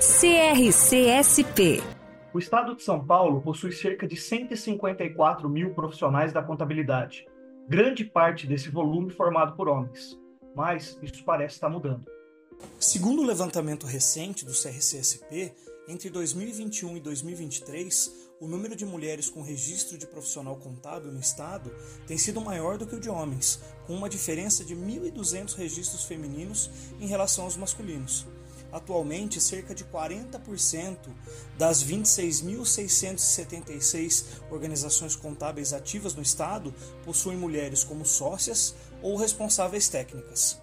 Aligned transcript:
CRCSP. 0.00 1.82
O 2.32 2.38
estado 2.38 2.76
de 2.76 2.84
São 2.84 3.04
Paulo 3.04 3.40
possui 3.40 3.72
cerca 3.72 4.06
de 4.06 4.14
154 4.16 5.48
mil 5.48 5.74
profissionais 5.74 6.32
da 6.32 6.40
contabilidade, 6.40 7.26
grande 7.68 8.04
parte 8.04 8.46
desse 8.46 8.68
volume 8.68 9.10
formado 9.10 9.56
por 9.56 9.66
homens. 9.68 10.16
Mas 10.54 10.96
isso 11.02 11.24
parece 11.24 11.56
estar 11.56 11.68
mudando. 11.68 12.04
Segundo 12.78 13.22
o 13.22 13.26
levantamento 13.26 13.88
recente 13.88 14.44
do 14.44 14.52
CRCSP, 14.52 15.52
entre 15.88 16.10
2021 16.10 16.96
e 16.98 17.00
2023, 17.00 18.30
o 18.40 18.46
número 18.46 18.76
de 18.76 18.86
mulheres 18.86 19.28
com 19.28 19.42
registro 19.42 19.98
de 19.98 20.06
profissional 20.06 20.54
contábil 20.58 21.10
no 21.10 21.18
estado 21.18 21.74
tem 22.06 22.16
sido 22.16 22.40
maior 22.40 22.78
do 22.78 22.86
que 22.86 22.94
o 22.94 23.00
de 23.00 23.10
homens, 23.10 23.60
com 23.84 23.94
uma 23.94 24.08
diferença 24.08 24.64
de 24.64 24.76
1.200 24.76 25.56
registros 25.56 26.04
femininos 26.04 26.70
em 27.00 27.08
relação 27.08 27.46
aos 27.46 27.56
masculinos. 27.56 28.28
Atualmente, 28.72 29.40
cerca 29.40 29.74
de 29.74 29.84
40% 29.84 30.96
das 31.56 31.82
26.676 31.82 34.42
organizações 34.50 35.16
contábeis 35.16 35.72
ativas 35.72 36.14
no 36.14 36.20
Estado 36.22 36.74
possuem 37.04 37.38
mulheres 37.38 37.82
como 37.82 38.04
sócias 38.04 38.76
ou 39.00 39.16
responsáveis 39.16 39.88
técnicas. 39.88 40.60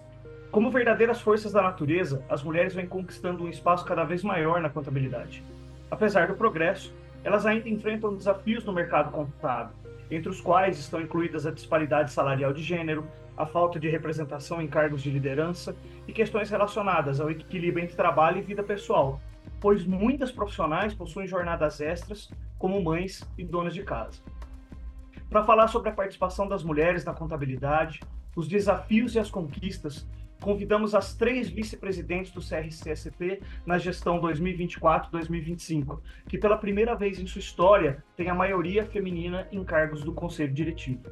Como 0.52 0.70
verdadeiras 0.70 1.20
forças 1.20 1.50
da 1.52 1.60
natureza, 1.60 2.22
as 2.28 2.42
mulheres 2.42 2.74
vêm 2.74 2.86
conquistando 2.86 3.44
um 3.44 3.48
espaço 3.48 3.84
cada 3.84 4.04
vez 4.04 4.22
maior 4.22 4.60
na 4.60 4.70
contabilidade. 4.70 5.42
Apesar 5.90 6.28
do 6.28 6.34
progresso, 6.34 6.94
elas 7.24 7.44
ainda 7.44 7.68
enfrentam 7.68 8.14
desafios 8.14 8.64
no 8.64 8.72
mercado 8.72 9.10
contábil, 9.10 9.74
entre 10.10 10.28
os 10.28 10.40
quais 10.40 10.78
estão 10.78 11.00
incluídas 11.00 11.46
a 11.46 11.50
disparidade 11.50 12.12
salarial 12.12 12.52
de 12.52 12.62
gênero, 12.62 13.06
a 13.36 13.44
falta 13.44 13.78
de 13.78 13.88
representação 13.88 14.62
em 14.62 14.68
cargos 14.68 15.02
de 15.02 15.10
liderança 15.10 15.76
e 16.08 16.12
questões 16.12 16.48
relacionadas 16.48 17.20
ao 17.20 17.30
equilíbrio 17.30 17.84
entre 17.84 17.96
trabalho 17.96 18.38
e 18.38 18.42
vida 18.42 18.62
pessoal, 18.62 19.20
pois 19.60 19.84
muitas 19.84 20.32
profissionais 20.32 20.94
possuem 20.94 21.26
jornadas 21.26 21.80
extras, 21.80 22.30
como 22.58 22.82
mães 22.82 23.22
e 23.36 23.44
donas 23.44 23.74
de 23.74 23.82
casa. 23.82 24.22
Para 25.28 25.44
falar 25.44 25.68
sobre 25.68 25.90
a 25.90 25.92
participação 25.92 26.48
das 26.48 26.62
mulheres 26.62 27.04
na 27.04 27.12
contabilidade, 27.12 28.00
os 28.34 28.46
desafios 28.46 29.14
e 29.14 29.18
as 29.18 29.30
conquistas, 29.30 30.06
convidamos 30.46 30.94
as 30.94 31.12
três 31.12 31.48
vice-presidentes 31.48 32.30
do 32.30 32.40
CRCSP 32.40 33.42
na 33.66 33.78
gestão 33.78 34.20
2024-2025, 34.20 35.98
que 36.28 36.38
pela 36.38 36.56
primeira 36.56 36.94
vez 36.94 37.18
em 37.18 37.26
sua 37.26 37.40
história 37.40 38.04
tem 38.16 38.28
a 38.30 38.34
maioria 38.34 38.86
feminina 38.86 39.48
em 39.50 39.64
cargos 39.64 40.04
do 40.04 40.12
conselho 40.12 40.54
diretivo. 40.54 41.02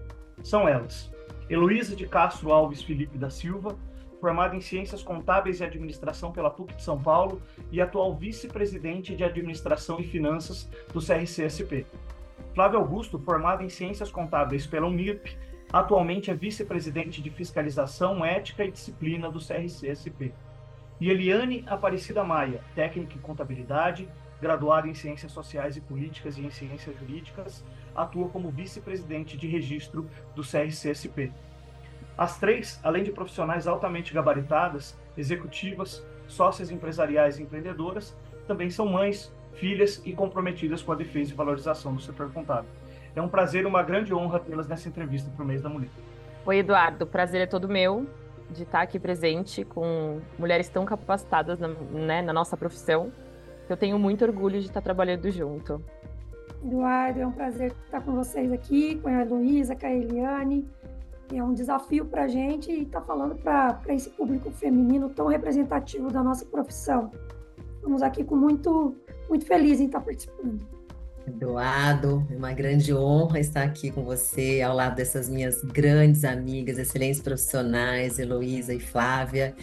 São 0.40 0.68
elas: 0.68 1.12
Heloísa 1.50 1.96
de 1.96 2.06
Castro 2.06 2.52
Alves 2.52 2.80
Felipe 2.80 3.18
da 3.18 3.28
Silva, 3.28 3.76
formada 4.20 4.54
em 4.54 4.60
Ciências 4.60 5.02
Contábeis 5.02 5.58
e 5.58 5.64
Administração 5.64 6.30
pela 6.30 6.48
PUC 6.48 6.76
de 6.76 6.84
São 6.84 7.02
Paulo 7.02 7.42
e 7.72 7.80
atual 7.80 8.14
vice-presidente 8.14 9.16
de 9.16 9.24
Administração 9.24 9.98
e 9.98 10.04
Finanças 10.04 10.70
do 10.92 11.04
CRCSP. 11.04 11.84
Flávio 12.54 12.78
Augusto, 12.78 13.18
formado 13.18 13.64
em 13.64 13.68
Ciências 13.68 14.12
Contábeis 14.12 14.64
pela 14.64 14.86
Unirp, 14.86 15.26
atualmente 15.74 16.30
é 16.30 16.34
vice-presidente 16.34 17.20
de 17.20 17.30
Fiscalização, 17.30 18.24
Ética 18.24 18.64
e 18.64 18.70
Disciplina 18.70 19.28
do 19.28 19.40
CRCSP. 19.40 20.32
E 21.00 21.10
Eliane 21.10 21.64
Aparecida 21.66 22.22
Maia, 22.22 22.60
técnica 22.76 23.16
em 23.16 23.20
Contabilidade, 23.20 24.08
graduada 24.40 24.86
em 24.86 24.94
Ciências 24.94 25.32
Sociais 25.32 25.76
e 25.76 25.80
Políticas 25.80 26.38
e 26.38 26.46
em 26.46 26.50
Ciências 26.50 26.96
Jurídicas, 26.96 27.64
atua 27.92 28.28
como 28.28 28.52
vice-presidente 28.52 29.36
de 29.36 29.48
registro 29.48 30.08
do 30.36 30.42
CRCSP. 30.42 31.32
As 32.16 32.38
três, 32.38 32.78
além 32.84 33.02
de 33.02 33.10
profissionais 33.10 33.66
altamente 33.66 34.14
gabaritadas, 34.14 34.96
executivas, 35.18 36.06
sócias 36.28 36.70
empresariais 36.70 37.40
e 37.40 37.42
empreendedoras, 37.42 38.16
também 38.46 38.70
são 38.70 38.86
mães, 38.86 39.34
filhas 39.54 40.00
e 40.04 40.12
comprometidas 40.12 40.82
com 40.82 40.92
a 40.92 40.96
defesa 40.96 41.32
e 41.32 41.36
valorização 41.36 41.96
do 41.96 42.00
setor 42.00 42.30
contábil. 42.30 42.70
É 43.16 43.22
um 43.22 43.28
prazer 43.28 43.62
e 43.62 43.66
uma 43.66 43.82
grande 43.82 44.12
honra 44.12 44.40
tê-las 44.40 44.66
nessa 44.66 44.88
entrevista 44.88 45.30
para 45.30 45.44
o 45.44 45.46
mês 45.46 45.62
da 45.62 45.68
mulher. 45.68 45.90
Oi, 46.44 46.58
Eduardo. 46.58 47.04
O 47.04 47.06
prazer 47.06 47.40
é 47.40 47.46
todo 47.46 47.68
meu 47.68 48.06
de 48.50 48.64
estar 48.64 48.82
aqui 48.82 48.98
presente 48.98 49.64
com 49.64 50.20
mulheres 50.38 50.68
tão 50.68 50.84
capacitadas 50.84 51.58
na, 51.58 51.68
né, 51.68 52.22
na 52.22 52.32
nossa 52.32 52.56
profissão. 52.56 53.12
Eu 53.68 53.76
tenho 53.76 53.98
muito 53.98 54.24
orgulho 54.24 54.60
de 54.60 54.66
estar 54.66 54.80
trabalhando 54.80 55.30
junto. 55.30 55.80
Eduardo, 56.62 57.20
é 57.20 57.26
um 57.26 57.32
prazer 57.32 57.72
estar 57.84 58.00
com 58.00 58.12
vocês 58.12 58.52
aqui, 58.52 58.96
com 58.96 59.08
a 59.08 59.22
Luísa, 59.22 59.76
com 59.76 59.86
a 59.86 59.90
Eliane. 59.90 60.68
É 61.32 61.42
um 61.42 61.54
desafio 61.54 62.04
para 62.04 62.24
a 62.24 62.28
gente 62.28 62.70
e 62.70 62.82
estar 62.82 63.00
tá 63.00 63.06
falando 63.06 63.36
para 63.36 63.80
esse 63.88 64.10
público 64.10 64.50
feminino 64.50 65.08
tão 65.08 65.26
representativo 65.28 66.10
da 66.10 66.22
nossa 66.22 66.44
profissão. 66.44 67.10
Estamos 67.76 68.02
aqui 68.02 68.24
com 68.24 68.36
muito, 68.36 68.94
muito 69.28 69.46
feliz 69.46 69.80
em 69.80 69.86
estar 69.86 70.00
participando. 70.00 70.73
Eduardo, 71.26 72.26
é 72.30 72.36
uma 72.36 72.52
grande 72.52 72.94
honra 72.94 73.40
estar 73.40 73.62
aqui 73.62 73.90
com 73.90 74.04
você, 74.04 74.60
ao 74.60 74.76
lado 74.76 74.96
dessas 74.96 75.28
minhas 75.28 75.62
grandes 75.62 76.24
amigas, 76.24 76.78
excelentes 76.78 77.20
profissionais, 77.20 78.18
Heloísa 78.18 78.74
e 78.74 78.80
Flávia, 78.80 79.54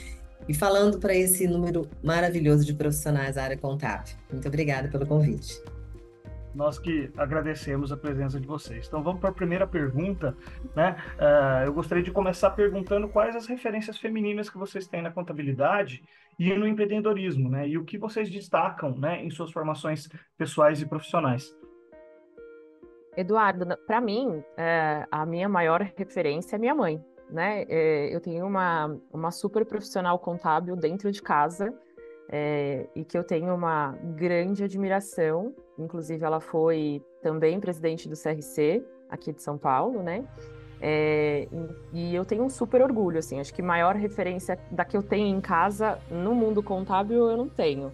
e 0.47 0.53
falando 0.53 0.99
para 0.99 1.13
esse 1.13 1.47
número 1.47 1.87
maravilhoso 2.03 2.65
de 2.65 2.73
profissionais 2.73 3.35
da 3.35 3.43
área 3.43 3.57
contábil. 3.57 4.15
Muito 4.31 4.47
obrigada 4.47 4.87
pelo 4.87 5.05
convite. 5.05 5.61
Nós 6.53 6.77
que 6.77 7.09
agradecemos 7.15 7.91
a 7.91 7.97
presença 7.97 8.39
de 8.39 8.45
vocês. 8.45 8.87
Então 8.87 9.01
vamos 9.01 9.21
para 9.21 9.29
a 9.29 9.33
primeira 9.33 9.65
pergunta. 9.65 10.35
Né? 10.75 10.97
Uh, 11.15 11.65
eu 11.67 11.73
gostaria 11.73 12.03
de 12.03 12.11
começar 12.11 12.49
perguntando 12.49 13.07
quais 13.07 13.35
as 13.35 13.45
referências 13.45 13.97
femininas 13.97 14.49
que 14.49 14.57
vocês 14.57 14.85
têm 14.87 15.01
na 15.01 15.11
contabilidade 15.11 16.03
e 16.41 16.57
no 16.57 16.67
empreendedorismo, 16.67 17.47
né? 17.47 17.67
E 17.67 17.77
o 17.77 17.85
que 17.85 17.99
vocês 17.99 18.27
destacam 18.27 18.97
né, 18.97 19.23
em 19.23 19.29
suas 19.29 19.51
formações 19.51 20.09
pessoais 20.35 20.81
e 20.81 20.87
profissionais. 20.87 21.55
Eduardo, 23.15 23.77
para 23.85 24.01
mim, 24.01 24.43
é, 24.57 25.05
a 25.11 25.23
minha 25.23 25.47
maior 25.47 25.81
referência 25.95 26.55
é 26.55 26.59
minha 26.59 26.73
mãe. 26.73 26.99
Né? 27.29 27.63
É, 27.69 28.15
eu 28.15 28.19
tenho 28.19 28.47
uma, 28.47 28.97
uma 29.13 29.29
super 29.29 29.63
profissional 29.65 30.17
contábil 30.17 30.75
dentro 30.75 31.11
de 31.11 31.21
casa 31.21 31.71
é, 32.27 32.87
e 32.95 33.05
que 33.05 33.15
eu 33.15 33.23
tenho 33.23 33.53
uma 33.53 33.91
grande 34.15 34.63
admiração. 34.63 35.53
Inclusive, 35.77 36.25
ela 36.25 36.39
foi 36.39 37.03
também 37.21 37.59
presidente 37.59 38.09
do 38.09 38.15
CRC 38.15 38.83
aqui 39.11 39.31
de 39.31 39.43
São 39.43 39.59
Paulo, 39.59 40.01
né? 40.01 40.25
É, 40.83 41.47
e 41.93 42.15
eu 42.15 42.25
tenho 42.25 42.43
um 42.43 42.49
super 42.49 42.81
orgulho, 42.81 43.19
assim. 43.19 43.39
Acho 43.39 43.53
que 43.53 43.61
maior 43.61 43.95
referência 43.95 44.57
da 44.71 44.83
que 44.83 44.97
eu 44.97 45.03
tenho 45.03 45.27
em 45.27 45.39
casa 45.39 45.99
no 46.09 46.33
mundo 46.33 46.63
contábil 46.63 47.29
eu 47.29 47.37
não 47.37 47.47
tenho. 47.47 47.91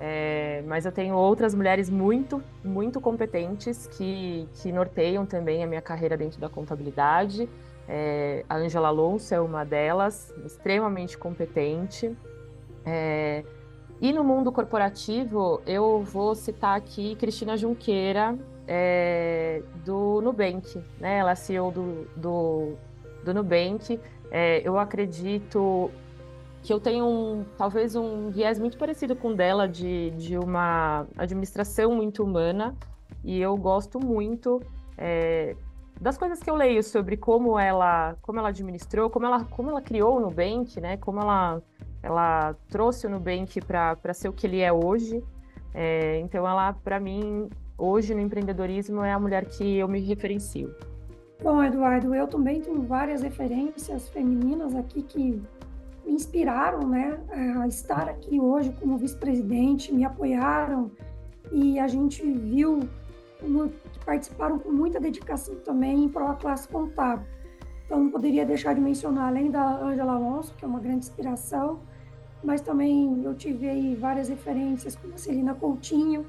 É, 0.00 0.62
mas 0.66 0.84
eu 0.84 0.92
tenho 0.92 1.16
outras 1.16 1.54
mulheres 1.54 1.90
muito, 1.90 2.42
muito 2.62 3.00
competentes 3.00 3.88
que, 3.88 4.48
que 4.54 4.70
norteiam 4.70 5.26
também 5.26 5.64
a 5.64 5.66
minha 5.66 5.82
carreira 5.82 6.16
dentro 6.16 6.38
da 6.38 6.48
contabilidade. 6.48 7.48
É, 7.88 8.44
a 8.48 8.56
Angela 8.56 8.88
Alonso 8.88 9.34
é 9.34 9.40
uma 9.40 9.64
delas, 9.64 10.32
extremamente 10.44 11.16
competente. 11.16 12.14
É, 12.84 13.42
e 14.00 14.12
no 14.12 14.22
mundo 14.22 14.52
corporativo, 14.52 15.60
eu 15.66 16.02
vou 16.02 16.34
citar 16.34 16.76
aqui 16.76 17.16
Cristina 17.16 17.56
Junqueira, 17.56 18.38
é, 18.68 19.62
do 19.84 20.20
Nubank, 20.20 20.78
né? 21.00 21.18
Ela 21.18 21.32
é 21.32 21.34
CEO 21.34 21.70
do, 21.70 22.06
do, 22.14 22.74
do 23.24 23.34
Nubank. 23.34 23.98
É, 24.30 24.60
eu 24.62 24.78
acredito 24.78 25.90
que 26.62 26.72
eu 26.72 26.78
tenho 26.78 27.06
um, 27.06 27.44
talvez 27.56 27.96
um 27.96 28.30
viés 28.30 28.58
muito 28.58 28.76
parecido 28.76 29.16
com 29.16 29.30
o 29.30 29.34
dela 29.34 29.66
de, 29.66 30.10
de 30.10 30.36
uma 30.36 31.06
administração 31.16 31.94
muito 31.94 32.22
humana 32.22 32.76
e 33.24 33.40
eu 33.40 33.56
gosto 33.56 33.98
muito 33.98 34.60
é, 34.98 35.56
das 35.98 36.18
coisas 36.18 36.40
que 36.40 36.50
eu 36.50 36.54
leio 36.54 36.82
sobre 36.82 37.16
como 37.16 37.58
ela 37.58 38.16
como 38.20 38.38
ela 38.38 38.50
administrou, 38.50 39.08
como 39.08 39.24
ela 39.24 39.44
como 39.44 39.70
ela 39.70 39.80
criou 39.80 40.18
o 40.18 40.20
Nubank, 40.20 40.78
né? 40.78 40.98
Como 40.98 41.20
ela 41.20 41.62
ela 42.02 42.54
trouxe 42.68 43.06
o 43.06 43.10
Nubank 43.10 43.60
para 43.62 44.14
ser 44.14 44.28
o 44.28 44.32
que 44.32 44.46
ele 44.46 44.60
é 44.60 44.72
hoje. 44.72 45.24
É, 45.74 46.18
então, 46.20 46.46
ela, 46.46 46.72
para 46.72 46.98
mim, 47.00 47.48
hoje 47.78 48.14
no 48.14 48.20
empreendedorismo, 48.20 49.02
é 49.02 49.12
a 49.12 49.18
mulher 49.18 49.46
que 49.46 49.78
eu 49.78 49.86
me 49.86 50.00
referencio. 50.00 50.74
Bom, 51.40 51.62
Eduardo, 51.62 52.12
eu 52.14 52.26
também 52.26 52.60
tenho 52.60 52.82
várias 52.82 53.22
referências 53.22 54.08
femininas 54.08 54.74
aqui 54.74 55.02
que 55.02 55.40
me 56.04 56.12
inspiraram 56.12 56.88
né, 56.88 57.18
a 57.60 57.68
estar 57.68 58.08
aqui 58.08 58.40
hoje 58.40 58.74
como 58.80 58.98
vice-presidente, 58.98 59.94
me 59.94 60.04
apoiaram 60.04 60.90
e 61.52 61.78
a 61.78 61.86
gente 61.86 62.22
viu 62.22 62.80
que 63.38 64.04
participaram 64.04 64.58
com 64.58 64.72
muita 64.72 64.98
dedicação 64.98 65.54
também 65.56 66.08
para 66.08 66.32
a 66.32 66.34
classe 66.34 66.66
contábil. 66.66 67.24
Então, 67.86 68.02
não 68.02 68.10
poderia 68.10 68.44
deixar 68.44 68.74
de 68.74 68.80
mencionar, 68.80 69.28
além 69.28 69.50
da 69.50 69.80
Angela 69.80 70.14
Alonso, 70.14 70.54
que 70.56 70.64
é 70.64 70.68
uma 70.68 70.80
grande 70.80 71.06
inspiração, 71.06 71.80
mas 72.42 72.60
também 72.60 73.22
eu 73.24 73.34
tive 73.34 73.94
várias 73.94 74.28
referências, 74.28 74.96
como 74.96 75.14
a 75.14 75.16
Celina 75.16 75.54
Coutinho, 75.54 76.26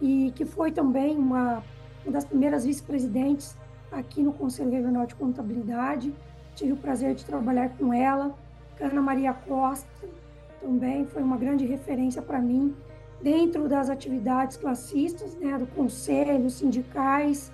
e 0.00 0.32
que 0.34 0.44
foi 0.44 0.70
também 0.70 1.16
uma, 1.16 1.62
uma 2.04 2.12
das 2.12 2.24
primeiras 2.24 2.64
vice-presidentes 2.64 3.56
aqui 3.90 4.22
no 4.22 4.32
Conselho 4.32 4.70
Regional 4.70 5.06
de 5.06 5.14
Contabilidade. 5.14 6.14
Tive 6.54 6.72
o 6.72 6.76
prazer 6.76 7.14
de 7.14 7.24
trabalhar 7.24 7.70
com 7.76 7.92
ela. 7.92 8.34
Ana 8.80 9.02
Maria 9.02 9.32
Costa 9.32 9.88
também 10.60 11.06
foi 11.06 11.22
uma 11.22 11.36
grande 11.36 11.64
referência 11.64 12.22
para 12.22 12.40
mim 12.40 12.74
dentro 13.20 13.68
das 13.68 13.90
atividades 13.90 14.56
classistas, 14.56 15.34
né, 15.36 15.58
do 15.58 15.66
conselho, 15.66 16.48
sindicais. 16.50 17.52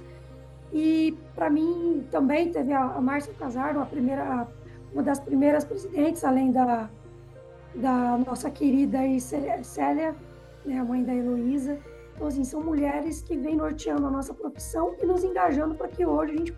E 0.73 1.17
para 1.35 1.49
mim 1.49 2.05
também 2.11 2.51
teve 2.51 2.73
a, 2.73 2.83
a 2.83 3.01
Márcia 3.01 3.33
Casaro, 3.35 3.81
a 3.81 3.87
primeira, 3.87 4.47
uma 4.93 5.03
das 5.03 5.21
primeiras 5.21 5.65
presidentes, 5.65 6.25
além 6.25 6.53
da, 6.53 6.91
da 7.75 8.19
nossa 8.19 8.51
querida 8.51 8.99
Célia, 9.63 10.15
né, 10.65 10.79
a 10.79 10.85
mãe 10.85 11.03
da 11.03 11.15
Heloísa. 11.15 11.79
Então, 12.15 12.29
assim, 12.29 12.45
são 12.45 12.63
mulheres 12.63 13.23
que 13.23 13.37
vêm 13.37 13.57
norteando 13.57 14.07
a 14.07 14.11
nossa 14.11 14.33
profissão 14.33 14.95
e 15.03 15.07
nos 15.07 15.25
engajando 15.25 15.75
para 15.75 15.89
que 15.89 16.07
hoje 16.07 16.33
a 16.33 16.37
gente 16.37 16.55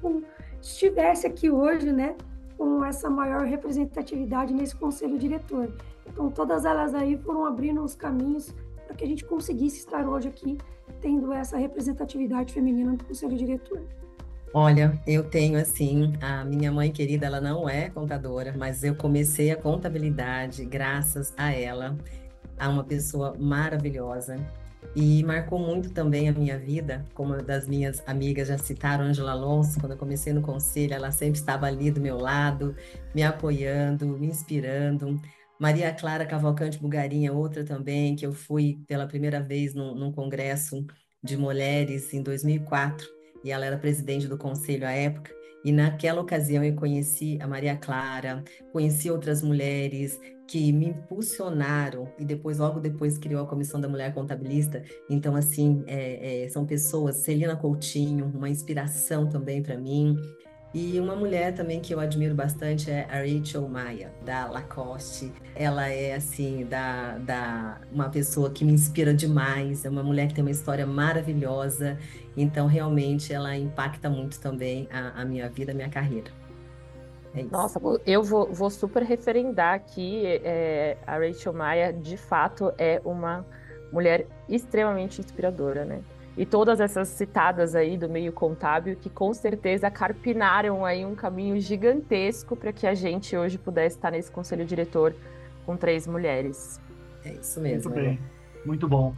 estivesse 0.60 1.26
aqui 1.26 1.50
hoje, 1.50 1.92
né, 1.92 2.14
com 2.58 2.84
essa 2.84 3.08
maior 3.08 3.46
representatividade 3.46 4.52
nesse 4.52 4.76
conselho 4.76 5.18
diretor. 5.18 5.72
Então, 6.06 6.30
todas 6.30 6.64
elas 6.64 6.94
aí 6.94 7.16
foram 7.18 7.46
abrindo 7.46 7.82
os 7.82 7.94
caminhos 7.94 8.54
para 8.86 8.94
que 8.94 9.04
a 9.04 9.06
gente 9.06 9.24
conseguisse 9.24 9.78
estar 9.78 10.06
hoje 10.06 10.28
aqui 10.28 10.58
tendo 11.00 11.32
essa 11.32 11.56
representatividade 11.56 12.52
feminina 12.52 12.92
no 12.92 13.04
conselho 13.04 13.36
diretor. 13.36 13.82
Olha, 14.54 14.98
eu 15.06 15.28
tenho 15.28 15.58
assim, 15.58 16.14
a 16.20 16.44
minha 16.44 16.70
mãe 16.70 16.90
querida, 16.90 17.26
ela 17.26 17.40
não 17.40 17.68
é 17.68 17.90
contadora, 17.90 18.54
mas 18.56 18.84
eu 18.84 18.94
comecei 18.94 19.50
a 19.50 19.56
contabilidade 19.56 20.64
graças 20.64 21.34
a 21.36 21.52
ela, 21.52 21.96
a 22.58 22.68
uma 22.68 22.84
pessoa 22.84 23.34
maravilhosa 23.38 24.38
e 24.96 25.22
marcou 25.24 25.58
muito 25.58 25.90
também 25.90 26.26
a 26.26 26.32
minha 26.32 26.58
vida, 26.58 27.04
como 27.12 27.36
das 27.42 27.68
minhas 27.68 28.02
amigas 28.06 28.48
já 28.48 28.56
citaram, 28.56 29.04
Angela 29.04 29.32
Alonso, 29.32 29.78
quando 29.78 29.92
eu 29.92 29.98
comecei 29.98 30.32
no 30.32 30.40
conselho, 30.40 30.94
ela 30.94 31.12
sempre 31.12 31.38
estava 31.38 31.66
ali 31.66 31.90
do 31.90 32.00
meu 32.00 32.16
lado, 32.16 32.74
me 33.14 33.22
apoiando, 33.22 34.06
me 34.18 34.26
inspirando. 34.28 35.20
Maria 35.60 35.92
Clara 35.92 36.24
Cavalcante 36.24 36.78
Bugarinha, 36.78 37.30
outra 37.30 37.62
também, 37.62 38.16
que 38.16 38.24
eu 38.24 38.32
fui 38.32 38.80
pela 38.88 39.06
primeira 39.06 39.38
vez 39.38 39.74
num, 39.74 39.94
num 39.94 40.10
congresso 40.10 40.86
de 41.22 41.36
mulheres 41.36 42.14
em 42.14 42.22
2004, 42.22 43.06
e 43.44 43.50
ela 43.50 43.66
era 43.66 43.76
presidente 43.76 44.26
do 44.26 44.38
conselho 44.38 44.86
à 44.86 44.92
época. 44.92 45.30
E 45.66 45.72
naquela 45.72 46.20
ocasião 46.20 46.62
eu 46.62 46.76
conheci 46.76 47.40
a 47.42 47.46
Maria 47.48 47.76
Clara, 47.76 48.44
conheci 48.72 49.10
outras 49.10 49.42
mulheres 49.42 50.16
que 50.46 50.70
me 50.70 50.90
impulsionaram 50.90 52.08
e 52.16 52.24
depois, 52.24 52.58
logo 52.58 52.78
depois, 52.78 53.18
criou 53.18 53.42
a 53.42 53.48
Comissão 53.48 53.80
da 53.80 53.88
Mulher 53.88 54.14
Contabilista. 54.14 54.84
Então, 55.10 55.34
assim, 55.34 55.82
é, 55.88 56.44
é, 56.44 56.48
são 56.48 56.64
pessoas, 56.64 57.16
Celina 57.16 57.56
Coutinho, 57.56 58.30
uma 58.32 58.48
inspiração 58.48 59.28
também 59.28 59.60
para 59.60 59.76
mim. 59.76 60.16
E 60.78 61.00
uma 61.00 61.16
mulher 61.16 61.54
também 61.54 61.80
que 61.80 61.94
eu 61.94 61.98
admiro 61.98 62.34
bastante 62.34 62.90
é 62.90 63.06
a 63.10 63.20
Rachel 63.20 63.66
Maia, 63.66 64.12
da 64.22 64.44
Lacoste. 64.44 65.32
Ela 65.54 65.88
é, 65.88 66.14
assim, 66.14 66.66
da, 66.66 67.16
da, 67.16 67.80
uma 67.90 68.10
pessoa 68.10 68.50
que 68.50 68.62
me 68.62 68.74
inspira 68.74 69.14
demais. 69.14 69.86
É 69.86 69.88
uma 69.88 70.02
mulher 70.02 70.28
que 70.28 70.34
tem 70.34 70.44
uma 70.44 70.50
história 70.50 70.86
maravilhosa. 70.86 71.98
Então, 72.36 72.66
realmente, 72.66 73.32
ela 73.32 73.56
impacta 73.56 74.10
muito 74.10 74.38
também 74.38 74.86
a, 74.92 75.22
a 75.22 75.24
minha 75.24 75.48
vida, 75.48 75.72
a 75.72 75.74
minha 75.74 75.88
carreira. 75.88 76.30
É 77.34 77.42
Nossa, 77.44 77.80
eu 78.04 78.22
vou, 78.22 78.52
vou, 78.52 78.68
super 78.68 79.02
referendar 79.02 79.72
aqui. 79.72 80.26
É, 80.26 80.98
a 81.06 81.16
Rachel 81.16 81.54
Maia, 81.54 81.90
de 81.90 82.18
fato, 82.18 82.70
é 82.76 83.00
uma 83.02 83.46
mulher 83.90 84.26
extremamente 84.46 85.22
inspiradora, 85.22 85.86
né? 85.86 86.02
E 86.36 86.44
todas 86.44 86.80
essas 86.80 87.08
citadas 87.08 87.74
aí 87.74 87.96
do 87.96 88.08
meio 88.08 88.32
contábil 88.32 88.96
que 88.96 89.08
com 89.08 89.32
certeza 89.32 89.90
carpinaram 89.90 90.84
aí 90.84 91.04
um 91.04 91.14
caminho 91.14 91.58
gigantesco 91.60 92.54
para 92.54 92.72
que 92.72 92.86
a 92.86 92.94
gente 92.94 93.36
hoje 93.36 93.56
pudesse 93.56 93.96
estar 93.96 94.10
nesse 94.10 94.30
conselho 94.30 94.64
diretor 94.64 95.14
com 95.64 95.76
três 95.76 96.06
mulheres. 96.06 96.80
É 97.24 97.32
isso 97.32 97.60
mesmo. 97.60 97.90
Muito 97.90 98.04
bem, 98.04 98.20
muito 98.64 98.88
bom. 98.88 99.14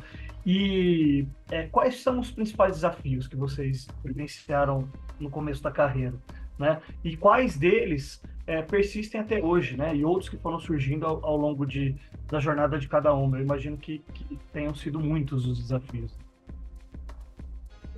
E 0.46 1.26
é, 1.50 1.64
quais 1.64 2.00
são 2.00 2.20
os 2.20 2.30
principais 2.30 2.76
desafios 2.76 3.26
que 3.26 3.36
vocês 3.36 3.86
vivenciaram 4.04 4.88
no 5.18 5.28
começo 5.28 5.62
da 5.62 5.70
carreira, 5.70 6.14
né? 6.58 6.80
E 7.04 7.16
quais 7.16 7.56
deles 7.56 8.22
é, 8.46 8.62
persistem 8.62 9.20
até 9.20 9.42
hoje, 9.42 9.76
né? 9.76 9.94
E 9.94 10.04
outros 10.04 10.30
que 10.30 10.38
foram 10.38 10.58
surgindo 10.58 11.04
ao, 11.04 11.24
ao 11.24 11.36
longo 11.36 11.66
de, 11.66 11.94
da 12.28 12.40
jornada 12.40 12.78
de 12.78 12.88
cada 12.88 13.12
uma. 13.12 13.36
Eu 13.36 13.42
imagino 13.42 13.76
que, 13.76 13.98
que 14.14 14.38
tenham 14.52 14.74
sido 14.74 14.98
muitos 14.98 15.44
os 15.46 15.58
desafios. 15.58 16.16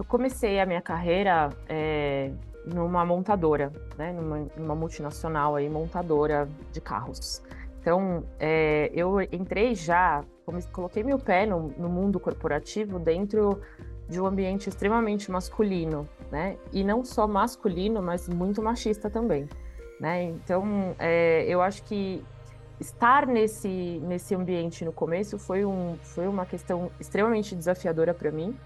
Eu 0.01 0.05
comecei 0.07 0.59
a 0.59 0.65
minha 0.65 0.81
carreira 0.81 1.51
é, 1.69 2.31
numa 2.65 3.05
montadora, 3.05 3.71
né, 3.99 4.15
numa, 4.15 4.47
numa, 4.57 4.75
multinacional 4.75 5.57
aí, 5.57 5.69
montadora 5.69 6.49
de 6.73 6.81
carros. 6.81 7.43
Então, 7.79 8.25
é, 8.39 8.91
eu 8.95 9.21
entrei 9.21 9.75
já, 9.75 10.25
coloquei 10.73 11.05
meu 11.05 11.19
pé 11.19 11.45
no, 11.45 11.69
no, 11.77 11.91
mundo 11.91 12.19
corporativo 12.19 12.99
dentro 12.99 13.61
de 14.09 14.19
um 14.19 14.25
ambiente 14.25 14.71
extremamente 14.71 15.31
masculino, 15.31 16.09
né? 16.33 16.57
E 16.73 16.83
não 16.83 17.05
só 17.05 17.29
masculino, 17.29 18.01
mas 18.01 18.27
muito 18.27 18.63
machista 18.63 19.11
também, 19.11 19.51
né? 20.01 20.23
Então, 20.23 20.97
é, 20.99 21.45
eu 21.47 21.61
acho 21.61 21.83
que 21.83 22.25
estar 22.81 23.27
nesse, 23.27 24.01
nesse 24.03 24.35
ambiente 24.35 24.83
no 24.83 24.95
começo 24.95 25.39
foi, 25.39 25.63
um, 25.63 25.95
foi 26.01 26.27
uma 26.27 26.47
questão 26.47 26.91
extremamente 26.99 27.55
desafiadora 27.55 28.15
para 28.15 28.31
mim, 28.31 28.57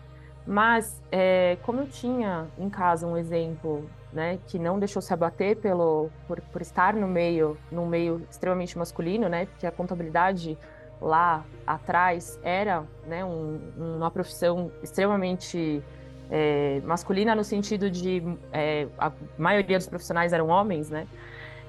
mas, 0.46 1.02
é, 1.10 1.56
como 1.62 1.80
eu 1.80 1.86
tinha 1.86 2.46
em 2.58 2.68
casa 2.68 3.06
um 3.06 3.16
exemplo, 3.16 3.88
né, 4.12 4.38
que 4.46 4.58
não 4.58 4.78
deixou 4.78 5.00
se 5.00 5.12
abater 5.12 5.56
pelo, 5.56 6.10
por, 6.28 6.40
por 6.40 6.60
estar 6.60 6.94
no 6.94 7.08
meio, 7.08 7.56
num 7.70 7.86
meio 7.86 8.22
extremamente 8.30 8.76
masculino, 8.76 9.28
né, 9.28 9.46
porque 9.46 9.66
a 9.66 9.72
contabilidade 9.72 10.58
lá 11.00 11.44
atrás 11.66 12.38
era, 12.42 12.84
né, 13.06 13.24
um, 13.24 13.58
uma 13.76 14.10
profissão 14.10 14.70
extremamente 14.82 15.82
é, 16.30 16.80
masculina 16.84 17.34
no 17.34 17.44
sentido 17.44 17.90
de 17.90 18.22
é, 18.52 18.86
a 18.98 19.12
maioria 19.38 19.78
dos 19.78 19.86
profissionais 19.86 20.32
eram 20.32 20.48
homens, 20.48 20.90
né. 20.90 21.06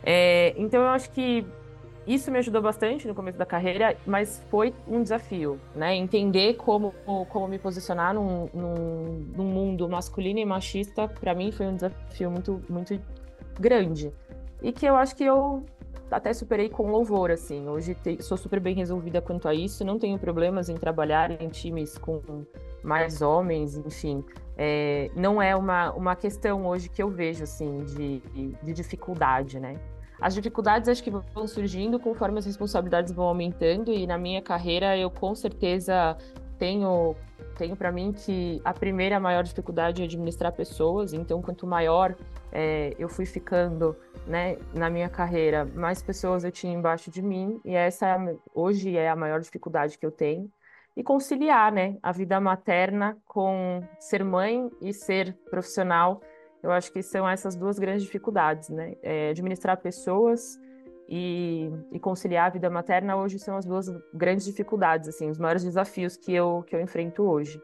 É, 0.04 0.54
então 0.58 0.82
eu 0.82 0.90
acho 0.90 1.10
que 1.12 1.46
isso 2.08 2.32
me 2.32 2.38
ajudou 2.38 2.62
bastante 2.62 3.08
no 3.08 3.16
começo 3.16 3.38
da 3.38 3.46
carreira, 3.46 3.98
mas 4.06 4.44
foi 4.50 4.74
um 4.88 5.02
desafio, 5.02 5.60
né? 5.76 5.96
Entender 5.96 6.54
como, 6.56 6.94
como 7.30 7.48
me 7.48 7.58
posicionar 7.58 8.14
num, 8.14 8.48
num, 8.54 9.26
num 9.36 9.46
mundo 9.46 9.90
masculino 9.90 10.40
e 10.40 10.46
machista, 10.46 11.08
para 11.08 11.34
mim 11.34 11.52
foi 11.52 11.66
um 11.66 11.76
desafio 11.76 12.30
muito, 12.30 12.62
muito 12.70 13.00
grande. 13.60 14.14
E 14.62 14.72
que 14.72 14.86
eu 14.86 14.96
acho 14.96 15.16
que 15.16 15.24
eu 15.24 15.64
até 16.12 16.34
superei 16.34 16.70
com 16.70 16.92
louvor, 16.92 17.32
assim. 17.32 17.68
Hoje 17.68 17.96
te, 17.96 18.22
sou 18.22 18.38
super 18.38 18.60
bem 18.60 18.76
resolvida 18.76 19.22
quanto 19.22 19.48
a 19.48 19.54
isso, 19.54 19.84
não 19.84 19.98
tenho 19.98 20.20
problemas 20.20 20.70
em 20.70 20.76
trabalhar 20.76 21.42
em 21.42 21.50
times 21.50 21.98
com 21.98 22.22
mais 22.84 23.22
homens, 23.22 23.76
enfim. 23.78 24.24
É, 24.56 25.10
não 25.16 25.42
é 25.42 25.56
uma, 25.56 25.92
uma 25.94 26.16
questão 26.16 26.66
hoje 26.68 26.88
que 26.88 27.02
eu 27.02 27.10
vejo, 27.10 27.44
assim, 27.44 27.84
de, 27.84 28.22
de 28.62 28.74
dificuldade, 28.74 29.60
né? 29.60 29.80
As 30.20 30.34
dificuldades 30.34 30.88
acho 30.90 31.04
que 31.04 31.12
vão 31.12 31.48
surgindo 31.48 32.00
conforme 32.00 32.40
as 32.40 32.46
responsabilidades 32.46 33.12
vão 33.12 33.26
aumentando 33.26 33.92
e 33.92 34.08
na 34.08 34.18
minha 34.18 34.42
carreira 34.42 34.98
eu 34.98 35.10
com 35.10 35.36
certeza 35.36 36.18
tenho 36.58 37.16
tenho 37.58 37.76
para 37.76 37.92
mim 37.92 38.12
que 38.12 38.62
a 38.64 38.74
primeira 38.74 39.20
maior 39.20 39.44
dificuldade 39.44 40.02
é 40.02 40.06
administrar 40.06 40.52
pessoas, 40.52 41.14
então 41.14 41.42
quanto 41.42 41.66
maior 41.66 42.16
é, 42.52 42.94
eu 43.00 43.08
fui 43.08 43.26
ficando 43.26 43.96
né, 44.28 44.58
na 44.74 44.90
minha 44.90 45.10
carreira, 45.10 45.66
mais 45.66 46.02
pessoas 46.02 46.44
eu 46.44 46.52
tinha 46.52 46.74
embaixo 46.74 47.10
de 47.10 47.22
mim, 47.22 47.60
e 47.64 47.74
essa 47.74 48.18
hoje 48.54 48.98
é 48.98 49.10
a 49.10 49.16
maior 49.16 49.40
dificuldade 49.40 49.98
que 49.98 50.06
eu 50.06 50.12
tenho. 50.12 50.52
E 50.98 51.04
conciliar 51.04 51.72
né, 51.72 51.98
a 52.02 52.12
vida 52.12 52.40
materna 52.40 53.18
com 53.26 53.82
ser 54.00 54.24
mãe 54.24 54.70
e 54.82 54.94
ser 54.94 55.34
profissional 55.50 56.22
eu 56.66 56.72
acho 56.72 56.92
que 56.92 57.04
são 57.04 57.30
essas 57.30 57.56
duas 57.56 57.78
grandes 57.78 58.04
dificuldades, 58.04 58.70
né? 58.70 58.96
É, 59.04 59.30
administrar 59.30 59.78
pessoas 59.78 60.60
e, 61.08 61.72
e, 61.92 62.00
conciliar 62.00 62.48
a 62.48 62.50
vida 62.50 62.68
materna 62.72 63.16
hoje 63.16 63.38
são 63.38 63.56
as 63.56 63.66
duas 63.66 63.88
grandes 64.12 64.46
dificuldades, 64.46 65.08
assim, 65.08 65.30
os 65.30 65.38
maiores 65.38 65.64
desafios 65.64 66.18
que 66.18 66.34
eu, 66.34 66.64
que 66.66 66.76
eu 66.76 66.82
enfrento 66.82 67.22
hoje. 67.22 67.62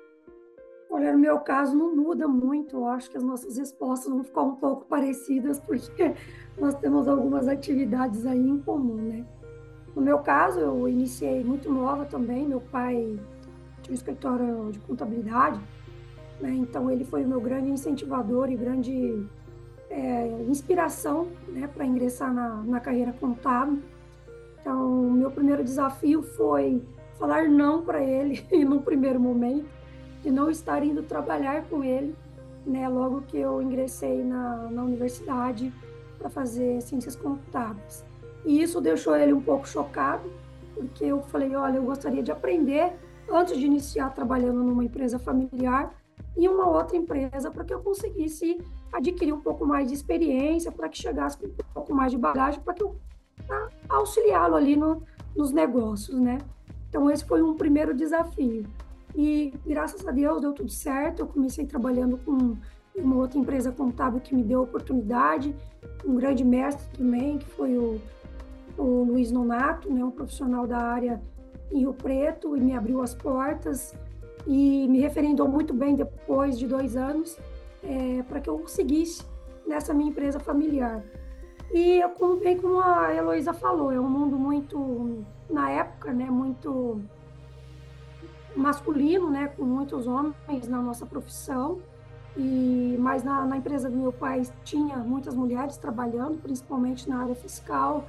Olha, 0.88 1.14
no 1.14 1.18
meu 1.18 1.40
caso 1.40 1.76
não 1.76 1.96
muda 1.96 2.28
muito, 2.28 2.76
eu 2.78 2.86
acho 2.86 3.10
que 3.10 3.18
as 3.18 3.24
nossas 3.24 3.58
respostas 3.58 4.12
vão 4.12 4.24
ficar 4.24 4.44
um 4.44 4.56
pouco 4.56 4.86
parecidas, 4.86 5.60
porque 5.66 6.14
nós 6.60 6.76
temos 6.76 7.08
algumas 7.08 7.48
atividades 7.48 8.28
aí 8.28 8.48
em 8.48 8.60
comum, 8.60 8.98
né? 8.98 9.26
No 9.96 10.02
meu 10.02 10.20
caso, 10.20 10.60
eu 10.60 10.88
iniciei 10.88 11.44
muito 11.44 11.70
nova 11.72 12.06
também. 12.06 12.48
Meu 12.48 12.62
pai 12.62 13.20
tinha 13.82 13.92
um 13.92 13.94
escritório 13.94 14.72
de 14.72 14.80
contabilidade, 14.80 15.60
né? 16.42 16.54
então 16.54 16.90
ele 16.90 17.06
foi 17.06 17.24
o 17.24 17.28
meu 17.28 17.40
grande 17.40 17.70
incentivador 17.70 18.52
e 18.52 18.56
grande 18.56 19.26
é, 19.92 20.46
inspiração 20.48 21.28
né, 21.50 21.70
para 21.72 21.86
ingressar 21.86 22.34
na, 22.34 22.64
na 22.64 22.80
carreira 22.80 23.14
contábil. 23.14 23.80
Então, 24.60 25.10
meu 25.12 25.30
primeiro 25.30 25.64
desafio 25.64 26.24
foi 26.24 26.82
falar 27.20 27.50
não 27.50 27.84
para 27.84 28.02
ele 28.02 28.46
no 28.66 28.82
primeiro 28.82 29.20
momento, 29.20 29.68
de 30.24 30.32
não 30.32 30.50
estar 30.50 30.84
indo 30.84 31.04
trabalhar 31.04 31.64
com 31.66 31.84
ele, 31.84 32.16
né, 32.66 32.88
logo 32.88 33.22
que 33.22 33.38
eu 33.38 33.62
ingressei 33.62 34.24
na, 34.24 34.70
na 34.70 34.84
universidade 34.84 35.74
para 36.18 36.30
fazer 36.30 36.82
ciências 36.82 37.16
contábeis. 37.16 38.06
E 38.46 38.62
isso 38.62 38.80
deixou 38.80 39.16
ele 39.16 39.34
um 39.34 39.42
pouco 39.42 39.68
chocado, 39.68 40.30
porque 40.76 41.06
eu 41.06 41.22
falei: 41.24 41.56
olha, 41.56 41.78
eu 41.78 41.84
gostaria 41.84 42.22
de 42.22 42.32
aprender 42.32 42.94
antes 43.30 43.58
de 43.58 43.66
iniciar 43.66 44.12
trabalhando 44.12 44.64
numa 44.64 44.84
empresa 44.84 45.18
familiar 45.18 45.92
e 46.38 46.48
uma 46.48 46.68
outra 46.68 46.98
empresa 46.98 47.52
para 47.52 47.64
que 47.64 47.74
eu 47.74 47.82
conseguisse 47.82 48.58
adquirir 48.92 49.34
um 49.34 49.42
pouco 49.42 49.66
mais 49.66 49.88
de 49.88 49.94
experiência, 49.94 50.72
para 50.72 50.90
que 50.90 50.98
chegasse 50.98 51.38
com 51.38 51.48
um 51.48 51.74
pouco 51.74 51.94
mais 51.94 52.12
de 52.12 52.18
bagagem, 52.18 52.62
para 52.62 52.74
que 52.74 52.84
eu 52.84 52.96
auxiliá-lo 53.90 54.56
ali 54.56 54.76
no, 54.76 55.04
nos 55.36 55.52
negócios, 55.52 56.20
né? 56.20 56.38
Então 56.90 57.10
esse 57.10 57.26
foi 57.26 57.42
um 57.42 57.56
primeiro 57.56 57.94
desafio. 57.94 58.66
E 59.16 59.54
graças 59.66 60.08
a 60.08 60.12
Deus 60.12 60.42
deu 60.42 60.54
tudo 60.54 60.70
certo. 60.70 61.20
Eu 61.20 61.28
comecei 61.28 61.66
trabalhando 61.66 62.18
com 62.18 62.56
uma 62.96 63.16
outra 63.16 63.38
empresa 63.38 63.72
contábil 63.72 64.20
que 64.20 64.36
me 64.36 64.44
deu 64.44 64.62
oportunidade, 64.62 65.56
um 66.06 66.16
grande 66.16 66.44
mestre 66.44 66.86
também, 66.98 67.38
que 67.38 67.46
foi 67.46 67.78
o, 67.78 68.00
o 68.78 69.04
Luiz 69.04 69.32
Nonato, 69.32 69.92
né, 69.92 70.04
um 70.04 70.12
profissional 70.12 70.68
da 70.68 70.78
área 70.78 71.22
em 71.72 71.80
Rio 71.80 71.94
Preto, 71.94 72.56
e 72.58 72.60
me 72.60 72.76
abriu 72.76 73.02
as 73.02 73.14
portas 73.14 73.96
e 74.48 74.88
me 74.88 75.00
referendou 75.00 75.48
muito 75.48 75.74
bem 75.74 75.96
depois 75.96 76.58
de 76.58 76.68
dois 76.68 76.96
anos 76.96 77.38
é, 77.84 78.24
para 78.24 78.40
que 78.40 78.50
eu 78.50 78.58
conseguisse 78.58 79.24
nessa 79.66 79.94
minha 79.94 80.10
empresa 80.10 80.40
familiar. 80.40 81.04
E 81.74 82.02
como 82.18 82.38
bem 82.38 82.58
como 82.58 82.82
a 82.82 83.14
Heloísa 83.14 83.54
falou, 83.54 83.92
é 83.92 84.00
um 84.00 84.10
mundo 84.10 84.38
muito, 84.38 85.24
na 85.50 85.70
época, 85.70 86.12
né, 86.12 86.26
muito 86.26 87.02
masculino, 88.56 89.30
né, 89.30 89.48
com 89.56 89.64
muitos 89.64 90.06
homens 90.06 90.68
na 90.68 90.82
nossa 90.82 91.06
profissão. 91.06 91.80
E 92.36 92.96
mas 93.00 93.24
na, 93.24 93.46
na 93.46 93.58
empresa 93.58 93.90
do 93.90 93.96
meu 93.98 94.12
pai 94.12 94.44
tinha 94.64 94.98
muitas 94.98 95.34
mulheres 95.34 95.78
trabalhando, 95.78 96.42
principalmente 96.42 97.10
na 97.10 97.22
área 97.22 97.36
fiscal, 97.36 98.06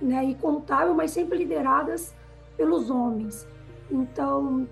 né, 0.00 0.24
e 0.24 0.34
contábil, 0.34 0.94
mas 0.94 1.10
sempre 1.10 1.38
lideradas 1.38 2.14
pelos 2.56 2.90
homens. 2.90 3.46
Então 3.90 4.66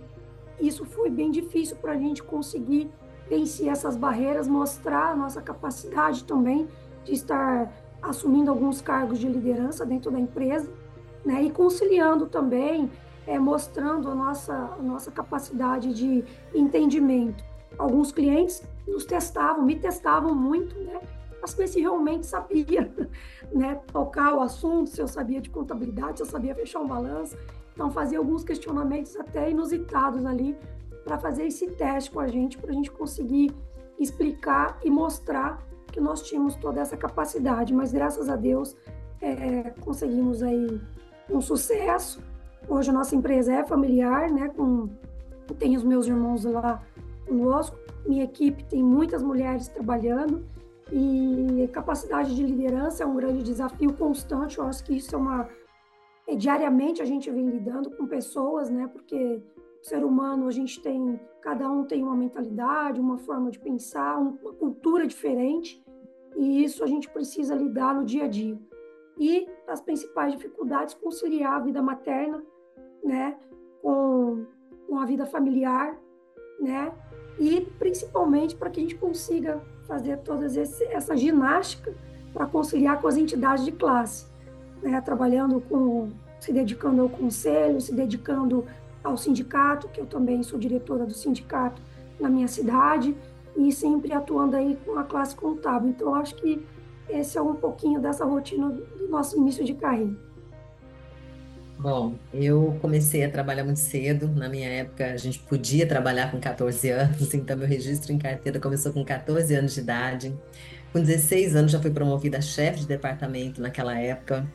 isso 0.60 0.84
foi 0.84 1.10
bem 1.10 1.30
difícil 1.30 1.76
para 1.76 1.92
a 1.92 1.96
gente 1.96 2.22
conseguir 2.22 2.90
vencer 3.28 3.68
essas 3.68 3.96
barreiras, 3.96 4.48
mostrar 4.48 5.12
a 5.12 5.16
nossa 5.16 5.40
capacidade 5.40 6.24
também 6.24 6.68
de 7.04 7.12
estar 7.12 7.72
assumindo 8.02 8.50
alguns 8.50 8.80
cargos 8.80 9.18
de 9.18 9.28
liderança 9.28 9.84
dentro 9.86 10.10
da 10.10 10.18
empresa, 10.18 10.70
né, 11.24 11.42
e 11.42 11.50
conciliando 11.50 12.26
também, 12.26 12.90
é, 13.26 13.38
mostrando 13.38 14.10
a 14.10 14.14
nossa, 14.14 14.54
a 14.54 14.82
nossa 14.82 15.10
capacidade 15.10 15.92
de 15.92 16.24
entendimento. 16.54 17.44
Alguns 17.78 18.10
clientes 18.10 18.62
nos 18.86 19.04
testavam, 19.04 19.64
me 19.64 19.76
testavam 19.76 20.34
muito, 20.34 20.74
né, 20.80 21.00
para 21.38 21.46
saber 21.46 21.68
se 21.68 21.80
realmente 21.80 22.26
sabia 22.26 22.92
né, 23.52 23.80
tocar 23.92 24.34
o 24.34 24.40
assunto, 24.40 24.90
se 24.90 25.00
eu 25.00 25.08
sabia 25.08 25.40
de 25.40 25.50
contabilidade, 25.50 26.18
se 26.18 26.22
eu 26.22 26.26
sabia 26.26 26.54
fechar 26.54 26.80
um 26.80 26.86
balanço. 26.86 27.36
Então, 27.80 28.18
alguns 28.18 28.44
questionamentos 28.44 29.16
até 29.16 29.50
inusitados 29.50 30.26
ali 30.26 30.54
para 31.02 31.18
fazer 31.18 31.46
esse 31.46 31.66
teste 31.70 32.10
com 32.10 32.20
a 32.20 32.28
gente, 32.28 32.58
para 32.58 32.70
a 32.70 32.74
gente 32.74 32.90
conseguir 32.90 33.50
explicar 33.98 34.78
e 34.84 34.90
mostrar 34.90 35.66
que 35.90 35.98
nós 35.98 36.20
tínhamos 36.20 36.54
toda 36.56 36.78
essa 36.78 36.94
capacidade, 36.94 37.72
mas 37.72 37.90
graças 37.90 38.28
a 38.28 38.36
Deus 38.36 38.76
é, 39.22 39.70
conseguimos 39.80 40.42
aí 40.42 40.78
um 41.30 41.40
sucesso. 41.40 42.22
Hoje 42.68 42.90
a 42.90 42.92
nossa 42.92 43.16
empresa 43.16 43.54
é 43.54 43.64
familiar, 43.64 44.30
né? 44.30 44.50
Com, 44.50 44.90
tem 45.58 45.74
os 45.74 45.82
meus 45.82 46.06
irmãos 46.06 46.44
lá 46.44 46.82
conosco, 47.26 47.78
minha 48.06 48.24
equipe 48.24 48.62
tem 48.64 48.82
muitas 48.82 49.22
mulheres 49.22 49.68
trabalhando 49.68 50.44
e 50.92 51.66
capacidade 51.72 52.34
de 52.34 52.42
liderança 52.42 53.04
é 53.04 53.06
um 53.06 53.16
grande 53.16 53.42
desafio 53.42 53.92
constante. 53.94 54.58
Eu 54.58 54.64
acho 54.64 54.84
que 54.84 54.96
isso 54.96 55.14
é 55.14 55.18
uma 55.18 55.48
é, 56.26 56.34
diariamente 56.34 57.02
a 57.02 57.04
gente 57.04 57.30
vem 57.30 57.46
lidando 57.48 57.90
com 57.90 58.06
pessoas, 58.06 58.70
né? 58.70 58.88
Porque 58.92 59.42
o 59.82 59.84
ser 59.84 60.04
humano 60.04 60.46
a 60.46 60.50
gente 60.50 60.80
tem 60.80 61.18
cada 61.40 61.70
um 61.70 61.84
tem 61.84 62.02
uma 62.02 62.14
mentalidade, 62.14 63.00
uma 63.00 63.18
forma 63.18 63.50
de 63.50 63.58
pensar, 63.58 64.18
uma 64.18 64.36
cultura 64.52 65.06
diferente, 65.06 65.82
e 66.36 66.62
isso 66.62 66.84
a 66.84 66.86
gente 66.86 67.08
precisa 67.08 67.54
lidar 67.54 67.94
no 67.94 68.04
dia 68.04 68.24
a 68.24 68.28
dia. 68.28 68.58
E 69.18 69.48
as 69.66 69.80
principais 69.80 70.32
dificuldades, 70.32 70.94
conciliar 70.94 71.54
a 71.54 71.60
vida 71.60 71.82
materna, 71.82 72.42
né, 73.02 73.38
com, 73.82 74.46
com 74.86 74.98
a 74.98 75.06
vida 75.06 75.26
familiar, 75.26 75.98
né, 76.58 76.92
e 77.38 77.60
principalmente 77.78 78.54
para 78.54 78.70
que 78.70 78.80
a 78.80 78.82
gente 78.82 78.96
consiga 78.96 79.62
fazer 79.86 80.18
toda 80.18 80.46
essa 80.46 81.16
ginástica 81.16 81.94
para 82.32 82.46
conciliar 82.46 83.00
com 83.00 83.08
as 83.08 83.16
entidades 83.16 83.64
de 83.64 83.72
classe, 83.72 84.29
né, 84.82 85.00
trabalhando 85.00 85.60
com, 85.60 86.10
se 86.38 86.52
dedicando 86.52 87.02
ao 87.02 87.08
conselho, 87.08 87.80
se 87.80 87.94
dedicando 87.94 88.64
ao 89.02 89.16
sindicato, 89.16 89.88
que 89.88 90.00
eu 90.00 90.06
também 90.06 90.42
sou 90.42 90.58
diretora 90.58 91.06
do 91.06 91.14
sindicato 91.14 91.80
na 92.18 92.28
minha 92.28 92.48
cidade, 92.48 93.16
e 93.56 93.72
sempre 93.72 94.12
atuando 94.12 94.56
aí 94.56 94.78
com 94.84 94.98
a 94.98 95.04
classe 95.04 95.34
contábil. 95.34 95.90
Então, 95.90 96.14
acho 96.14 96.34
que 96.36 96.64
esse 97.08 97.36
é 97.36 97.42
um 97.42 97.54
pouquinho 97.54 98.00
dessa 98.00 98.24
rotina 98.24 98.70
do 98.70 99.08
nosso 99.08 99.36
início 99.36 99.64
de 99.64 99.74
carreira. 99.74 100.14
Bom, 101.78 102.14
eu 102.32 102.76
comecei 102.82 103.24
a 103.24 103.30
trabalhar 103.30 103.64
muito 103.64 103.80
cedo. 103.80 104.28
Na 104.28 104.50
minha 104.50 104.68
época, 104.68 105.06
a 105.06 105.16
gente 105.16 105.38
podia 105.38 105.86
trabalhar 105.86 106.30
com 106.30 106.38
14 106.38 106.90
anos, 106.90 107.32
então 107.34 107.56
meu 107.56 107.66
registro 107.66 108.12
em 108.12 108.18
carteira 108.18 108.60
começou 108.60 108.92
com 108.92 109.04
14 109.04 109.54
anos 109.54 109.74
de 109.74 109.80
idade. 109.80 110.34
Com 110.92 111.00
16 111.00 111.56
anos, 111.56 111.72
já 111.72 111.80
fui 111.80 111.90
promovida 111.90 112.38
a 112.38 112.42
chefe 112.42 112.80
de 112.80 112.86
departamento 112.86 113.62
naquela 113.62 113.98
época 113.98 114.46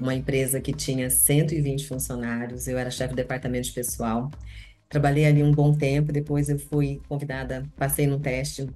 uma 0.00 0.14
empresa 0.14 0.60
que 0.60 0.72
tinha 0.72 1.08
120 1.10 1.86
funcionários, 1.86 2.66
eu 2.66 2.78
era 2.78 2.90
chefe 2.90 3.10
de 3.10 3.16
departamento 3.16 3.68
de 3.68 3.72
pessoal. 3.72 4.30
Trabalhei 4.88 5.26
ali 5.26 5.42
um 5.42 5.52
bom 5.52 5.72
tempo, 5.72 6.12
depois 6.12 6.48
eu 6.48 6.58
fui 6.58 7.00
convidada, 7.08 7.64
passei 7.76 8.06
num 8.06 8.18
teste 8.18 8.68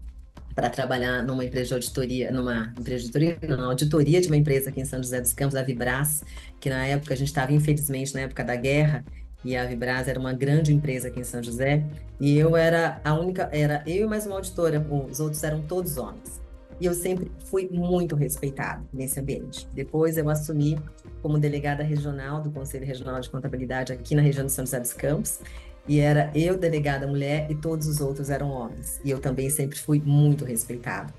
para 0.54 0.68
trabalhar 0.70 1.22
numa 1.22 1.44
empresa 1.44 1.68
de 1.68 1.74
auditoria, 1.74 2.32
numa 2.32 2.74
empresa 2.76 3.08
de 3.08 3.16
auditoria, 3.16 3.56
não, 3.56 3.70
auditoria 3.70 4.20
de 4.20 4.26
uma 4.26 4.36
empresa 4.36 4.70
aqui 4.70 4.80
em 4.80 4.84
São 4.84 5.00
José 5.00 5.20
dos 5.20 5.32
Campos, 5.32 5.54
a 5.54 5.62
Vibras, 5.62 6.24
que 6.58 6.68
na 6.68 6.84
época 6.84 7.14
a 7.14 7.16
gente 7.16 7.28
estava, 7.28 7.52
infelizmente, 7.52 8.12
na 8.12 8.22
época 8.22 8.42
da 8.42 8.56
guerra, 8.56 9.04
e 9.44 9.56
a 9.56 9.64
Vibras 9.64 10.08
era 10.08 10.18
uma 10.18 10.32
grande 10.32 10.74
empresa 10.74 11.08
aqui 11.08 11.20
em 11.20 11.24
São 11.24 11.40
José, 11.40 11.84
e 12.18 12.36
eu 12.36 12.56
era 12.56 13.00
a 13.04 13.14
única, 13.14 13.48
era 13.52 13.84
eu 13.86 14.06
e 14.06 14.08
mais 14.08 14.26
uma 14.26 14.34
auditora, 14.34 14.84
os 14.90 15.20
outros 15.20 15.44
eram 15.44 15.62
todos 15.62 15.96
homens. 15.96 16.37
E 16.80 16.86
eu 16.86 16.94
sempre 16.94 17.30
fui 17.46 17.68
muito 17.70 18.14
respeitada 18.14 18.82
nesse 18.92 19.18
ambiente. 19.18 19.68
Depois 19.72 20.16
eu 20.16 20.28
assumi 20.30 20.78
como 21.20 21.38
delegada 21.38 21.82
regional 21.82 22.40
do 22.40 22.50
Conselho 22.50 22.86
Regional 22.86 23.20
de 23.20 23.28
Contabilidade 23.28 23.92
aqui 23.92 24.14
na 24.14 24.22
região 24.22 24.46
de 24.46 24.52
São 24.52 24.64
José 24.64 24.78
dos 24.78 24.92
Campos. 24.92 25.40
E 25.88 26.00
era 26.00 26.30
eu 26.34 26.56
delegada 26.56 27.06
mulher 27.06 27.50
e 27.50 27.54
todos 27.54 27.88
os 27.88 28.00
outros 28.00 28.30
eram 28.30 28.50
homens. 28.50 29.00
E 29.04 29.10
eu 29.10 29.18
também 29.18 29.48
sempre 29.50 29.78
fui 29.78 30.00
muito 30.04 30.44
respeitada. 30.44 31.12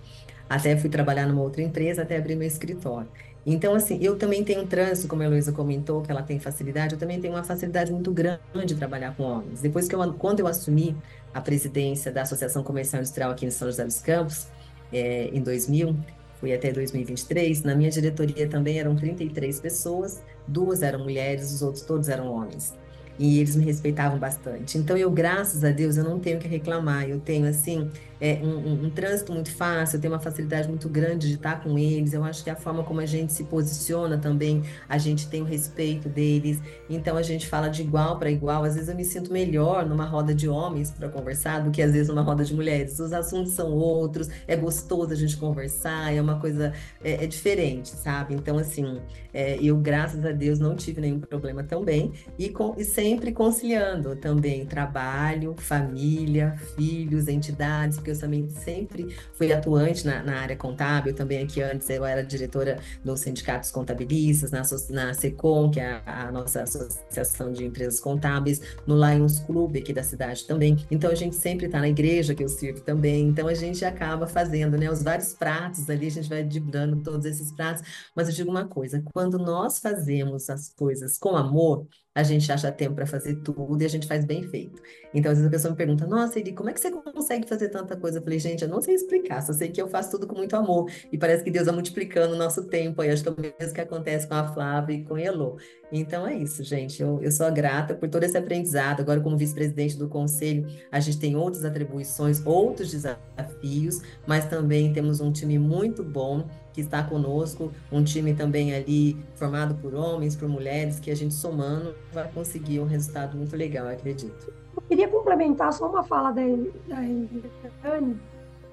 Até 0.50 0.78
fui 0.78 0.90
trabalhar 0.90 1.28
numa 1.28 1.42
outra 1.42 1.62
empresa, 1.62 2.04
até 2.04 2.18
abrir 2.18 2.36
meu 2.36 2.48
escritório. 2.48 3.08
Então, 3.46 3.74
assim, 3.74 3.98
eu 4.02 4.18
também 4.18 4.44
tenho 4.44 4.62
um 4.62 4.68
trânsito, 4.68 5.08
como 5.08 5.22
a 5.22 5.26
Heloísa 5.26 5.52
comentou, 5.52 6.02
que 6.02 6.12
ela 6.12 6.22
tem 6.22 6.40
facilidade, 6.40 6.94
eu 6.94 7.00
também 7.00 7.20
tenho 7.20 7.34
uma 7.34 7.44
facilidade 7.44 7.92
muito 7.92 8.12
grande 8.12 8.40
de 8.66 8.76
trabalhar 8.76 9.16
com 9.16 9.24
homens. 9.24 9.62
Depois 9.62 9.88
que 9.88 9.96
eu, 9.96 10.14
quando 10.14 10.40
eu 10.40 10.48
assumi 10.48 10.96
a 11.34 11.40
presidência 11.40 12.12
da 12.12 12.24
Associação 12.24 12.64
Comercial 12.64 13.02
Industrial 13.02 13.32
aqui 13.32 13.46
em 13.46 13.50
São 13.50 13.68
José 13.68 13.86
dos 13.86 14.02
Campos, 14.02 14.48
é, 14.92 15.30
em 15.34 15.42
2000, 15.42 15.96
fui 16.40 16.54
até 16.54 16.72
2023, 16.72 17.64
na 17.64 17.76
minha 17.76 17.90
diretoria 17.90 18.48
também 18.48 18.80
eram 18.80 18.96
33 18.96 19.60
pessoas, 19.60 20.22
duas 20.48 20.82
eram 20.82 21.00
mulheres, 21.00 21.52
os 21.52 21.62
outros 21.62 21.84
todos 21.84 22.08
eram 22.10 22.32
homens. 22.32 22.74
E 23.18 23.40
eles 23.40 23.56
me 23.56 23.66
respeitavam 23.66 24.18
bastante. 24.18 24.78
Então 24.78 24.96
eu, 24.96 25.12
graças 25.12 25.66
a 25.66 25.72
Deus, 25.72 25.98
eu 25.98 26.06
não 26.06 26.20
tenho 26.20 26.40
que 26.40 26.48
reclamar. 26.48 27.10
Eu 27.10 27.20
tenho 27.20 27.46
assim 27.46 27.92
é, 28.22 28.40
um, 28.44 28.86
um, 28.86 28.90
trânsito 28.90 29.32
muito 29.32 29.52
fácil, 29.52 29.98
eu 29.98 30.02
tenho 30.02 30.14
uma 30.14 30.20
facilidade 30.20 30.68
muito 30.68 30.90
grande 30.90 31.28
de 31.28 31.36
estar 31.36 31.64
com 31.64 31.78
eles. 31.78 32.14
Eu 32.14 32.24
acho 32.24 32.44
que 32.44 32.50
a 32.50 32.56
forma 32.56 32.84
como 32.84 33.00
a 33.00 33.06
gente 33.06 33.32
se 33.32 33.46
posiciona 33.46 34.18
também, 34.18 34.64
a 34.88 34.98
gente 34.98 35.28
tem 35.28 35.42
o 35.42 35.46
respeito 35.46 36.10
deles. 36.10 36.62
Então 36.90 37.16
a 37.16 37.22
gente 37.22 37.48
fala 37.48 37.70
de 37.70 37.82
igual 37.82 38.18
para 38.18 38.30
igual. 38.30 38.64
Às 38.64 38.76
vezes 38.76 38.90
eu 38.90 38.96
me 38.96 39.06
sinto 39.06 39.32
melhor 39.32 39.86
numa 39.86 40.06
roda 40.06 40.34
de 40.34 40.50
homens 40.50 40.92
para 40.92 41.08
conversar 41.08 41.64
do 41.64 41.72
que 41.72 41.82
às 41.82 41.94
vezes 41.94 42.10
numa 42.10 42.22
roda 42.22 42.44
de 42.44 42.54
mulheres. 42.54 43.00
Os 43.00 43.14
assuntos 43.14 43.54
são 43.54 43.72
outros, 43.72 44.30
é 44.48 44.56
gostoso 44.56 45.14
a 45.14 45.16
gente 45.16 45.38
conversar, 45.38 46.14
é 46.14 46.22
uma 46.22 46.40
coisa 46.40 46.74
é, 47.04 47.24
é 47.24 47.28
diferente, 47.28 47.90
sabe? 47.90 48.34
Então 48.34 48.58
assim, 48.58 49.00
é, 49.34 49.58
eu 49.62 49.78
graças 49.78 50.26
a 50.26 50.32
Deus 50.32 50.60
não 50.60 50.76
tive 50.76 51.00
nenhum 51.00 51.20
problema 51.20 51.64
também 51.64 52.12
e, 52.38 52.50
com, 52.50 52.76
e 52.78 52.84
sempre 52.84 53.32
conciliando 53.32 54.16
também 54.16 54.66
trabalho, 54.66 55.56
família, 55.58 56.56
filhos, 56.76 57.28
entidades 57.28 57.98
porque 58.10 58.12
eu 58.12 58.20
também 58.20 58.50
sempre 58.50 59.16
fui 59.34 59.52
atuante 59.54 60.06
na, 60.06 60.24
na 60.24 60.40
área 60.40 60.56
contábil, 60.56 61.14
também 61.14 61.44
aqui 61.44 61.62
antes 61.62 61.90
eu 61.90 62.04
era 62.04 62.24
diretora 62.24 62.80
dos 63.04 63.20
sindicatos 63.20 63.72
contabilistas, 63.72 64.52
na, 64.52 64.64
na 64.90 65.14
SECOM, 65.14 65.70
que 65.70 65.80
é 65.80 66.02
a, 66.06 66.28
a 66.28 66.32
nossa 66.32 66.64
associação 66.64 67.52
de 67.52 67.66
empresas 67.66 68.00
contábeis, 68.00 68.62
no 68.86 68.96
Lions 68.96 69.40
Club 69.40 69.78
aqui 69.78 69.94
da 69.94 70.04
cidade 70.04 70.46
também. 70.46 70.78
Então 70.90 71.12
a 71.12 71.16
gente 71.16 71.36
sempre 71.36 71.68
está 71.68 71.80
na 71.80 71.90
igreja 71.90 72.34
que 72.34 72.44
eu 72.44 72.50
sirvo 72.50 72.82
também, 72.82 73.28
então 73.28 73.48
a 73.48 73.54
gente 73.54 73.86
acaba 73.86 74.26
fazendo, 74.28 74.78
né, 74.78 74.90
os 74.90 75.04
vários 75.04 75.34
pratos 75.34 75.90
ali, 75.90 76.08
a 76.08 76.12
gente 76.12 76.30
vai 76.30 76.44
dibrando 76.44 77.02
todos 77.04 77.26
esses 77.26 77.52
pratos, 77.52 77.84
mas 78.16 78.28
eu 78.28 78.34
digo 78.34 78.50
uma 78.50 78.66
coisa, 78.66 79.04
quando 79.14 79.38
nós 79.38 79.80
fazemos 79.80 80.50
as 80.50 80.70
coisas 80.70 81.18
com 81.18 81.36
amor, 81.36 81.88
a 82.16 82.24
gente 82.24 82.52
acha 82.52 82.72
tempo 82.72 82.96
para 82.96 83.06
fazer 83.06 83.36
tudo 83.38 83.82
e 83.82 83.86
a 83.86 83.90
gente 83.90 84.08
faz 84.08 84.26
bem 84.26 84.44
feito. 84.44 84.82
Então, 85.14 85.32
às 85.32 85.38
vezes 85.38 85.48
a 85.48 85.52
pessoa 85.52 85.72
me 85.72 85.78
pergunta, 85.78 86.08
nossa, 86.08 86.40
Eli, 86.40 86.54
como 86.54 86.70
é 86.70 86.74
que 86.74 86.80
você 86.80 86.92
consegue 86.92 87.48
fazer 87.48 87.70
tanta 87.70 87.96
coisa? 87.96 88.18
Eu 88.18 88.24
falei, 88.24 88.40
gente, 88.40 88.64
eu 88.64 88.68
não 88.68 88.82
sei 88.82 88.96
explicar, 88.96 89.42
só 89.42 89.54
sei 89.54 89.70
que 89.70 89.82
eu 89.82 89.88
faço 89.88 90.12
tudo 90.12 90.28
com 90.28 90.36
muito 90.36 90.56
amor. 90.56 90.90
E 91.12 91.18
parece 91.18 91.44
que 91.44 91.52
Deus 91.52 91.66
vai 91.66 91.76
multiplicando 91.76 92.34
o 92.34 92.38
nosso 92.38 92.66
tempo. 92.66 93.02
Aí 93.02 93.10
acho 93.10 93.24
que 93.24 93.30
é 93.30 93.32
o 93.32 93.40
mesmo 93.40 93.74
que 93.74 93.82
acontece 93.82 94.28
com 94.28 94.34
a 94.34 94.48
Flávia 94.54 94.96
e 94.96 95.04
com 95.04 95.16
a 95.16 95.22
Elô. 95.22 95.58
Então 95.92 96.28
é 96.28 96.36
isso, 96.36 96.64
gente. 96.64 97.02
Eu, 97.02 97.20
eu 97.22 97.32
sou 97.32 97.52
grata 97.52 97.96
por 97.96 98.10
todo 98.10 98.24
esse 98.24 98.38
aprendizado. 98.38 99.02
Agora, 99.02 99.22
como 99.22 99.38
vice-presidente 99.38 99.98
do 99.98 100.08
conselho, 100.08 100.68
a 100.92 101.00
gente 101.00 101.20
tem 101.20 101.36
outras 101.36 101.64
atribuições, 101.64 102.46
outros 102.46 102.92
desafios, 102.92 104.02
mas 104.28 104.46
também 104.46 104.94
temos 104.94 105.20
um 105.22 105.32
time 105.32 105.58
muito 105.58 106.04
bom 106.04 106.48
que 106.80 106.86
está 106.86 107.04
conosco, 107.04 107.72
um 107.92 108.04
time 108.04 108.34
também 108.34 108.74
ali 108.74 109.18
formado 109.36 109.76
por 109.76 109.94
homens, 109.94 110.36
por 110.36 110.48
mulheres, 110.48 111.00
que 111.00 111.12
a 111.12 111.16
gente 111.16 111.34
somando 111.34 111.94
vai 112.14 112.30
conseguir 112.32 112.80
um 112.80 112.86
resultado 112.86 113.38
muito 113.38 113.56
legal, 113.56 113.88
acredito. 113.88 114.54
Eu 114.76 114.82
queria 114.84 115.08
complementar 115.08 115.74
só 115.74 115.90
uma 115.90 116.04
fala 116.04 116.32
da, 116.32 116.42
da 116.88 117.02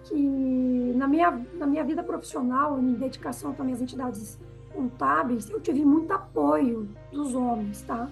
que 0.05 0.93
na 0.95 1.09
minha, 1.09 1.41
na 1.55 1.67
minha 1.67 1.83
vida 1.83 2.03
profissional, 2.03 2.79
em 2.79 2.95
dedicação 2.95 3.53
também 3.53 3.75
às 3.75 3.81
entidades 3.81 4.39
contábeis, 4.73 5.51
eu 5.51 5.61
tive 5.61 5.85
muito 5.85 6.13
apoio 6.13 6.89
dos 7.11 7.35
homens, 7.35 7.83
tá? 7.83 8.09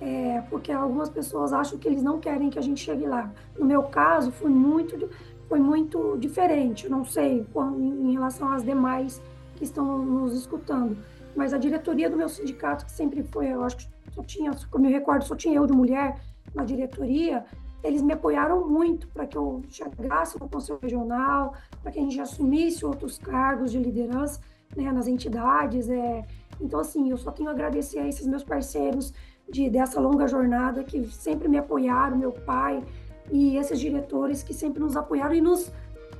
É, 0.00 0.42
porque 0.50 0.70
algumas 0.70 1.08
pessoas 1.08 1.52
acham 1.52 1.78
que 1.78 1.88
eles 1.88 2.02
não 2.02 2.20
querem 2.20 2.50
que 2.50 2.58
a 2.58 2.62
gente 2.62 2.80
chegue 2.80 3.06
lá. 3.06 3.32
No 3.58 3.64
meu 3.64 3.82
caso, 3.84 4.30
foi 4.30 4.50
muito, 4.50 5.08
foi 5.48 5.58
muito 5.58 6.16
diferente. 6.18 6.88
Não 6.88 7.04
sei 7.04 7.46
em 7.78 8.12
relação 8.12 8.52
às 8.52 8.62
demais 8.62 9.22
que 9.54 9.64
estão 9.64 9.98
nos 9.98 10.34
escutando, 10.34 10.96
mas 11.34 11.52
a 11.52 11.58
diretoria 11.58 12.10
do 12.10 12.16
meu 12.16 12.28
sindicato, 12.28 12.84
que 12.84 12.92
sempre 12.92 13.22
foi, 13.22 13.52
eu 13.52 13.62
acho 13.62 13.76
que 13.78 13.88
só 14.14 14.22
tinha, 14.22 14.50
como 14.70 14.84
eu 14.84 14.90
me 14.90 14.94
recordo, 14.94 15.24
só 15.24 15.34
tinha 15.34 15.54
eu 15.54 15.66
de 15.66 15.72
mulher 15.72 16.20
na 16.54 16.64
diretoria, 16.64 17.44
eles 17.82 18.02
me 18.02 18.12
apoiaram 18.12 18.66
muito 18.66 19.06
para 19.08 19.26
que 19.26 19.36
eu 19.36 19.62
chegasse 19.68 20.40
no 20.40 20.48
Conselho 20.48 20.78
Regional, 20.82 21.54
para 21.82 21.92
que 21.92 21.98
a 21.98 22.02
gente 22.02 22.20
assumisse 22.20 22.84
outros 22.84 23.18
cargos 23.18 23.70
de 23.70 23.78
liderança 23.78 24.40
né, 24.74 24.90
nas 24.90 25.06
entidades. 25.06 25.88
É. 25.88 26.24
Então, 26.60 26.80
assim, 26.80 27.10
eu 27.10 27.16
só 27.16 27.30
tenho 27.30 27.48
a 27.48 27.52
agradecer 27.52 27.98
a 27.98 28.08
esses 28.08 28.26
meus 28.26 28.42
parceiros 28.42 29.12
de, 29.48 29.70
dessa 29.70 30.00
longa 30.00 30.26
jornada 30.26 30.82
que 30.82 31.04
sempre 31.06 31.48
me 31.48 31.58
apoiaram, 31.58 32.16
meu 32.16 32.32
pai 32.32 32.82
e 33.30 33.56
esses 33.56 33.78
diretores 33.78 34.42
que 34.42 34.54
sempre 34.54 34.80
nos 34.80 34.96
apoiaram 34.96 35.34
e 35.34 35.40
nos 35.40 35.72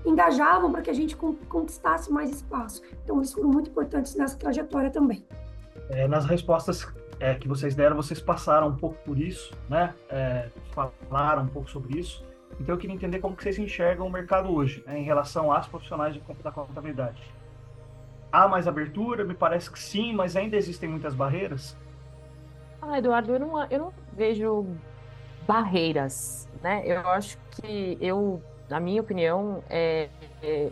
engajavam 0.05 0.71
para 0.71 0.83
que 0.83 0.91
a 0.91 0.95
gente 0.95 1.17
conquistasse 1.17 2.13
mais 2.13 2.31
espaço. 2.31 2.83
Então, 3.05 3.17
eles 3.17 3.33
foram 3.33 3.49
muito 3.49 3.71
importantes 3.71 4.15
nessa 4.15 4.39
trajetória 4.39 4.91
também. 4.91 5.25
É, 5.91 6.07
nas 6.07 6.25
respostas 6.25 6.87
é, 7.19 7.35
que 7.35 7.49
vocês 7.49 7.75
deram, 7.75 7.97
vocês 7.97 8.21
passaram 8.21 8.69
um 8.69 8.77
pouco 8.77 8.97
por 9.05 9.19
isso, 9.19 9.53
né? 9.69 9.95
É, 10.09 10.49
falaram 10.71 11.43
um 11.43 11.49
pouco 11.49 11.69
sobre 11.71 11.99
isso. 11.99 12.25
Então, 12.61 12.75
eu 12.75 12.79
queria 12.79 12.95
entender 12.95 13.19
como 13.19 13.37
que 13.37 13.43
vocês 13.43 13.59
enxergam 13.59 14.07
o 14.07 14.11
mercado 14.11 14.53
hoje, 14.53 14.83
né, 14.87 14.99
em 14.99 15.03
relação 15.03 15.53
às 15.53 15.67
profissionais 15.67 16.15
de, 16.15 16.23
da 16.43 16.51
contabilidade. 16.51 17.23
Há 18.33 18.49
mais 18.49 18.67
abertura? 18.67 19.25
Me 19.25 19.35
parece 19.35 19.71
que 19.71 19.79
sim, 19.79 20.15
mas 20.15 20.37
ainda 20.37 20.57
existem 20.57 20.89
muitas 20.89 21.15
barreiras? 21.15 21.77
Ah, 22.81 22.99
Eduardo, 22.99 23.33
eu 23.33 23.41
não, 23.41 23.65
eu 23.65 23.79
não 23.79 23.93
vejo 24.13 24.67
barreiras, 25.47 26.49
né? 26.63 26.83
Eu 26.85 27.01
acho 27.09 27.39
que 27.51 27.97
eu, 28.01 28.43
na 28.69 28.81
minha 28.81 29.01
opinião, 29.01 29.63
é, 29.69 30.09
é 30.43 30.71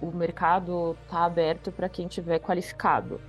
o 0.00 0.12
mercado 0.12 0.96
está 1.04 1.24
aberto 1.24 1.72
para 1.72 1.88
quem 1.88 2.06
tiver 2.06 2.38
qualificado. 2.38 3.20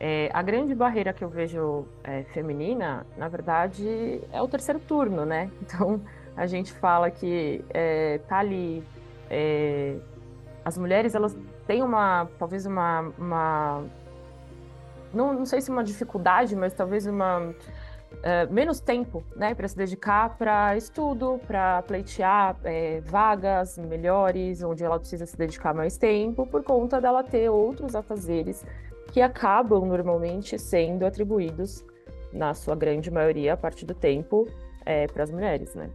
É, 0.00 0.30
a 0.32 0.42
grande 0.42 0.74
barreira 0.74 1.12
que 1.12 1.22
eu 1.22 1.28
vejo 1.28 1.86
é, 2.02 2.24
feminina, 2.24 3.06
na 3.16 3.28
verdade, 3.28 4.20
é 4.32 4.42
o 4.42 4.48
terceiro 4.48 4.80
turno, 4.80 5.24
né? 5.24 5.50
Então, 5.62 6.00
a 6.36 6.46
gente 6.46 6.72
fala 6.72 7.10
que 7.10 7.64
é, 7.70 8.18
tá 8.26 8.38
ali 8.38 8.82
é, 9.30 9.96
as 10.64 10.78
mulheres 10.78 11.14
elas 11.14 11.36
têm 11.66 11.82
uma 11.82 12.28
talvez 12.38 12.66
uma, 12.66 13.12
uma 13.18 13.84
não, 15.12 15.32
não 15.32 15.46
sei 15.46 15.60
se 15.60 15.70
uma 15.70 15.84
dificuldade, 15.84 16.56
mas 16.56 16.72
talvez 16.72 17.06
uma 17.06 17.54
Uh, 18.18 18.52
menos 18.52 18.78
tempo 18.78 19.24
né, 19.34 19.52
para 19.54 19.66
se 19.66 19.76
dedicar 19.76 20.36
para 20.38 20.76
estudo, 20.76 21.40
para 21.46 21.82
pleitear 21.82 22.56
é, 22.62 23.00
vagas 23.00 23.76
melhores, 23.78 24.62
onde 24.62 24.84
ela 24.84 24.98
precisa 24.98 25.26
se 25.26 25.36
dedicar 25.36 25.74
mais 25.74 25.96
tempo, 25.96 26.46
por 26.46 26.62
conta 26.62 27.00
dela 27.00 27.24
ter 27.24 27.48
outros 27.48 27.96
afazeres 27.96 28.64
que 29.12 29.20
acabam 29.20 29.86
normalmente 29.86 30.58
sendo 30.58 31.04
atribuídos, 31.04 31.84
na 32.32 32.54
sua 32.54 32.74
grande 32.74 33.10
maioria, 33.10 33.52
a 33.52 33.56
parte 33.56 33.84
do 33.84 33.92
tempo, 33.92 34.48
é, 34.86 35.06
para 35.06 35.22
as 35.22 35.30
mulheres. 35.30 35.74
Né? 35.74 35.90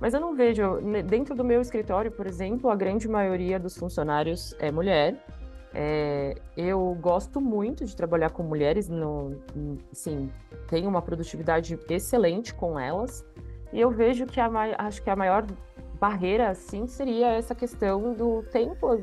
Mas 0.00 0.14
eu 0.14 0.20
não 0.20 0.34
vejo, 0.34 0.80
dentro 1.06 1.34
do 1.34 1.44
meu 1.44 1.60
escritório, 1.60 2.10
por 2.10 2.26
exemplo, 2.26 2.70
a 2.70 2.74
grande 2.74 3.08
maioria 3.08 3.58
dos 3.58 3.76
funcionários 3.76 4.54
é 4.58 4.70
mulher. 4.70 5.16
É, 5.74 6.34
eu 6.56 6.96
gosto 7.00 7.40
muito 7.40 7.84
de 7.84 7.96
trabalhar 7.96 8.30
com 8.30 8.42
mulheres, 8.42 8.88
no, 8.88 9.42
tenho 10.68 10.88
uma 10.88 11.00
produtividade 11.00 11.78
excelente 11.88 12.54
com 12.54 12.78
elas. 12.78 13.24
E 13.72 13.80
eu 13.80 13.90
vejo 13.90 14.26
que 14.26 14.38
a, 14.38 14.50
acho 14.78 15.02
que 15.02 15.08
a 15.08 15.16
maior 15.16 15.46
barreira, 15.98 16.50
assim, 16.50 16.86
seria 16.86 17.28
essa 17.28 17.54
questão 17.54 18.12
do 18.12 18.42
tempo, 18.50 19.02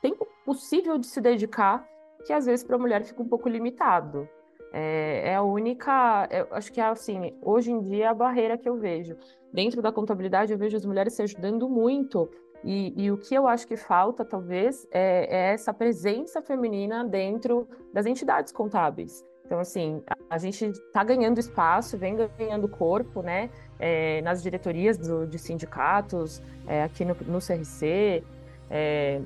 tempo 0.00 0.26
possível 0.44 0.96
de 0.96 1.06
se 1.06 1.20
dedicar, 1.20 1.86
que 2.26 2.32
às 2.32 2.46
vezes 2.46 2.64
para 2.64 2.76
a 2.76 2.78
mulher 2.78 3.04
fica 3.04 3.22
um 3.22 3.28
pouco 3.28 3.48
limitado. 3.48 4.28
É, 4.72 5.32
é 5.32 5.34
a 5.34 5.42
única, 5.42 6.28
acho 6.52 6.72
que 6.72 6.80
é 6.80 6.84
assim, 6.84 7.36
hoje 7.42 7.72
em 7.72 7.80
dia 7.80 8.04
é 8.04 8.08
a 8.08 8.14
barreira 8.14 8.56
que 8.56 8.68
eu 8.68 8.76
vejo 8.76 9.16
dentro 9.52 9.82
da 9.82 9.92
contabilidade 9.92 10.52
eu 10.52 10.58
vejo 10.58 10.76
as 10.76 10.84
mulheres 10.84 11.12
se 11.14 11.22
ajudando 11.22 11.68
muito 11.68 12.30
e, 12.64 12.92
e, 12.96 13.10
o 13.10 13.16
que 13.16 13.34
eu 13.34 13.46
acho 13.46 13.66
que 13.66 13.76
falta, 13.76 14.24
talvez, 14.24 14.86
é, 14.90 15.26
é, 15.30 15.52
essa 15.52 15.72
presença 15.72 16.42
feminina 16.42 17.04
dentro 17.04 17.66
das 17.92 18.06
entidades 18.06 18.52
contábeis. 18.52 19.24
Então, 19.46 19.58
assim, 19.58 20.02
a, 20.06 20.34
a 20.34 20.38
gente 20.38 20.66
está 20.66 21.02
ganhando 21.02 21.38
espaço, 21.38 21.96
vem 21.96 22.16
ganhando 22.38 22.68
corpo, 22.68 23.22
né, 23.22 23.50
é, 23.78 24.20
nas 24.22 24.42
diretorias 24.42 24.98
do, 24.98 25.26
de 25.26 25.38
sindicatos, 25.38 26.42
é, 26.66 26.84
aqui 26.84 27.04
no, 27.04 27.16
no 27.26 27.38
CRC, 27.38 28.22
é, 28.70 29.20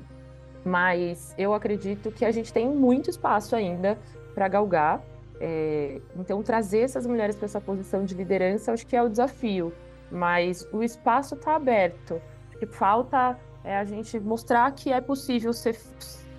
mas 0.63 1.35
eu 1.37 1.53
acredito 1.53 2.11
que 2.11 2.25
a 2.25 2.31
gente 2.31 2.51
tem 2.51 2.67
muito 2.67 3.09
espaço 3.09 3.55
ainda 3.55 3.99
para 4.33 4.47
galgar. 4.47 5.01
É, 5.39 5.99
então, 6.15 6.41
trazer 6.41 6.79
essas 6.79 7.05
mulheres 7.05 7.35
para 7.35 7.45
essa 7.45 7.59
posição 7.59 8.05
de 8.05 8.15
liderança, 8.15 8.71
acho 8.71 8.87
que 8.87 8.95
é 8.95 9.03
o 9.03 9.09
desafio 9.09 9.73
mas 10.11 10.67
o 10.71 10.83
espaço 10.83 11.35
está 11.35 11.55
aberto. 11.55 12.21
Que 12.59 12.65
falta 12.65 13.37
é 13.63 13.77
a 13.77 13.83
gente 13.83 14.19
mostrar 14.19 14.71
que 14.71 14.91
é 14.91 15.01
possível 15.01 15.51
ser, 15.53 15.75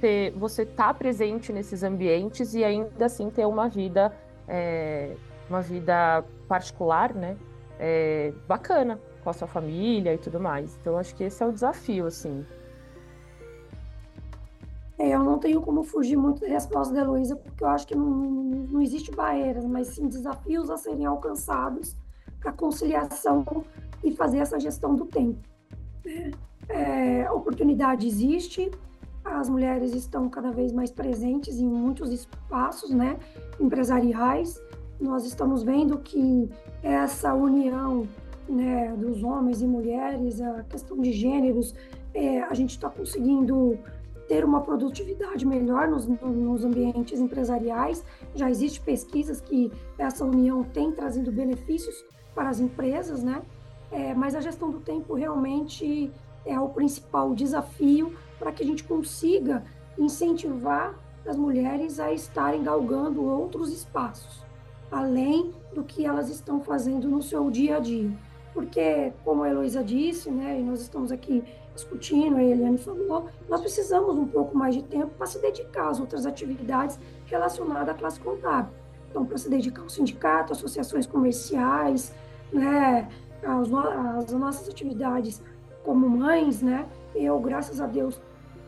ser 0.01 0.33
você 0.33 0.63
estar 0.63 0.89
tá 0.89 0.95
presente 0.95 1.53
nesses 1.53 1.83
ambientes 1.83 2.55
e 2.55 2.65
ainda 2.65 3.07
assim 3.07 3.31
ter 3.31 3.47
uma 3.47 3.69
vida, 3.69 4.13
é, 4.49 5.17
uma 5.49 5.61
vida 5.61 6.25
particular, 6.49 7.15
né? 7.15 7.37
É, 7.79 8.33
bacana 8.49 8.99
com 9.23 9.31
a 9.31 9.33
sua 9.33 9.49
família 9.49 10.15
e 10.15 10.19
tudo 10.19 10.41
mais. 10.41 10.77
Então 10.81 10.97
acho 10.97 11.15
que 11.15 11.25
esse 11.25 11.43
é 11.43 11.47
o 11.47 11.53
desafio, 11.53 12.07
assim. 12.07 12.47
É, 14.99 15.11
eu 15.11 15.23
não 15.23 15.39
tenho 15.39 15.61
como 15.61 15.83
fugir 15.83 16.17
muito 16.17 16.41
da 16.41 16.47
resposta 16.47 16.95
da 16.95 17.01
Heloísa, 17.01 17.37
porque 17.37 17.63
eu 17.63 17.69
acho 17.69 17.87
que 17.87 17.95
não, 17.95 18.07
não 18.07 18.81
existe 18.81 19.11
barreiras, 19.11 19.67
mas 19.67 19.89
sim 19.89 20.09
desafios 20.09 20.71
a 20.71 20.79
serem 20.79 21.05
alcançados 21.05 21.95
a 22.47 22.53
conciliação 22.53 23.45
e 24.03 24.13
fazer 24.13 24.39
essa 24.39 24.59
gestão 24.59 24.95
do 24.95 25.05
tempo. 25.05 25.41
É, 26.69 27.31
oportunidade 27.31 28.07
existe, 28.07 28.71
as 29.25 29.49
mulheres 29.49 29.95
estão 29.95 30.29
cada 30.29 30.51
vez 30.51 30.73
mais 30.73 30.91
presentes 30.91 31.59
em 31.59 31.67
muitos 31.67 32.11
espaços 32.11 32.91
né, 32.91 33.19
empresariais. 33.61 34.61
Nós 35.01 35.25
estamos 35.25 35.63
vendo 35.63 35.99
que 35.99 36.51
essa 36.83 37.35
união 37.35 38.07
né, 38.49 38.95
dos 38.97 39.23
homens 39.23 39.63
e 39.63 39.67
mulheres, 39.67 40.41
a 40.41 40.63
questão 40.65 40.99
de 40.99 41.13
gêneros, 41.13 41.75
é, 42.15 42.43
a 42.43 42.55
gente 42.55 42.71
está 42.71 42.89
conseguindo 42.89 43.79
ter 44.29 44.45
uma 44.45 44.61
produtividade 44.61 45.47
melhor 45.47 45.89
nos, 45.89 46.07
nos, 46.07 46.65
ambientes 46.65 47.21
empresariais. 47.21 48.05
Já 48.35 48.51
existem 48.51 48.83
pesquisas 48.83 49.41
que 49.41 49.71
essa 49.99 50.25
união 50.25 50.65
tem 50.65 50.91
trazido 50.93 51.31
benefícios 51.31 52.05
para 52.35 52.49
as 52.49 52.59
empresas, 52.59 53.23
né? 53.23 53.43
É, 53.91 54.15
mas 54.15 54.35
a 54.35 54.41
gestão 54.41 54.71
do 54.71 54.81
tempo 54.81 55.15
realmente 55.15 56.11
é 56.45 56.59
o 56.59 56.69
principal 56.69 57.35
desafio 57.35 58.15
para 58.39 58.53
que 58.53 58.63
a 58.63 58.67
gente 58.67 58.85
consiga 58.85 59.65
incentivar 59.99 60.95
as 61.27 61.37
mulheres 61.37 61.99
a 61.99 62.13
estarem 62.13 62.63
galgando 62.63 63.25
outros 63.25 63.73
espaços, 63.73 64.45
além 64.91 65.53
do 65.75 65.83
que 65.83 66.05
elas 66.05 66.29
estão 66.29 66.61
fazendo 66.61 67.09
no 67.09 67.23
seu 67.23 67.51
dia 67.51 67.77
a 67.77 67.81
dia. 67.81 68.11
Porque, 68.55 69.13
como 69.25 69.43
a 69.43 69.51
Heloísa 69.51 69.83
disse, 69.83 70.31
né, 70.31 70.59
e 70.59 70.63
nós 70.63 70.81
estamos 70.81 71.13
aqui 71.13 71.45
discutindo, 71.75 72.37
a 72.37 72.43
Eliane 72.43 72.79
falou, 72.79 73.29
nós 73.49 73.61
precisamos 73.61 74.17
um 74.17 74.27
pouco 74.27 74.57
mais 74.57 74.75
de 74.75 74.83
tempo 74.83 75.09
para 75.09 75.27
se 75.27 75.39
dedicar 75.39 75.91
às 75.91 76.01
outras 76.01 76.25
atividades 76.25 76.99
relacionadas 77.27 77.91
à 77.91 77.95
classe 77.95 78.19
contábil. 78.19 78.73
Então, 79.11 79.27
para 79.27 79.37
se 79.37 79.51
dedicar 79.51 79.83
ao 79.83 79.91
sindicato, 79.91 80.53
associações 80.53 81.07
comerciais, 81.07 82.15
né, 82.53 83.09
às, 83.47 83.73
às 83.73 84.33
nossas 84.33 84.69
atividades 84.69 85.43
como 85.83 86.09
mães, 86.09 86.63
né, 86.63 86.87
eu, 87.15 87.39
graças 87.39 87.81
a 87.81 87.87
Deus, 87.87 88.21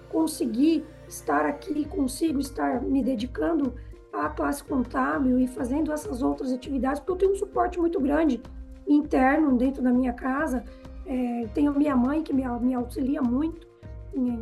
consegui 0.08 0.84
estar 1.08 1.44
aqui, 1.44 1.84
consigo 1.84 2.38
estar 2.38 2.80
me 2.80 3.02
dedicando 3.02 3.74
à 4.12 4.28
classe 4.28 4.62
contábil 4.62 5.38
e 5.38 5.46
fazendo 5.46 5.92
essas 5.92 6.22
outras 6.22 6.52
atividades, 6.52 7.00
porque 7.00 7.12
eu 7.12 7.16
tenho 7.16 7.32
um 7.32 7.36
suporte 7.36 7.78
muito 7.78 8.00
grande 8.00 8.40
interno 8.86 9.56
dentro 9.56 9.82
da 9.82 9.92
minha 9.92 10.12
casa, 10.12 10.64
é, 11.06 11.48
tenho 11.54 11.74
minha 11.74 11.96
mãe 11.96 12.22
que 12.22 12.32
me, 12.32 12.46
me 12.60 12.74
auxilia 12.74 13.20
muito, 13.20 13.66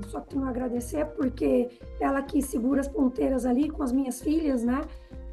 só 0.07 0.21
tenho 0.21 0.45
a 0.45 0.49
agradecer 0.49 1.05
porque 1.07 1.69
ela 2.01 2.23
que 2.23 2.41
segura 2.41 2.81
as 2.81 2.89
ponteiras 2.89 3.45
ali 3.45 3.69
com 3.69 3.83
as 3.83 3.93
minhas 3.93 4.23
filhas, 4.23 4.65
né? 4.65 4.83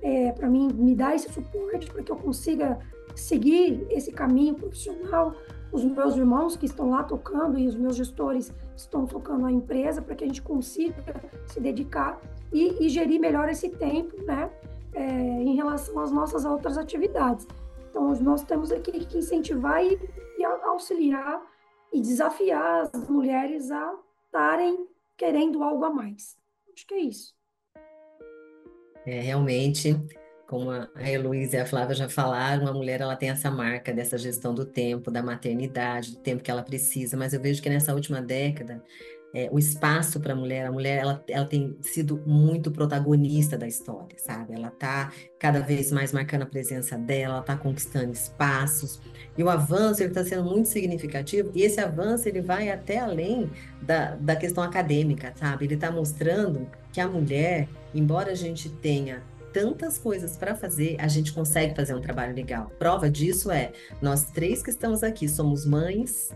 É, 0.02 0.32
para 0.34 0.50
mim 0.50 0.68
me 0.74 0.96
dar 0.96 1.16
esse 1.16 1.32
suporte 1.32 1.89
para 1.89 2.04
que 2.04 2.12
eu 2.12 2.18
consiga 2.18 2.78
seguir 3.15 3.86
esse 3.89 4.12
caminho 4.12 4.56
profissional. 4.56 5.36
Os 5.71 5.84
meus 5.84 6.15
irmãos 6.15 6.56
que 6.56 6.65
estão 6.65 6.91
lá 6.91 7.04
tocando 7.04 7.58
e 7.58 7.67
os 7.67 7.76
meus 7.76 7.95
gestores 7.95 8.54
estão 8.76 9.06
tocando 9.06 9.45
a 9.45 9.52
empresa 9.52 10.02
para 10.02 10.15
que 10.15 10.23
a 10.23 10.28
gente 10.28 10.41
consiga 10.41 11.04
se 11.47 11.60
dedicar 11.60 12.21
e, 12.52 12.86
e 12.86 12.89
gerir 12.89 13.19
melhor 13.19 13.49
esse 13.49 13.69
tempo, 13.69 14.21
né? 14.23 14.49
É, 14.93 15.02
em 15.02 15.56
relação 15.56 15.99
às 15.99 16.12
nossas 16.12 16.45
outras 16.45 16.78
atividades. 16.78 17.47
Então, 17.89 18.13
nós 18.21 18.43
temos 18.43 18.71
aqui 18.71 19.06
que 19.06 19.17
incentivar 19.17 19.84
e, 19.84 19.99
e 20.38 20.45
auxiliar 20.45 21.41
e 21.91 21.99
desafiar 21.99 22.82
as 22.82 23.10
mulheres 23.10 23.71
a 23.71 23.95
estarem 24.26 24.88
querendo 25.17 25.63
algo 25.63 25.86
a 25.86 25.89
mais. 25.89 26.36
Acho 26.73 26.88
que 26.88 26.93
é 26.95 26.99
isso. 26.99 27.34
É, 29.06 29.19
realmente, 29.19 29.95
como 30.54 30.70
a 30.70 30.88
Heloísa 31.04 31.58
e 31.58 31.60
a 31.62 31.66
Flávia 31.66 31.96
já 31.96 32.08
falaram, 32.08 32.68
a 32.68 32.74
mulher 32.74 33.02
ela 33.02 33.16
tem 33.16 33.32
essa 33.32 33.50
marca 33.50 33.92
dessa 33.92 34.20
gestão 34.20 34.54
do 34.54 34.63
tempo, 34.63 35.10
da 35.10 35.24
maternidade, 35.24 36.12
do 36.12 36.18
tempo 36.18 36.44
que 36.44 36.52
ela 36.52 36.62
precisa, 36.62 37.18
mas 37.18 37.34
eu 37.34 37.42
vejo 37.42 37.60
que 37.60 37.68
nessa 37.68 37.92
última 37.92 38.22
década 38.22 38.80
é, 39.34 39.50
o 39.52 39.58
espaço 39.58 40.20
para 40.20 40.34
a 40.34 40.36
mulher, 40.36 40.68
a 40.68 40.72
mulher 40.72 41.00
ela, 41.00 41.24
ela 41.28 41.46
tem 41.46 41.76
sido 41.82 42.22
muito 42.24 42.70
protagonista 42.70 43.58
da 43.58 43.68
história, 43.68 44.16
sabe? 44.16 44.54
Ela 44.54 44.68
está 44.68 45.12
cada 45.39 45.60
vez 45.60 45.92
mais 45.92 46.13
marcando 46.13 46.44
a 46.44 46.46
presença 46.46 47.00
dela, 47.00 47.34
ela 47.34 47.39
está 47.39 47.58
conquistando 47.58 48.12
espaços, 48.12 49.02
e 49.36 49.44
o 49.44 49.50
avanço 49.50 50.04
está 50.04 50.24
sendo 50.24 50.44
muito 50.44 50.68
significativo, 50.68 51.50
e 51.56 51.63
esse 51.63 51.82
avanço 51.82 52.30
ele 52.30 52.42
vai 52.42 52.70
até 52.70 53.00
além 53.00 53.50
da, 53.82 54.13
da 54.18 54.36
questão 54.36 54.63
acadêmica, 54.63 55.34
sabe? 55.36 55.66
Ele 55.66 55.74
está 55.74 55.89
mostrando 55.89 56.70
que 56.92 57.02
a 57.02 57.08
mulher, 57.08 57.68
embora 57.92 58.34
a 58.34 58.36
gente 58.36 58.70
tenha 58.70 59.24
tantas 59.54 59.98
coisas 59.98 60.36
para 60.36 60.56
fazer, 60.56 60.98
a 61.00 61.08
gente 61.08 61.32
consegue 61.32 61.76
fazer 61.76 61.94
um 61.94 62.02
trabalho 62.02 62.36
legal. 62.36 62.72
Prova 62.80 63.10
disso 63.10 63.52
é, 63.52 63.72
nós 64.02 64.26
três 64.26 64.63
que 64.63 64.72
estamos 64.72 65.04
aqui 65.04 65.30
somos 65.30 65.66
mães, 65.66 66.36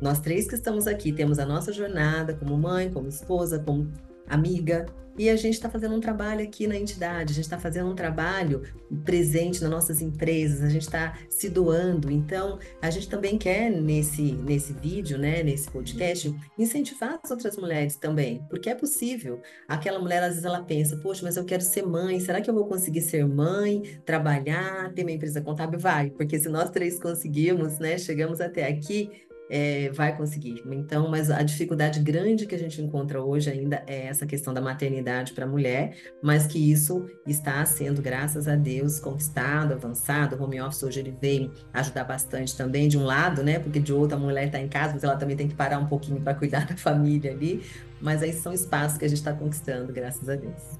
nós 0.00 0.20
três 0.20 0.46
que 0.46 0.54
estamos 0.54 0.86
aqui 0.86 1.10
temos 1.10 1.38
a 1.38 1.46
nossa 1.46 1.72
jornada 1.72 2.34
como 2.34 2.56
mãe, 2.56 2.90
como 2.90 3.08
esposa, 3.08 3.58
como 3.58 3.90
amiga, 4.28 4.86
e 5.18 5.28
a 5.28 5.36
gente 5.36 5.54
está 5.54 5.68
fazendo 5.68 5.94
um 5.94 6.00
trabalho 6.00 6.42
aqui 6.42 6.66
na 6.66 6.76
entidade, 6.76 7.32
a 7.32 7.34
gente 7.34 7.44
está 7.44 7.58
fazendo 7.58 7.90
um 7.90 7.94
trabalho 7.94 8.62
presente 9.04 9.60
nas 9.60 9.70
nossas 9.70 10.00
empresas, 10.00 10.62
a 10.62 10.68
gente 10.68 10.82
está 10.82 11.18
se 11.28 11.48
doando. 11.48 12.10
Então, 12.10 12.58
a 12.80 12.88
gente 12.90 13.08
também 13.08 13.36
quer, 13.36 13.70
nesse, 13.70 14.32
nesse 14.32 14.72
vídeo, 14.72 15.18
né, 15.18 15.42
nesse 15.42 15.68
podcast, 15.70 16.34
incentivar 16.56 17.18
as 17.22 17.30
outras 17.30 17.56
mulheres 17.56 17.96
também, 17.96 18.42
porque 18.48 18.70
é 18.70 18.74
possível. 18.74 19.40
Aquela 19.66 19.98
mulher, 19.98 20.22
às 20.22 20.30
vezes, 20.30 20.44
ela 20.44 20.62
pensa, 20.62 20.96
poxa, 20.96 21.22
mas 21.24 21.36
eu 21.36 21.44
quero 21.44 21.62
ser 21.62 21.82
mãe, 21.82 22.20
será 22.20 22.40
que 22.40 22.48
eu 22.48 22.54
vou 22.54 22.66
conseguir 22.66 23.00
ser 23.00 23.26
mãe, 23.26 23.82
trabalhar, 24.04 24.92
ter 24.94 25.04
minha 25.04 25.16
empresa 25.16 25.40
contábil? 25.40 25.78
Vai, 25.78 26.10
porque 26.10 26.38
se 26.38 26.48
nós 26.48 26.70
três 26.70 26.98
conseguimos, 26.98 27.78
né, 27.78 27.98
chegamos 27.98 28.40
até 28.40 28.66
aqui, 28.66 29.10
é, 29.50 29.90
vai 29.90 30.16
conseguir. 30.16 30.62
Então, 30.70 31.08
mas 31.08 31.30
a 31.30 31.42
dificuldade 31.42 32.00
grande 32.00 32.46
que 32.46 32.54
a 32.54 32.58
gente 32.58 32.80
encontra 32.82 33.22
hoje 33.22 33.50
ainda 33.50 33.82
é 33.86 34.06
essa 34.06 34.26
questão 34.26 34.52
da 34.52 34.60
maternidade 34.60 35.32
para 35.32 35.44
a 35.44 35.48
mulher, 35.48 35.96
mas 36.22 36.46
que 36.46 36.70
isso 36.70 37.08
está 37.26 37.64
sendo, 37.64 38.02
graças 38.02 38.46
a 38.46 38.54
Deus, 38.54 39.00
conquistado, 39.00 39.72
avançado. 39.74 40.36
O 40.36 40.42
home 40.42 40.60
office 40.60 40.82
hoje 40.82 41.00
ele 41.00 41.16
veio 41.20 41.52
ajudar 41.72 42.04
bastante 42.04 42.56
também, 42.56 42.88
de 42.88 42.98
um 42.98 43.04
lado, 43.04 43.42
né? 43.42 43.58
Porque 43.58 43.80
de 43.80 43.92
outro 43.92 44.16
a 44.16 44.20
mulher 44.20 44.46
está 44.46 44.58
em 44.58 44.68
casa, 44.68 44.94
mas 44.94 45.04
ela 45.04 45.16
também 45.16 45.36
tem 45.36 45.48
que 45.48 45.54
parar 45.54 45.78
um 45.78 45.86
pouquinho 45.86 46.20
para 46.20 46.34
cuidar 46.34 46.66
da 46.66 46.76
família 46.76 47.32
ali. 47.32 47.62
Mas 48.00 48.22
aí 48.22 48.32
são 48.32 48.52
espaços 48.52 48.98
que 48.98 49.04
a 49.04 49.08
gente 49.08 49.18
está 49.18 49.32
conquistando, 49.32 49.92
graças 49.92 50.28
a 50.28 50.36
Deus. 50.36 50.78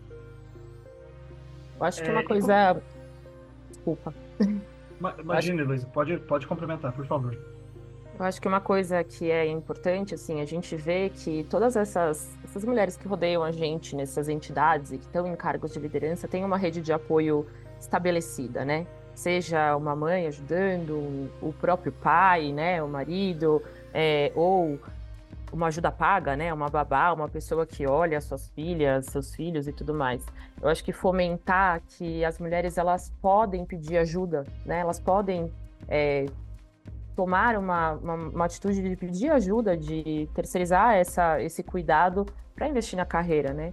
Eu 1.79 1.85
acho 1.85 2.03
que 2.03 2.09
é 2.09 2.13
uma 2.13 2.25
coisa. 2.25 2.81
Desculpa. 3.71 4.15
Imagina, 5.21 5.63
Luísa, 5.63 5.87
pode, 5.87 6.19
pode 6.19 6.47
complementar, 6.47 6.93
por 6.93 7.07
favor. 7.07 7.58
Eu 8.19 8.25
acho 8.25 8.41
que 8.41 8.49
uma 8.49 8.61
coisa 8.61 9.05
que 9.05 9.31
é 9.31 9.47
importante, 9.47 10.13
assim, 10.13 10.41
a 10.41 10.45
gente 10.45 10.75
vê 10.75 11.09
que 11.09 11.45
todas 11.45 11.77
essas, 11.77 12.37
essas 12.45 12.65
mulheres 12.65 12.97
que 12.97 13.07
rodeiam 13.07 13.45
a 13.45 13.53
gente 13.53 13.95
nessas 13.95 14.29
entidades 14.29 14.91
e 14.91 14.99
que 14.99 15.05
estão 15.05 15.25
em 15.25 15.37
cargos 15.37 15.73
de 15.73 15.79
liderança 15.79 16.27
têm 16.27 16.45
uma 16.45 16.57
rede 16.57 16.81
de 16.81 16.93
apoio 16.93 17.47
estabelecida, 17.79 18.65
né? 18.65 18.89
Seja 19.15 19.77
uma 19.77 19.95
mãe 19.95 20.27
ajudando, 20.27 21.31
o 21.41 21.53
próprio 21.61 21.93
pai, 21.93 22.53
né, 22.53 22.83
o 22.83 22.89
marido, 22.89 23.63
é, 23.95 24.33
ou 24.35 24.81
uma 25.53 25.69
ajuda 25.69 25.93
paga, 25.93 26.37
né, 26.37 26.53
uma 26.53 26.69
babá, 26.69 27.13
uma 27.13 27.29
pessoa 27.29 27.65
que 27.65 27.87
olha 27.87 28.21
suas 28.21 28.49
filhas, 28.51 29.07
seus 29.07 29.33
filhos 29.33 29.69
e 29.69 29.73
tudo 29.73 29.95
mais. 29.95 30.27
Eu 30.61 30.69
acho 30.69 30.83
que 30.83 30.93
fomentar 30.93 31.81
que 31.87 32.25
as 32.25 32.41
mulheres 32.41 32.79
elas 32.79 33.13
podem 33.23 33.65
pedir 33.65 33.97
ajuda, 33.97 34.45
né? 34.67 34.81
Elas 34.81 34.99
podem 34.99 35.53
é, 35.89 36.27
tomar 37.19 37.59
uma, 37.59 37.95
uma, 37.95 38.15
uma, 38.15 38.45
atitude 38.45 38.81
de 38.81 38.95
pedir 38.95 39.29
ajuda, 39.33 39.77
de 39.77 40.29
terceirizar 40.33 40.95
essa, 40.95 41.43
esse 41.43 41.65
cuidado 41.65 42.25
para 42.55 42.69
investir 42.69 42.97
na 42.97 43.05
carreira, 43.05 43.53
né? 43.53 43.73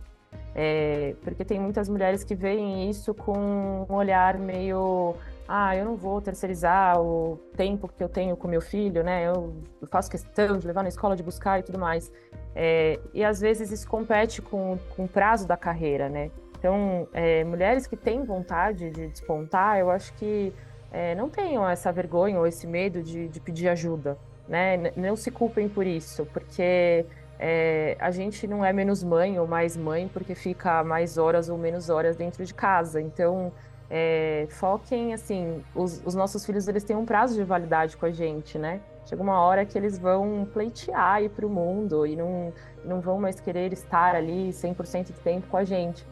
É, 0.56 1.14
porque 1.22 1.46
tem 1.46 1.60
muitas 1.60 1.88
mulheres 1.88 2.24
que 2.24 2.34
veem 2.34 2.90
isso 2.90 3.14
com 3.14 3.86
um 3.88 3.94
olhar 3.94 4.40
meio 4.40 5.14
ah, 5.48 5.76
eu 5.76 5.86
não 5.86 5.96
vou 5.96 6.20
terceirizar 6.20 7.00
o 7.00 7.38
tempo 7.56 7.88
que 7.88 8.04
eu 8.04 8.10
tenho 8.10 8.36
com 8.36 8.48
meu 8.48 8.62
filho, 8.62 9.04
né? 9.04 9.28
Eu 9.28 9.54
faço 9.92 10.10
questão 10.10 10.58
de 10.58 10.66
levar 10.66 10.82
na 10.82 10.90
escola, 10.90 11.16
de 11.16 11.22
buscar 11.22 11.60
e 11.60 11.64
tudo 11.64 11.78
mais. 11.78 12.12
É, 12.56 13.00
e 13.14 13.24
às 13.24 13.40
vezes 13.40 13.72
isso 13.72 13.88
compete 13.88 14.42
com, 14.42 14.80
com 14.96 15.04
o 15.04 15.08
prazo 15.08 15.48
da 15.48 15.56
carreira, 15.56 16.10
né? 16.10 16.32
Então, 16.58 17.08
é, 17.14 17.44
mulheres 17.44 17.86
que 17.86 17.96
têm 17.96 18.24
vontade 18.24 18.90
de 18.90 19.08
despontar, 19.08 19.78
eu 19.78 19.92
acho 19.92 20.12
que 20.16 20.52
é, 20.96 21.14
não 21.14 21.30
tenham 21.30 21.68
essa 21.68 21.92
vergonha 21.92 22.40
ou 22.40 22.48
esse 22.48 22.66
medo 22.66 23.04
de, 23.04 23.28
de 23.28 23.40
pedir 23.42 23.68
ajuda, 23.68 24.18
né? 24.48 24.94
Não 24.96 25.18
se 25.18 25.30
culpem 25.30 25.68
por 25.68 25.86
isso, 25.86 26.26
porque 26.28 27.06
é, 27.38 27.98
a 28.00 28.12
gente 28.12 28.48
não 28.48 28.64
é 28.64 28.72
menos 28.72 29.04
mãe 29.04 29.38
ou 29.38 29.46
mais 29.46 29.76
mãe 29.76 30.08
porque 30.08 30.34
fica 30.34 30.86
mais 30.86 31.18
horas 31.18 31.50
ou 31.50 31.58
menos 31.58 31.90
horas 31.90 32.16
dentro 32.16 32.46
de 32.46 32.54
casa. 32.54 33.02
Então, 33.02 33.52
é, 33.90 34.48
foquem, 34.52 35.14
assim, 35.14 35.62
os, 35.76 36.02
os, 36.06 36.16
nossos 36.16 36.46
filhos 36.46 36.66
eles 36.66 36.86
têm 36.86 36.96
um 36.96 37.06
prazo 37.06 37.36
de 37.36 37.44
validade 37.44 37.98
com 37.98 38.06
a 38.06 38.12
gente, 38.12 38.58
né? 38.58 38.80
Chega 39.06 39.22
uma 39.22 39.42
hora 39.42 39.66
que 39.66 39.78
eles 39.78 40.00
vão 40.00 40.48
pleitear 40.54 41.22
ir 41.22 41.30
para 41.30 41.46
o 41.46 41.50
mundo 41.50 42.08
e 42.08 42.16
não, 42.16 42.54
não 42.86 43.02
vão 43.02 43.20
mais 43.20 43.38
querer 43.42 43.74
estar 43.74 44.16
ali 44.16 44.48
100% 44.50 45.08
do 45.08 45.20
tempo 45.20 45.48
com 45.48 45.58
a 45.58 45.66
gente. 45.66 46.08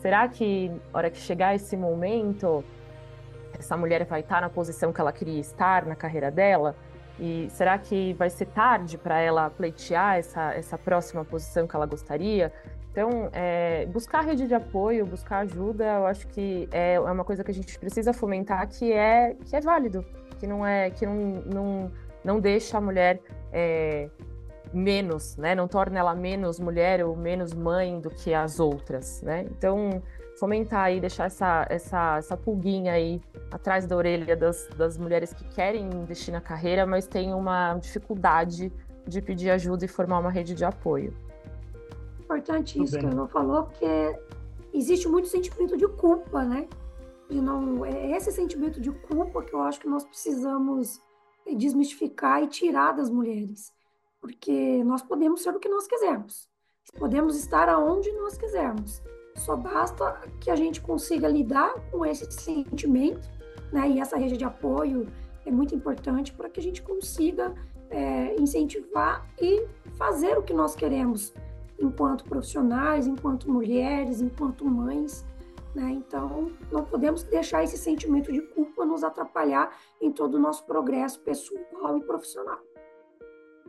Será 0.00 0.26
que, 0.26 0.70
na 0.90 0.98
hora 0.98 1.10
que 1.10 1.18
chegar 1.18 1.54
esse 1.54 1.76
momento, 1.76 2.64
essa 3.62 3.76
mulher 3.76 4.04
vai 4.04 4.20
estar 4.20 4.40
na 4.40 4.50
posição 4.50 4.92
que 4.92 5.00
ela 5.00 5.12
queria 5.12 5.40
estar 5.40 5.86
na 5.86 5.94
carreira 5.94 6.30
dela, 6.30 6.74
E 7.18 7.48
será 7.50 7.78
que 7.78 8.14
vai 8.14 8.30
ser 8.30 8.46
tarde 8.46 8.96
para 8.98 9.18
ela 9.20 9.48
pleitear 9.50 10.16
essa, 10.16 10.54
essa 10.54 10.76
próxima 10.78 11.24
posição 11.24 11.66
que 11.66 11.76
ela 11.76 11.86
gostaria? 11.86 12.52
Então, 12.90 13.30
é, 13.32 13.86
buscar 13.86 14.22
rede 14.22 14.46
de 14.46 14.54
apoio, 14.54 15.06
buscar 15.06 15.38
ajuda, 15.38 15.84
eu 15.84 16.06
acho 16.06 16.26
que 16.28 16.68
é, 16.72 16.94
é 16.94 17.00
uma 17.00 17.24
coisa 17.24 17.44
que 17.44 17.50
a 17.50 17.54
gente 17.54 17.78
precisa 17.78 18.12
fomentar, 18.12 18.66
que 18.68 18.92
é, 18.92 19.36
que 19.46 19.54
é 19.54 19.60
válido, 19.60 20.04
que 20.38 20.46
não 20.46 20.66
é, 20.66 20.90
que 20.90 21.06
não, 21.06 21.14
não, 21.46 21.92
não 22.24 22.40
deixa 22.40 22.76
a 22.78 22.80
mulher 22.80 23.20
é, 23.52 24.08
menos, 24.72 25.36
né? 25.36 25.54
Não 25.54 25.68
torna 25.68 25.98
ela 25.98 26.14
menos 26.14 26.58
mulher 26.58 27.04
ou 27.04 27.16
menos 27.16 27.54
mãe 27.54 28.00
do 28.00 28.10
que 28.10 28.34
as 28.34 28.58
outras, 28.58 29.22
né? 29.22 29.46
Então, 29.50 30.02
fomentar 30.42 30.84
aí, 30.86 31.00
deixar 31.00 31.26
essa, 31.26 31.66
essa, 31.70 32.16
essa 32.18 32.36
pulguinha 32.36 32.92
aí 32.92 33.20
atrás 33.50 33.86
da 33.86 33.96
orelha 33.96 34.36
das, 34.36 34.68
das 34.76 34.98
mulheres 34.98 35.32
que 35.32 35.44
querem 35.44 35.84
investir 35.84 36.32
na 36.34 36.40
carreira, 36.40 36.84
mas 36.84 37.06
têm 37.06 37.32
uma 37.32 37.74
dificuldade 37.74 38.72
de 39.06 39.22
pedir 39.22 39.50
ajuda 39.50 39.84
e 39.84 39.88
formar 39.88 40.18
uma 40.18 40.30
rede 40.30 40.54
de 40.54 40.64
apoio 40.64 41.14
importante 42.32 42.82
isso 42.82 42.98
que 42.98 43.04
ela 43.04 43.28
falou, 43.28 43.64
porque 43.64 44.18
existe 44.72 45.06
muito 45.06 45.28
sentimento 45.28 45.76
de 45.76 45.86
culpa, 45.86 46.42
né? 46.44 46.66
De 47.28 47.40
não, 47.40 47.84
é 47.84 48.16
esse 48.16 48.32
sentimento 48.32 48.80
de 48.80 48.90
culpa 48.90 49.42
que 49.42 49.54
eu 49.54 49.60
acho 49.60 49.80
que 49.80 49.88
nós 49.88 50.04
precisamos 50.04 51.00
desmistificar 51.56 52.42
e 52.42 52.46
tirar 52.46 52.92
das 52.92 53.10
mulheres, 53.10 53.72
porque 54.20 54.82
nós 54.84 55.02
podemos 55.02 55.42
ser 55.42 55.54
o 55.54 55.60
que 55.60 55.68
nós 55.68 55.86
quisermos, 55.86 56.48
podemos 56.98 57.36
estar 57.36 57.68
aonde 57.68 58.10
nós 58.12 58.38
quisermos. 58.38 59.02
Só 59.34 59.56
basta 59.56 60.20
que 60.40 60.50
a 60.50 60.56
gente 60.56 60.80
consiga 60.80 61.28
lidar 61.28 61.74
com 61.90 62.04
esse 62.04 62.30
sentimento, 62.30 63.28
né? 63.72 63.88
E 63.88 64.00
essa 64.00 64.16
rede 64.16 64.36
de 64.36 64.44
apoio 64.44 65.06
é 65.44 65.50
muito 65.50 65.74
importante 65.74 66.32
para 66.32 66.48
que 66.48 66.60
a 66.60 66.62
gente 66.62 66.82
consiga 66.82 67.54
é, 67.90 68.34
incentivar 68.40 69.26
e 69.40 69.66
fazer 69.96 70.38
o 70.38 70.42
que 70.42 70.54
nós 70.54 70.74
queremos 70.74 71.32
enquanto 71.78 72.24
profissionais, 72.24 73.06
enquanto 73.06 73.50
mulheres, 73.50 74.20
enquanto 74.20 74.64
mães. 74.64 75.24
Né? 75.74 75.90
Então, 75.92 76.52
não 76.70 76.84
podemos 76.84 77.22
deixar 77.22 77.64
esse 77.64 77.78
sentimento 77.78 78.30
de 78.30 78.40
culpa 78.40 78.84
nos 78.84 79.02
atrapalhar 79.02 79.74
em 80.00 80.12
todo 80.12 80.34
o 80.34 80.38
nosso 80.38 80.64
progresso 80.64 81.20
pessoal 81.20 81.96
e 81.96 82.04
profissional. 82.04 82.58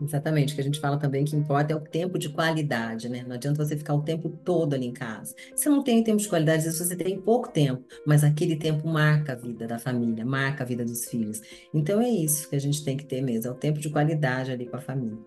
Exatamente, 0.04 0.54
que 0.54 0.60
a 0.60 0.63
gente 0.63 0.82
fala 0.82 0.98
também 0.98 1.24
que 1.24 1.34
importa 1.34 1.72
é 1.72 1.76
o 1.76 1.80
tempo 1.80 2.20
de 2.20 2.28
qualidade, 2.28 3.08
né? 3.08 3.24
Não 3.26 3.36
adianta 3.36 3.63
você 3.63 3.78
ficar 3.78 3.94
o 3.94 4.02
tempo 4.02 4.28
todo 4.30 4.74
ali 4.74 4.86
em 4.86 4.92
casa. 4.92 5.34
Você 5.56 5.70
não 5.70 5.82
tem 5.82 6.04
tempo 6.04 6.18
de 6.18 6.28
qualidade, 6.28 6.60
às 6.60 6.66
vezes 6.66 6.88
você 6.88 6.96
tem 6.96 7.20
pouco 7.22 7.50
tempo, 7.50 7.82
mas 8.06 8.22
aquele 8.22 8.58
tempo 8.58 8.86
marca 8.86 9.32
a 9.32 9.36
vida 9.36 9.66
da 9.66 9.80
família, 9.80 10.26
marca 10.26 10.63
a 10.63 10.68
vida 10.68 10.84
dos 10.84 11.06
filhos. 11.06 11.42
Então 11.74 12.02
é 12.02 12.10
isso 12.10 12.50
que 12.50 12.56
a 12.56 12.60
gente 12.60 12.84
tem 12.84 12.98
que 12.98 13.06
ter 13.06 13.22
mesmo, 13.22 13.50
é 13.50 13.54
o 13.54 13.56
tempo 13.56 13.80
de 13.80 13.89
qualidade 13.89 14.52
ali 14.52 14.66
com 14.66 14.76
a 14.76 14.82
família. 14.82 15.18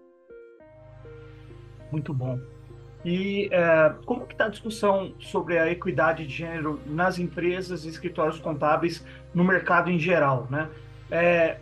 Muito 1.91 2.13
bom. 2.13 2.39
E 3.03 3.49
é, 3.53 3.95
como 4.05 4.27
que 4.27 4.35
está 4.35 4.47
a 4.47 4.49
discussão 4.49 5.15
sobre 5.21 5.59
a 5.59 5.71
equidade 5.71 6.27
de 6.27 6.35
gênero 6.35 6.81
nas 6.87 7.19
empresas 7.19 7.85
e 7.85 7.89
escritórios 7.89 8.39
contábeis 8.41 9.03
no 9.33 9.43
mercado 9.43 9.91
em 9.91 9.99
geral, 9.99 10.47
né? 10.51 10.69
É, 11.11 11.59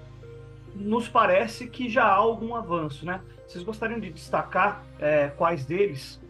nos 0.74 1.08
parece 1.08 1.66
que 1.68 1.88
já 1.88 2.04
há 2.04 2.14
algum 2.14 2.54
avanço, 2.54 3.06
né? 3.06 3.20
Vocês 3.46 3.62
gostariam 3.62 4.00
de 4.00 4.10
destacar 4.10 4.84
é, 4.98 5.28
quais 5.28 5.64
deles? 5.64 6.20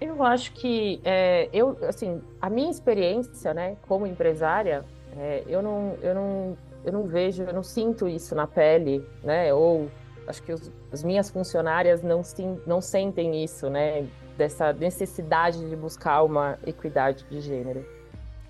Eu 0.00 0.22
acho 0.22 0.52
que 0.52 1.00
é, 1.04 1.48
eu, 1.52 1.76
assim, 1.88 2.22
a 2.40 2.48
minha 2.48 2.70
experiência, 2.70 3.52
né, 3.52 3.76
como 3.88 4.06
empresária, 4.06 4.84
é, 5.16 5.42
eu 5.48 5.60
não, 5.60 5.96
eu 6.00 6.14
não, 6.14 6.58
eu 6.84 6.92
não 6.92 7.02
vejo, 7.04 7.42
eu 7.42 7.52
não 7.52 7.64
sinto 7.64 8.06
isso 8.06 8.34
na 8.34 8.46
pele, 8.46 9.04
né, 9.24 9.52
ou 9.52 9.90
acho 10.28 10.42
que 10.42 10.52
os, 10.52 10.70
as 10.92 11.02
minhas 11.02 11.30
funcionárias 11.30 12.02
não, 12.02 12.22
sim, 12.22 12.60
não 12.66 12.80
sentem 12.80 13.42
isso, 13.42 13.68
né? 13.68 14.06
Dessa 14.36 14.72
necessidade 14.72 15.68
de 15.68 15.74
buscar 15.74 16.22
uma 16.22 16.58
equidade 16.64 17.24
de 17.28 17.40
gênero. 17.40 17.84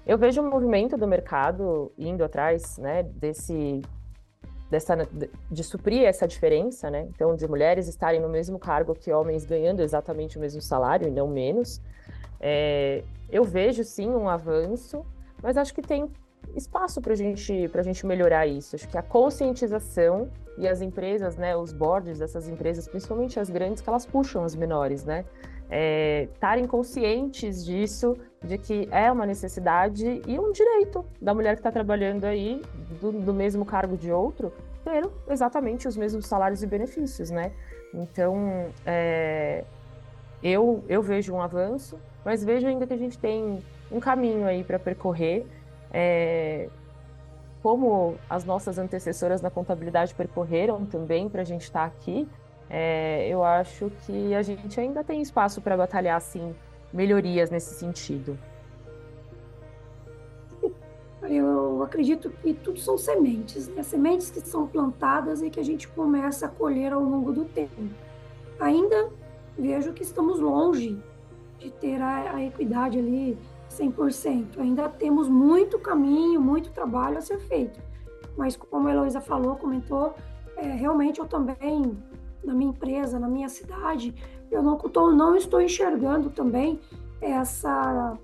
Eu 0.09 0.17
vejo 0.17 0.41
um 0.41 0.49
movimento 0.49 0.97
do 0.97 1.07
mercado 1.07 1.93
indo 1.99 2.25
atrás, 2.25 2.79
né, 2.79 3.03
desse 3.03 3.83
dessa 4.71 4.97
de 5.51 5.63
suprir 5.63 6.05
essa 6.05 6.27
diferença, 6.27 6.91
né? 6.91 7.09
Então, 7.11 7.35
de 7.35 7.47
mulheres 7.47 7.89
estarem 7.89 8.21
no 8.21 8.29
mesmo 8.29 8.59
cargo 8.59 8.95
que 8.95 9.13
homens 9.13 9.45
ganhando 9.45 9.81
exatamente 9.81 10.39
o 10.39 10.41
mesmo 10.41 10.63
salário 10.63 11.09
e 11.09 11.11
não 11.11 11.29
menos. 11.29 11.81
É, 12.41 13.03
eu 13.31 13.45
vejo 13.45 13.85
sim 13.85 14.09
um 14.09 14.29
avanço, 14.29 15.05
mas 15.43 15.57
acho 15.59 15.75
que 15.75 15.83
tem 15.83 16.11
espaço 16.55 17.01
para 17.03 17.15
gente, 17.15 17.71
a 17.73 17.83
gente 17.83 18.07
melhorar 18.07 18.47
isso. 18.47 18.77
Acho 18.77 18.89
que 18.89 18.97
a 18.97 19.03
conscientização 19.03 20.31
e 20.57 20.67
as 20.67 20.81
empresas, 20.81 21.37
né, 21.37 21.57
os 21.57 21.73
boards 21.73 22.19
dessas 22.19 22.49
empresas, 22.49 22.89
principalmente 22.89 23.39
as 23.39 23.51
grandes, 23.51 23.83
que 23.83 23.89
elas 23.89 24.07
puxam 24.07 24.43
as 24.43 24.55
menores, 24.55 25.05
né? 25.05 25.25
Estarem 25.71 26.65
é, 26.65 26.67
conscientes 26.67 27.65
disso, 27.65 28.17
de 28.43 28.57
que 28.57 28.89
é 28.91 29.11
uma 29.13 29.27
necessidade 29.27 30.23
e 30.27 30.39
um 30.39 30.51
direito 30.53 31.05
da 31.21 31.35
mulher 31.35 31.55
que 31.55 31.61
está 31.61 31.71
trabalhando 31.71 32.25
aí, 32.25 32.63
do, 33.01 33.13
do, 33.13 33.35
mesmo 33.35 33.65
cargo 33.65 33.97
de 33.97 34.11
outro, 34.11 34.53
ter 34.85 35.05
exatamente 35.29 35.87
os 35.87 35.97
mesmos 35.97 36.27
salários 36.27 36.63
e 36.63 36.67
benefícios, 36.67 37.31
né? 37.31 37.53
Então, 37.93 38.67
é, 38.87 39.65
eu, 40.43 40.83
eu 40.89 41.03
vejo 41.03 41.35
um 41.35 41.43
avanço, 41.43 41.99
mas 42.25 42.43
vejo 42.43 42.67
ainda 42.67 42.87
que 42.87 42.95
a 42.95 42.99
gente 42.99 43.19
tem 43.19 43.63
um 43.91 44.01
caminho 44.01 44.47
aí 44.47 44.65
para 44.65 44.79
percorrer 44.79 45.47
é, 45.93 46.69
como 47.63 48.17
as 48.29 48.45
nossas 48.45 48.79
antecessoras 48.79 49.41
na 49.41 49.51
contabilidade 49.51 50.15
percorreram 50.15 50.85
também 50.87 51.29
para 51.29 51.43
a 51.43 51.45
gente 51.45 51.63
estar 51.63 51.81
tá 51.81 51.87
aqui, 51.87 52.29
é, 52.71 53.29
eu 53.29 53.43
acho 53.43 53.91
que 54.05 54.35
a 54.35 54.43
gente 54.43 54.79
ainda 54.79 55.03
tem 55.03 55.23
espaço 55.23 55.61
para 55.61 55.77
batalhar 55.77 56.17
assim 56.17 56.55
melhorias 56.93 57.51
nesse 57.51 57.75
sentido. 57.75 58.39
Eu 61.23 61.83
acredito 61.83 62.31
que 62.31 62.55
tudo 62.55 62.79
são 62.79 62.97
sementes, 62.97 63.69
né? 63.69 63.83
sementes 63.83 64.31
que 64.31 64.41
são 64.41 64.67
plantadas 64.67 65.43
e 65.43 65.51
que 65.51 65.59
a 65.59 65.65
gente 65.65 65.89
começa 65.89 66.47
a 66.47 66.49
colher 66.49 66.93
ao 66.93 67.03
longo 67.03 67.33
do 67.33 67.45
tempo. 67.45 67.83
Ainda 68.61 69.11
vejo 69.59 69.93
que 69.93 70.03
estamos 70.03 70.39
longe 70.39 70.99
de 71.59 71.71
ter 71.71 72.01
a, 72.01 72.35
a 72.35 72.45
equidade 72.45 72.99
ali 72.99 73.37
100%. 73.71 74.59
Ainda 74.59 74.89
temos 74.89 75.29
muito 75.29 75.79
caminho, 75.79 76.41
muito 76.41 76.71
trabalho 76.71 77.19
a 77.19 77.21
ser 77.21 77.39
feito. 77.41 77.81
Mas 78.37 78.57
como 78.57 78.89
a 78.89 78.93
Heloísa 78.93 79.21
falou, 79.21 79.57
comentou, 79.57 80.15
é, 80.57 80.73
realmente 80.73 81.21
eu 81.21 81.27
também, 81.27 81.97
na 82.45 82.55
minha 82.55 82.71
empresa, 82.71 83.19
na 83.19 83.29
minha 83.29 83.49
cidade, 83.49 84.15
eu 84.51 84.63
não, 84.63 84.77
tô, 84.77 85.13
não 85.13 85.37
estou 85.37 85.61
enxergando 85.61 86.31
também 86.31 86.81
essa, 87.21 88.17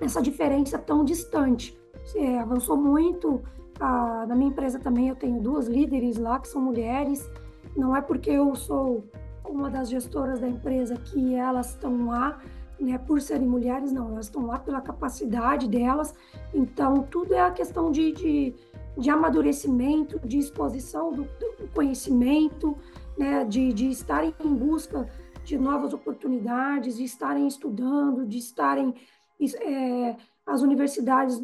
essa 0.00 0.22
diferença 0.22 0.78
tão 0.78 1.04
distante. 1.04 1.78
É, 2.14 2.38
avançou 2.38 2.76
muito. 2.76 3.42
A, 3.78 4.26
na 4.26 4.34
minha 4.34 4.50
empresa 4.50 4.78
também 4.78 5.08
eu 5.08 5.16
tenho 5.16 5.40
duas 5.40 5.66
líderes 5.66 6.16
lá 6.16 6.38
que 6.38 6.48
são 6.48 6.60
mulheres. 6.60 7.28
Não 7.76 7.94
é 7.94 8.00
porque 8.00 8.30
eu 8.30 8.54
sou 8.54 9.04
uma 9.44 9.70
das 9.70 9.90
gestoras 9.90 10.40
da 10.40 10.48
empresa 10.48 10.96
que 10.96 11.34
elas 11.34 11.70
estão 11.70 12.06
lá, 12.06 12.40
né, 12.78 12.96
por 12.98 13.20
serem 13.20 13.46
mulheres, 13.46 13.92
não, 13.92 14.12
elas 14.12 14.26
estão 14.26 14.46
lá 14.46 14.58
pela 14.58 14.80
capacidade 14.80 15.68
delas. 15.68 16.14
Então, 16.54 17.02
tudo 17.02 17.34
é 17.34 17.40
a 17.40 17.50
questão 17.50 17.90
de, 17.90 18.12
de, 18.12 18.54
de 18.96 19.10
amadurecimento, 19.10 20.18
de 20.20 20.38
exposição 20.38 21.12
do, 21.12 21.24
do 21.24 21.68
conhecimento, 21.74 22.76
né, 23.18 23.44
de, 23.44 23.72
de 23.72 23.90
estarem 23.90 24.34
em 24.44 24.54
busca 24.54 25.08
de 25.44 25.58
novas 25.58 25.92
oportunidades, 25.92 26.96
de 26.96 27.04
estarem 27.04 27.46
estudando, 27.46 28.26
de 28.26 28.38
estarem. 28.38 28.94
É, 29.40 30.16
as 30.46 30.62
universidades, 30.62 31.40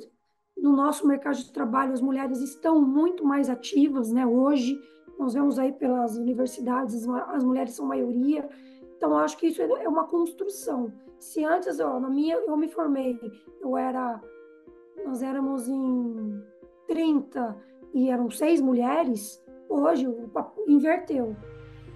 no 0.57 0.73
nosso 0.73 1.07
mercado 1.07 1.37
de 1.37 1.53
trabalho, 1.53 1.93
as 1.93 2.01
mulheres 2.01 2.41
estão 2.41 2.81
muito 2.81 3.25
mais 3.25 3.49
ativas, 3.49 4.11
né, 4.11 4.27
hoje. 4.27 4.79
Nós 5.19 5.33
vemos 5.33 5.59
aí 5.59 5.73
pelas 5.73 6.17
universidades, 6.17 7.09
as 7.09 7.43
mulheres 7.43 7.75
são 7.75 7.87
maioria. 7.87 8.49
Então, 8.97 9.17
acho 9.17 9.37
que 9.39 9.47
isso 9.47 9.63
é 9.63 9.89
uma 9.89 10.05
construção. 10.05 10.93
Se 11.19 11.45
antes, 11.45 11.81
ó, 11.81 11.99
na 11.99 12.11
minha, 12.11 12.37
eu 12.37 12.57
me 12.57 12.69
formei, 12.69 13.19
eu 13.61 13.77
era, 13.77 14.21
nós 15.05 15.23
éramos 15.23 15.69
em 15.69 16.43
30 16.87 17.57
e 17.95 18.11
eram 18.11 18.31
seis 18.31 18.61
mulheres, 18.61 19.43
hoje 19.69 20.07
o 20.07 20.31
inverteu, 20.69 21.35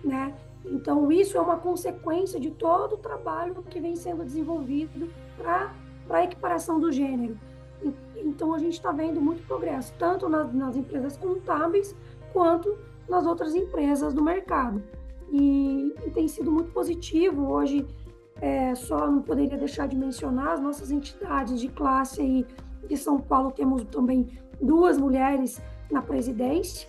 né? 0.02 0.34
Então, 0.64 1.10
isso 1.10 1.36
é 1.36 1.40
uma 1.40 1.56
consequência 1.56 2.38
de 2.38 2.50
todo 2.50 2.94
o 2.94 2.98
trabalho 2.98 3.54
que 3.68 3.80
vem 3.80 3.96
sendo 3.96 4.24
desenvolvido 4.24 5.08
para 5.36 5.72
a 6.10 6.24
equiparação 6.24 6.78
do 6.78 6.92
gênero. 6.92 7.38
Então, 8.16 8.52
a 8.54 8.58
gente 8.58 8.74
está 8.74 8.92
vendo 8.92 9.20
muito 9.20 9.46
progresso, 9.46 9.94
tanto 9.98 10.28
nas, 10.28 10.52
nas, 10.52 10.76
empresas 10.76 11.16
contábeis 11.16 11.96
quanto 12.32 12.76
nas 13.08 13.24
outras 13.26 13.54
empresas 13.54 14.12
do 14.12 14.22
mercado. 14.22 14.82
E, 15.32 15.94
e 16.04 16.10
tem 16.10 16.28
sido 16.28 16.50
muito 16.52 16.70
positivo. 16.72 17.50
Hoje, 17.50 17.86
é, 18.40 18.74
só 18.74 19.10
não 19.10 19.22
poderia 19.22 19.56
deixar 19.56 19.88
de 19.88 19.96
mencionar 19.96 20.52
as 20.52 20.60
nossas 20.60 20.90
entidades 20.90 21.58
de 21.60 21.68
classe 21.68 22.20
aí 22.20 22.46
de 22.90 22.96
São 22.96 23.20
Paulo 23.20 23.52
temos 23.52 23.84
também 23.84 24.28
duas 24.60 24.98
mulheres 24.98 25.62
na 25.90 26.02
presidência, 26.02 26.88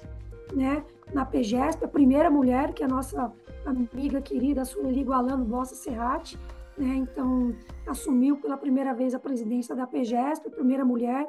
né? 0.54 0.84
Na 1.14 1.26
PGESP, 1.26 1.84
a 1.84 1.88
primeira 1.88 2.30
mulher, 2.30 2.74
que 2.74 2.84
é 2.84 2.86
a 2.86 2.90
nossa 2.90 3.34
amiga 3.66 4.22
querida 4.22 4.64
Sueli 4.64 5.04
Gualano 5.04 5.44
Bossa 5.44 5.76
Serrati, 5.76 6.40
né? 6.78 6.96
Então, 6.96 7.54
assumiu 7.86 8.38
pela 8.38 8.58
primeira 8.58 8.94
vez 8.94 9.14
a 9.14 9.20
presidência 9.20 9.76
da 9.76 9.86
PGESP, 9.86 10.48
a 10.48 10.52
primeira 10.52 10.86
mulher. 10.86 11.28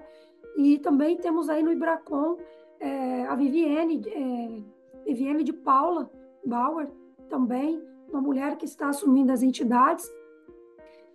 E 0.57 0.79
também 0.79 1.17
temos 1.17 1.49
aí 1.49 1.63
no 1.63 1.73
Ibracom 1.73 2.37
é, 2.79 3.27
a 3.27 3.35
Viviane, 3.35 4.03
é, 4.07 4.63
Viviane 5.05 5.45
de 5.45 5.53
Paula 5.53 6.11
Bauer, 6.45 6.89
também, 7.29 7.83
uma 8.09 8.21
mulher 8.21 8.57
que 8.57 8.65
está 8.65 8.89
assumindo 8.89 9.33
as 9.33 9.43
entidades. 9.43 10.13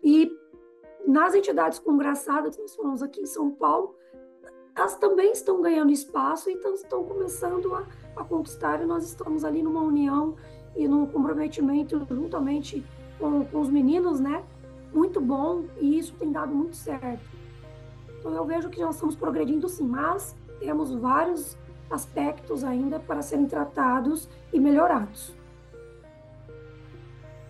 E 0.03 0.31
nas 1.05 1.35
entidades 1.35 1.79
congraçadas 1.79 2.57
nós 2.57 2.75
falamos 2.75 3.03
aqui 3.03 3.21
em 3.21 3.25
São 3.25 3.51
Paulo, 3.51 3.95
elas 4.77 4.95
também 4.95 5.31
estão 5.31 5.59
ganhando 5.59 5.91
espaço 5.91 6.51
e 6.51 6.53
estão, 6.53 7.03
começando 7.03 7.73
a, 7.73 7.83
a 8.15 8.23
conquistar, 8.23 8.79
e 8.79 8.85
nós 8.85 9.03
estamos 9.03 9.43
ali 9.43 9.63
numa 9.63 9.81
união 9.81 10.35
e 10.75 10.87
num 10.87 11.07
comprometimento 11.07 12.05
juntamente 12.11 12.85
com, 13.17 13.43
com 13.45 13.59
os 13.59 13.69
meninos, 13.69 14.19
né? 14.19 14.43
Muito 14.93 15.19
bom, 15.19 15.63
e 15.81 15.97
isso 15.97 16.13
tem 16.19 16.31
dado 16.31 16.53
muito 16.53 16.75
certo. 16.75 17.25
Então 18.19 18.31
eu 18.33 18.45
vejo 18.45 18.69
que 18.69 18.79
nós 18.79 18.93
estamos 18.93 19.15
progredindo 19.15 19.67
sim, 19.67 19.87
mas 19.87 20.35
temos 20.59 20.93
vários 20.93 21.57
aspectos 21.89 22.63
ainda 22.63 22.99
para 22.99 23.23
serem 23.23 23.47
tratados 23.47 24.29
e 24.53 24.59
melhorados. 24.59 25.33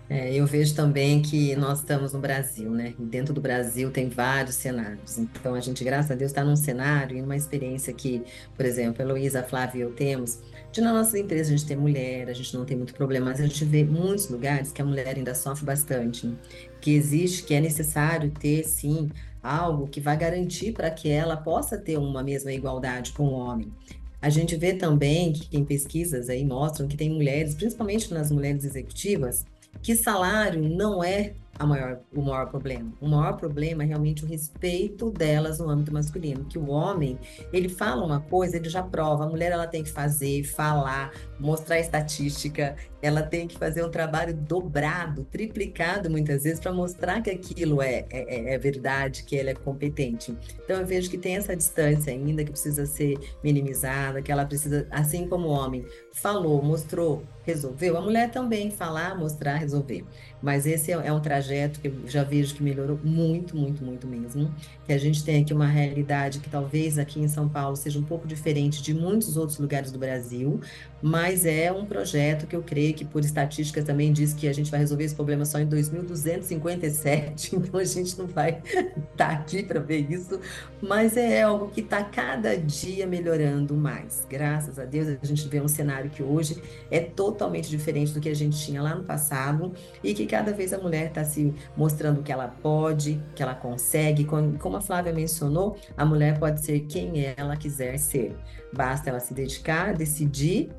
É, 0.09 0.33
eu 0.33 0.47
vejo 0.47 0.73
também 0.73 1.21
que 1.21 1.53
nós 1.57 1.79
estamos 1.79 2.13
no 2.13 2.19
Brasil, 2.19 2.71
né? 2.71 2.93
E 2.97 3.03
dentro 3.03 3.33
do 3.33 3.41
Brasil 3.41 3.91
tem 3.91 4.07
vários 4.07 4.55
cenários. 4.55 5.17
Então, 5.17 5.53
a 5.53 5.59
gente, 5.59 5.83
graças 5.83 6.09
a 6.09 6.15
Deus, 6.15 6.31
está 6.31 6.45
num 6.45 6.55
cenário 6.55 7.17
e 7.17 7.21
numa 7.21 7.35
experiência 7.35 7.91
que, 7.91 8.23
por 8.55 8.65
exemplo, 8.65 9.01
a 9.01 9.05
Heloísa, 9.05 9.41
a 9.41 9.43
Flávia 9.43 9.79
e 9.79 9.81
eu 9.81 9.91
temos, 9.91 10.39
de 10.71 10.79
na 10.79 10.93
nossa 10.93 11.19
empresa 11.19 11.53
a 11.53 11.57
gente 11.57 11.67
tem 11.67 11.75
mulher, 11.75 12.29
a 12.29 12.33
gente 12.33 12.55
não 12.55 12.63
tem 12.63 12.77
muito 12.77 12.93
problema, 12.93 13.25
mas 13.25 13.41
a 13.41 13.43
gente 13.45 13.65
vê 13.65 13.83
muitos 13.83 14.29
lugares 14.29 14.71
que 14.71 14.81
a 14.81 14.85
mulher 14.85 15.13
ainda 15.15 15.35
sofre 15.35 15.65
bastante, 15.65 16.33
que 16.79 16.91
existe, 16.91 17.43
que 17.43 17.53
é 17.53 17.59
necessário 17.59 18.31
ter, 18.31 18.63
sim, 18.63 19.09
algo 19.43 19.87
que 19.87 19.99
vai 19.99 20.15
garantir 20.15 20.71
para 20.71 20.89
que 20.89 21.09
ela 21.09 21.35
possa 21.35 21.77
ter 21.77 21.97
uma 21.97 22.23
mesma 22.23 22.53
igualdade 22.53 23.11
com 23.11 23.27
o 23.27 23.33
homem. 23.33 23.73
A 24.21 24.29
gente 24.29 24.55
vê 24.55 24.73
também 24.73 25.33
que 25.33 25.47
tem 25.49 25.65
pesquisas 25.65 26.29
aí 26.29 26.45
mostram 26.45 26.87
que 26.87 26.97
tem 26.97 27.09
mulheres, 27.09 27.55
principalmente 27.55 28.13
nas 28.13 28.31
mulheres 28.31 28.63
executivas, 28.63 29.45
que 29.81 29.95
salário 29.95 30.61
não 30.61 31.03
é 31.03 31.33
maior, 31.65 31.99
o 32.13 32.21
maior 32.21 32.49
problema. 32.49 32.91
O 33.01 33.07
maior 33.07 33.37
problema 33.37 33.83
é 33.83 33.85
realmente 33.85 34.23
o 34.23 34.27
respeito 34.27 35.09
delas 35.09 35.59
no 35.59 35.69
âmbito 35.69 35.93
masculino, 35.93 36.45
que 36.45 36.59
o 36.59 36.69
homem, 36.69 37.17
ele 37.51 37.69
fala 37.69 38.05
uma 38.05 38.19
coisa, 38.19 38.57
ele 38.57 38.69
já 38.69 38.83
prova, 38.83 39.23
a 39.23 39.27
mulher 39.27 39.51
ela 39.51 39.65
tem 39.65 39.83
que 39.83 39.89
fazer, 39.89 40.43
falar, 40.43 41.11
mostrar 41.39 41.79
estatística, 41.79 42.75
ela 43.01 43.21
tem 43.21 43.47
que 43.47 43.57
fazer 43.57 43.83
um 43.83 43.89
trabalho 43.89 44.33
dobrado, 44.33 45.23
triplicado 45.25 46.09
muitas 46.09 46.43
vezes 46.43 46.59
para 46.59 46.73
mostrar 46.73 47.21
que 47.21 47.29
aquilo 47.29 47.81
é, 47.81 48.05
é, 48.09 48.53
é, 48.53 48.57
verdade, 48.57 49.23
que 49.23 49.37
ela 49.37 49.51
é 49.51 49.55
competente. 49.55 50.35
Então 50.63 50.79
eu 50.79 50.85
vejo 50.85 51.09
que 51.09 51.17
tem 51.17 51.37
essa 51.37 51.55
distância 51.55 52.11
ainda 52.11 52.43
que 52.43 52.51
precisa 52.51 52.85
ser 52.85 53.17
minimizada, 53.43 54.21
que 54.21 54.31
ela 54.31 54.45
precisa, 54.45 54.87
assim 54.91 55.27
como 55.27 55.47
o 55.47 55.51
homem 55.51 55.85
falou, 56.21 56.61
mostrou, 56.63 57.23
resolveu, 57.45 57.95
a 57.95 58.01
mulher 58.01 58.29
também 58.29 58.69
falar, 58.69 59.17
mostrar, 59.17 59.55
resolver. 59.55 60.03
Mas 60.41 60.65
esse 60.65 60.91
é, 60.91 60.95
é 60.95 61.13
um 61.13 61.19
trajeto 61.19 61.79
que 61.79 61.87
eu 61.87 61.93
já 62.05 62.23
vejo 62.23 62.53
que 62.53 62.61
melhorou 62.61 62.99
muito, 63.03 63.55
muito, 63.55 63.83
muito 63.83 64.05
mesmo. 64.05 64.53
Que 64.85 64.93
a 64.93 64.97
gente 64.97 65.23
tem 65.23 65.41
aqui 65.41 65.53
uma 65.53 65.65
realidade 65.65 66.39
que 66.39 66.49
talvez 66.49 66.99
aqui 66.99 67.19
em 67.19 67.27
São 67.27 67.47
Paulo 67.47 67.75
seja 67.75 67.97
um 67.97 68.03
pouco 68.03 68.27
diferente 68.27 68.81
de 68.81 68.93
muitos 68.93 69.37
outros 69.37 69.57
lugares 69.57 69.91
do 69.91 69.97
Brasil, 69.97 70.59
mas 71.01 71.45
é 71.45 71.71
um 71.71 71.85
projeto 71.85 72.45
que 72.47 72.55
eu 72.55 72.61
creio 72.61 72.93
que, 72.93 73.05
por 73.05 73.23
estatística, 73.23 73.81
também 73.81 74.11
diz 74.11 74.33
que 74.33 74.47
a 74.47 74.53
gente 74.53 74.69
vai 74.69 74.79
resolver 74.79 75.05
esse 75.05 75.15
problema 75.15 75.45
só 75.45 75.59
em 75.59 75.65
2257, 75.65 77.55
então 77.55 77.79
a 77.79 77.83
gente 77.85 78.17
não 78.17 78.27
vai 78.27 78.61
estar 78.65 78.83
tá 79.15 79.29
aqui 79.29 79.63
para 79.63 79.79
ver 79.79 80.11
isso, 80.11 80.39
mas 80.81 81.15
é 81.15 81.43
algo 81.43 81.69
que 81.69 81.81
está 81.81 82.03
cada 82.03 82.57
dia 82.57 83.07
melhorando 83.07 83.75
mais. 83.75 84.25
Graças 84.29 84.77
a 84.77 84.85
Deus, 84.85 85.07
a 85.21 85.25
gente 85.25 85.47
vê 85.47 85.61
um 85.61 85.67
cenário 85.67 86.06
que 86.09 86.23
hoje 86.23 86.61
é 86.89 86.99
totalmente 86.99 87.69
diferente 87.69 88.13
do 88.13 88.19
que 88.19 88.29
a 88.29 88.35
gente 88.35 88.57
tinha 88.57 88.81
lá 88.81 88.95
no 88.95 89.03
passado 89.03 89.73
e 90.03 90.13
que 90.13 90.25
cada 90.25 90.51
vez 90.53 90.73
a 90.73 90.77
mulher 90.77 91.07
está 91.07 91.23
se 91.23 91.53
mostrando 91.75 92.23
que 92.23 92.31
ela 92.31 92.47
pode, 92.47 93.21
que 93.35 93.43
ela 93.43 93.55
consegue. 93.55 94.25
Como 94.25 94.77
a 94.77 94.81
Flávia 94.81 95.13
mencionou, 95.13 95.77
a 95.95 96.05
mulher 96.05 96.39
pode 96.39 96.63
ser 96.63 96.81
quem 96.81 97.33
ela 97.35 97.55
quiser 97.55 97.97
ser. 97.97 98.35
Basta 98.73 99.09
ela 99.09 99.19
se 99.19 99.33
dedicar, 99.33 99.93
decidir 99.93 100.69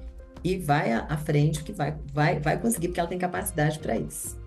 e 0.45 0.57
vai 0.57 0.93
à 0.93 1.17
frente, 1.17 1.65
que 1.65 1.73
vai, 1.73 1.97
vai, 2.13 2.39
vai 2.39 2.61
conseguir, 2.61 2.89
porque 2.89 3.01
ela 3.01 3.09
tem 3.09 3.19
capacidade 3.19 3.79
para 3.79 3.97
isso. 3.97 4.39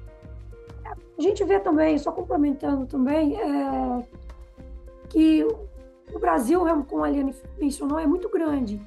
A 1.17 1.21
gente 1.21 1.43
vê 1.43 1.59
também, 1.59 1.97
só 1.97 2.11
complementando 2.11 2.85
também, 2.85 3.39
é, 3.39 4.03
que 5.09 5.45
o 6.13 6.19
Brasil, 6.19 6.61
como 6.87 7.03
a 7.03 7.09
Eliane 7.09 7.35
mencionou, 7.59 7.99
é 7.99 8.07
muito 8.07 8.29
grande. 8.29 8.81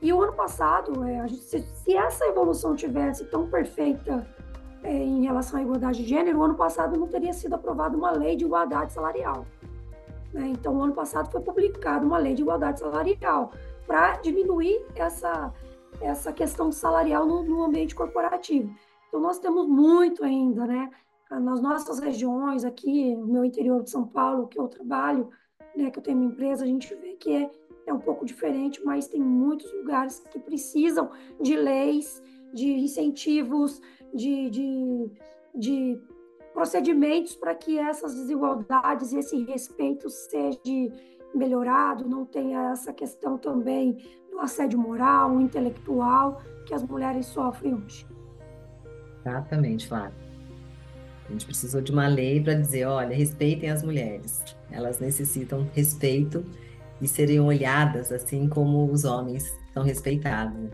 E 0.00 0.12
o 0.12 0.22
ano 0.22 0.32
passado, 0.32 1.04
é, 1.04 1.26
gente, 1.28 1.42
se, 1.42 1.60
se, 1.60 1.96
essa 1.96 2.26
evolução 2.26 2.74
tivesse 2.74 3.24
tão 3.26 3.48
perfeita 3.48 4.26
é, 4.82 4.92
em 4.92 5.24
relação 5.24 5.58
à 5.58 5.62
igualdade 5.62 6.02
de 6.02 6.08
gênero, 6.08 6.38
o 6.38 6.42
ano 6.42 6.54
passado 6.54 6.98
não 6.98 7.06
teria 7.06 7.32
sido 7.32 7.54
aprovada 7.54 7.96
uma 7.96 8.10
lei 8.10 8.36
de 8.36 8.44
igualdade 8.44 8.92
salarial. 8.92 9.46
Né? 10.32 10.48
Então, 10.48 10.76
o 10.76 10.82
ano 10.82 10.92
passado 10.92 11.30
foi 11.30 11.40
publicada 11.40 12.04
uma 12.04 12.18
lei 12.18 12.34
de 12.34 12.42
igualdade 12.42 12.80
salarial 12.80 13.52
para 13.86 14.16
diminuir 14.18 14.84
essa, 14.94 15.52
essa 16.00 16.32
questão 16.32 16.70
salarial 16.70 17.26
no, 17.26 17.42
no, 17.42 17.64
ambiente 17.64 17.94
corporativo. 17.94 18.70
Então, 19.08 19.20
nós 19.20 19.38
temos 19.38 19.66
muito 19.66 20.24
ainda, 20.24 20.66
né? 20.66 20.90
Nas 21.30 21.60
nossas 21.60 21.98
regiões, 21.98 22.64
aqui 22.64 23.16
no 23.16 23.26
meu 23.26 23.44
interior 23.44 23.82
de 23.82 23.90
São 23.90 24.06
Paulo, 24.06 24.46
que 24.46 24.58
eu 24.58 24.68
trabalho, 24.68 25.30
né, 25.74 25.90
que 25.90 25.98
eu 25.98 26.02
tenho 26.02 26.18
uma 26.18 26.26
empresa, 26.26 26.64
a 26.64 26.66
gente 26.66 26.94
vê 26.94 27.14
que 27.14 27.34
é, 27.34 27.50
é 27.86 27.92
um 27.92 27.98
pouco 27.98 28.24
diferente, 28.24 28.84
mas 28.84 29.06
tem 29.06 29.20
muitos 29.20 29.72
lugares 29.72 30.20
que 30.30 30.38
precisam 30.38 31.10
de 31.40 31.56
leis, 31.56 32.22
de 32.52 32.66
incentivos, 32.66 33.80
de, 34.12 34.50
de, 34.50 35.10
de 35.54 36.00
procedimentos 36.52 37.36
para 37.36 37.54
que 37.54 37.78
essas 37.78 38.14
desigualdades 38.14 39.12
esse 39.12 39.44
respeito 39.44 40.08
seja 40.08 40.58
melhorado, 41.34 42.08
não 42.08 42.24
tenha 42.24 42.70
essa 42.72 42.92
questão 42.92 43.36
também 43.36 43.98
do 44.30 44.40
assédio 44.40 44.78
moral, 44.78 45.40
intelectual 45.40 46.42
que 46.64 46.74
as 46.74 46.82
mulheres 46.82 47.26
sofrem 47.26 47.74
hoje. 47.74 48.06
Exatamente, 49.20 49.86
Flávia. 49.86 50.26
A 51.28 51.32
gente 51.32 51.44
precisou 51.44 51.80
de 51.80 51.90
uma 51.90 52.06
lei 52.06 52.40
para 52.40 52.54
dizer, 52.54 52.86
olha, 52.86 53.14
respeitem 53.14 53.70
as 53.70 53.82
mulheres. 53.82 54.42
Elas 54.70 55.00
necessitam 55.00 55.68
respeito 55.74 56.44
e 57.00 57.08
serem 57.08 57.40
olhadas 57.40 58.10
assim 58.12 58.48
como 58.48 58.90
os 58.90 59.04
homens 59.04 59.56
são 59.72 59.82
respeitados. 59.82 60.70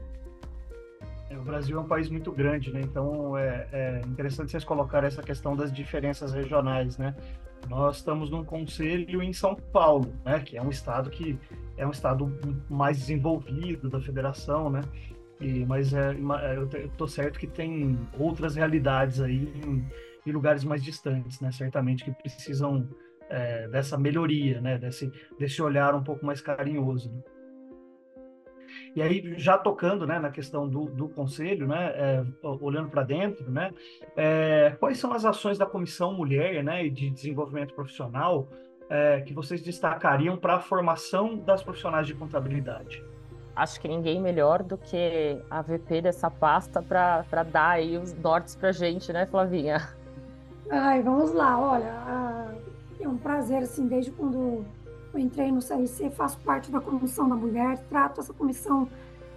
É, 1.28 1.36
o 1.36 1.42
Brasil 1.42 1.78
é 1.78 1.80
um 1.80 1.86
país 1.86 2.08
muito 2.08 2.30
grande, 2.30 2.72
né? 2.72 2.80
Então 2.82 3.36
é, 3.36 3.66
é 3.72 4.00
interessante 4.06 4.50
vocês 4.50 4.64
colocarem 4.64 5.08
essa 5.08 5.22
questão 5.22 5.56
das 5.56 5.72
diferenças 5.72 6.32
regionais, 6.32 6.98
né? 6.98 7.14
Nós 7.68 7.96
estamos 7.96 8.30
num 8.30 8.44
conselho 8.44 9.22
em 9.22 9.32
São 9.32 9.54
Paulo, 9.54 10.12
né? 10.24 10.40
Que 10.40 10.56
é 10.56 10.62
um 10.62 10.70
estado 10.70 11.10
que 11.10 11.38
é 11.76 11.86
um 11.86 11.90
estado 11.90 12.32
mais 12.68 12.98
desenvolvido 12.98 13.88
da 13.88 14.00
federação, 14.00 14.68
né? 14.70 14.80
E, 15.40 15.64
mas 15.66 15.92
é, 15.92 16.12
é 16.12 16.56
eu 16.56 16.68
estou 16.86 17.08
certo 17.08 17.38
que 17.38 17.46
tem 17.46 17.98
outras 18.18 18.54
realidades 18.54 19.20
aí 19.20 19.52
em, 19.64 19.84
em, 20.24 20.32
lugares 20.32 20.62
mais 20.64 20.84
distantes, 20.84 21.40
né? 21.40 21.50
Certamente 21.50 22.04
que 22.04 22.12
precisam 22.12 22.88
é, 23.32 23.66
dessa 23.68 23.96
melhoria, 23.96 24.60
né? 24.60 24.76
Desse, 24.76 25.10
desse 25.38 25.62
olhar 25.62 25.94
um 25.94 26.04
pouco 26.04 26.24
mais 26.24 26.40
carinhoso. 26.40 27.10
Né? 27.10 27.22
E 28.94 29.02
aí, 29.02 29.34
já 29.38 29.56
tocando 29.56 30.06
né, 30.06 30.18
na 30.18 30.30
questão 30.30 30.68
do, 30.68 30.84
do 30.84 31.08
conselho, 31.08 31.66
né, 31.66 31.92
é, 31.94 32.24
olhando 32.42 32.90
para 32.90 33.02
dentro, 33.02 33.50
né, 33.50 33.70
é, 34.14 34.76
quais 34.78 34.98
são 34.98 35.12
as 35.12 35.24
ações 35.24 35.56
da 35.56 35.64
Comissão 35.64 36.12
Mulher 36.12 36.62
né, 36.62 36.84
e 36.86 36.90
de 36.90 37.10
Desenvolvimento 37.10 37.74
Profissional 37.74 38.48
é, 38.90 39.22
que 39.22 39.32
vocês 39.32 39.62
destacariam 39.62 40.36
para 40.36 40.56
a 40.56 40.60
formação 40.60 41.38
das 41.38 41.62
profissionais 41.62 42.06
de 42.06 42.14
contabilidade? 42.14 43.02
Acho 43.56 43.80
que 43.80 43.88
ninguém 43.88 44.20
melhor 44.20 44.62
do 44.62 44.78
que 44.78 45.42
a 45.50 45.60
VP 45.60 46.02
dessa 46.02 46.30
pasta 46.30 46.82
para 46.82 47.42
dar 47.42 47.70
aí 47.70 47.96
os 47.96 48.14
nortes 48.14 48.56
para 48.56 48.70
a 48.70 48.72
gente, 48.72 49.12
né, 49.12 49.26
Flavinha? 49.26 49.88
Ai, 50.70 51.02
vamos 51.02 51.32
lá. 51.32 51.58
Olha, 51.58 52.62
é 53.04 53.08
um 53.08 53.16
prazer, 53.16 53.62
assim, 53.62 53.86
desde 53.86 54.10
quando 54.10 54.64
eu 55.12 55.20
entrei 55.20 55.50
no 55.52 55.60
CRC, 55.60 56.10
faço 56.10 56.38
parte 56.40 56.70
da 56.70 56.80
Comissão 56.80 57.28
da 57.28 57.34
Mulher, 57.34 57.78
trato 57.88 58.20
essa 58.20 58.32
comissão 58.32 58.88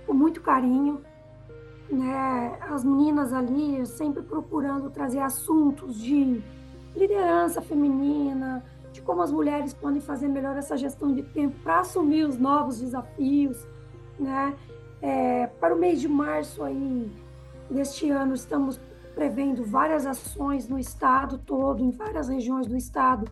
com 0.05 0.13
muito 0.13 0.41
carinho. 0.41 1.01
Né? 1.89 2.57
As 2.69 2.83
meninas 2.83 3.33
ali 3.33 3.85
sempre 3.85 4.23
procurando 4.23 4.89
trazer 4.89 5.19
assuntos 5.19 5.99
de 5.99 6.41
liderança 6.95 7.61
feminina, 7.61 8.63
de 8.91 9.01
como 9.01 9.21
as 9.21 9.31
mulheres 9.31 9.73
podem 9.73 9.99
fazer 9.99 10.27
melhor 10.29 10.55
essa 10.55 10.77
gestão 10.77 11.13
de 11.13 11.21
tempo 11.21 11.59
para 11.61 11.81
assumir 11.81 12.23
os 12.23 12.37
novos 12.37 12.79
desafios, 12.79 13.67
né? 14.17 14.55
É, 15.01 15.47
para 15.47 15.75
o 15.75 15.77
mês 15.77 15.99
de 15.99 16.07
março 16.07 16.63
aí 16.63 17.11
deste 17.69 18.09
ano 18.09 18.33
estamos 18.33 18.79
prevendo 19.13 19.63
várias 19.63 20.05
ações 20.05 20.67
no 20.67 20.79
estado 20.79 21.37
todo, 21.37 21.83
em 21.83 21.91
várias 21.91 22.29
regiões 22.29 22.65
do 22.67 22.77
estado, 22.77 23.29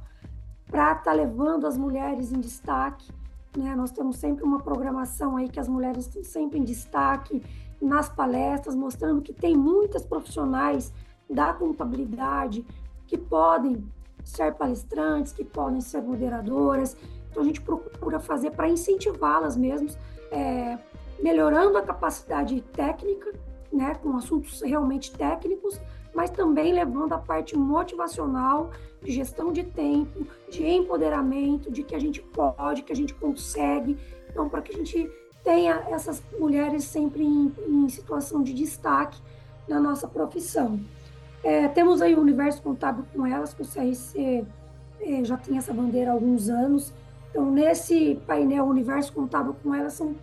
para 0.73 0.93
estar 0.93 1.03
tá 1.03 1.13
levando 1.13 1.67
as 1.67 1.77
mulheres 1.77 2.31
em 2.31 2.39
destaque. 2.39 3.07
Né? 3.55 3.75
Nós 3.75 3.91
temos 3.91 4.17
sempre 4.17 4.43
uma 4.43 4.59
programação 4.59 5.37
aí 5.37 5.47
que 5.47 5.59
as 5.59 5.67
mulheres 5.67 6.07
estão 6.07 6.23
sempre 6.23 6.57
em 6.57 6.63
destaque 6.63 7.43
nas 7.79 8.09
palestras, 8.09 8.75
mostrando 8.75 9.21
que 9.21 9.31
tem 9.31 9.55
muitas 9.55 10.03
profissionais 10.03 10.91
da 11.29 11.53
contabilidade 11.53 12.65
que 13.05 13.19
podem 13.19 13.87
ser 14.23 14.55
palestrantes, 14.55 15.31
que 15.31 15.45
podem 15.45 15.79
ser 15.79 16.01
moderadoras. 16.01 16.97
Então 17.29 17.43
a 17.43 17.45
gente 17.45 17.61
procura 17.61 18.19
fazer 18.19 18.49
para 18.49 18.67
incentivá-las 18.67 19.55
mesmo, 19.55 19.89
é, 20.31 20.79
melhorando 21.21 21.77
a 21.77 21.83
capacidade 21.83 22.59
técnica, 22.61 23.31
né, 23.71 23.93
com 23.93 24.17
assuntos 24.17 24.63
realmente 24.63 25.11
técnicos, 25.11 25.79
mas 26.13 26.29
também 26.29 26.73
levando 26.73 27.13
a 27.13 27.17
parte 27.17 27.57
motivacional, 27.57 28.71
de 29.01 29.11
gestão 29.11 29.51
de 29.51 29.63
tempo, 29.63 30.25
de 30.49 30.65
empoderamento, 30.65 31.71
de 31.71 31.83
que 31.83 31.95
a 31.95 31.99
gente 31.99 32.21
pode, 32.21 32.83
que 32.83 32.93
a 32.93 32.95
gente 32.95 33.13
consegue. 33.13 33.97
Então, 34.29 34.47
para 34.47 34.61
que 34.61 34.73
a 34.73 34.77
gente 34.77 35.11
tenha 35.43 35.83
essas 35.89 36.23
mulheres 36.39 36.85
sempre 36.85 37.23
em, 37.23 37.53
em 37.67 37.89
situação 37.89 38.41
de 38.41 38.53
destaque 38.53 39.21
na 39.67 39.79
nossa 39.79 40.07
profissão. 40.07 40.79
É, 41.43 41.67
temos 41.67 42.01
aí 42.01 42.15
o 42.15 42.21
Universo 42.21 42.61
Contábil 42.61 43.05
com 43.13 43.25
elas, 43.25 43.53
que 43.53 43.61
o 43.61 43.65
CRC 43.65 44.45
é, 45.01 45.23
já 45.23 45.35
tem 45.35 45.57
essa 45.57 45.73
bandeira 45.73 46.11
há 46.11 46.13
alguns 46.13 46.49
anos. 46.49 46.93
Então, 47.29 47.51
nesse 47.51 48.21
painel 48.25 48.65
Universo 48.65 49.11
Contábil 49.11 49.55
com 49.61 49.75
elas, 49.75 49.93
são 49.93 50.15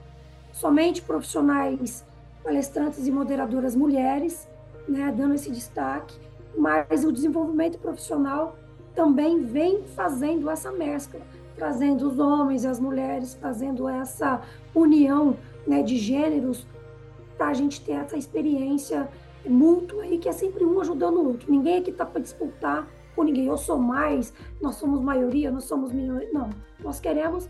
somente 0.53 1.03
profissionais, 1.03 2.05
palestrantes 2.43 3.07
e 3.07 3.11
moderadoras 3.11 3.77
mulheres, 3.77 4.49
né, 4.91 5.13
dando 5.17 5.35
esse 5.35 5.51
destaque, 5.51 6.19
mas 6.57 7.05
o 7.05 7.13
desenvolvimento 7.13 7.79
profissional 7.79 8.57
também 8.95 9.41
vem 9.41 9.85
fazendo 9.85 10.51
essa 10.51 10.73
mescla, 10.73 11.21
trazendo 11.57 12.09
os 12.09 12.19
homens 12.19 12.65
e 12.65 12.67
as 12.67 12.81
mulheres, 12.81 13.35
fazendo 13.35 13.89
essa 13.89 14.43
união 14.75 15.37
né, 15.67 15.83
de 15.83 15.97
gêneros 15.97 16.67
para 17.39 17.49
a 17.49 17.55
gente 17.55 17.81
ter 17.81 17.93
essa 17.93 18.17
experiência 18.17 19.09
mútua 19.47 20.03
aí, 20.03 20.19
que 20.19 20.29
é 20.29 20.33
sempre 20.33 20.65
um 20.65 20.81
ajudando 20.81 21.19
o 21.19 21.29
outro. 21.29 21.51
Ninguém 21.51 21.79
aqui 21.79 21.91
está 21.91 22.05
para 22.05 22.21
disputar 22.21 22.89
com 23.15 23.23
ninguém. 23.23 23.47
Eu 23.47 23.57
sou 23.57 23.79
mais, 23.79 24.35
nós 24.61 24.77
somos 24.77 25.01
maioria, 25.01 25.51
nós 25.51 25.65
somos 25.65 25.93
minoria. 25.93 26.29
Não, 26.33 26.51
nós 26.83 27.01
queremos 27.01 27.49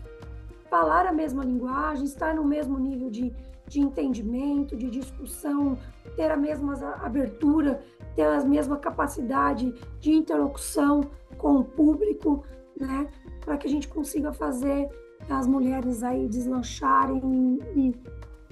falar 0.69 1.05
a 1.05 1.11
mesma 1.11 1.43
linguagem, 1.43 2.05
estar 2.05 2.33
no 2.33 2.45
mesmo 2.45 2.79
nível 2.79 3.09
de, 3.09 3.33
de 3.67 3.81
entendimento, 3.81 4.77
de 4.77 4.89
discussão, 4.89 5.77
ter 6.15 6.31
a 6.31 6.37
mesma 6.37 6.73
abertura, 7.01 7.81
ter 8.15 8.23
a 8.23 8.43
mesma 8.43 8.77
capacidade 8.77 9.73
de 9.99 10.11
interlocução 10.11 11.01
com 11.37 11.57
o 11.57 11.63
público, 11.63 12.43
né? 12.79 13.07
Para 13.43 13.57
que 13.57 13.67
a 13.67 13.69
gente 13.69 13.87
consiga 13.87 14.31
fazer 14.31 14.89
as 15.29 15.47
mulheres 15.47 16.03
aí 16.03 16.27
deslancharem 16.27 17.59
e, 17.75 17.95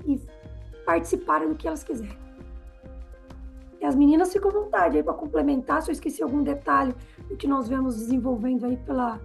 e 0.06 0.22
participarem 0.86 1.50
do 1.50 1.56
que 1.56 1.68
elas 1.68 1.84
quiserem. 1.84 2.18
E 3.82 3.86
as 3.86 3.96
meninas 3.96 4.32
ficam 4.34 4.52
à 4.52 4.54
vontade 4.54 4.98
aí 4.98 5.04
para 5.04 5.14
complementar, 5.14 5.82
se 5.82 5.90
eu 5.90 5.94
esqueci 5.94 6.22
algum 6.22 6.44
detalhe 6.44 6.94
do 7.30 7.38
que 7.38 7.48
nós 7.48 7.68
vemos 7.68 7.96
desenvolvendo 7.96 8.66
aí 8.66 8.76
pela 8.78 9.22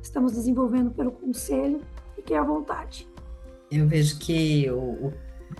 estamos 0.00 0.32
desenvolvendo 0.32 0.90
pelo 0.90 1.10
conselho, 1.10 1.80
fiquem 2.14 2.36
à 2.36 2.42
vontade. 2.42 3.08
Eu 3.70 3.88
vejo 3.88 4.18
que 4.20 4.70
o, 4.70 5.06
o 5.06 5.12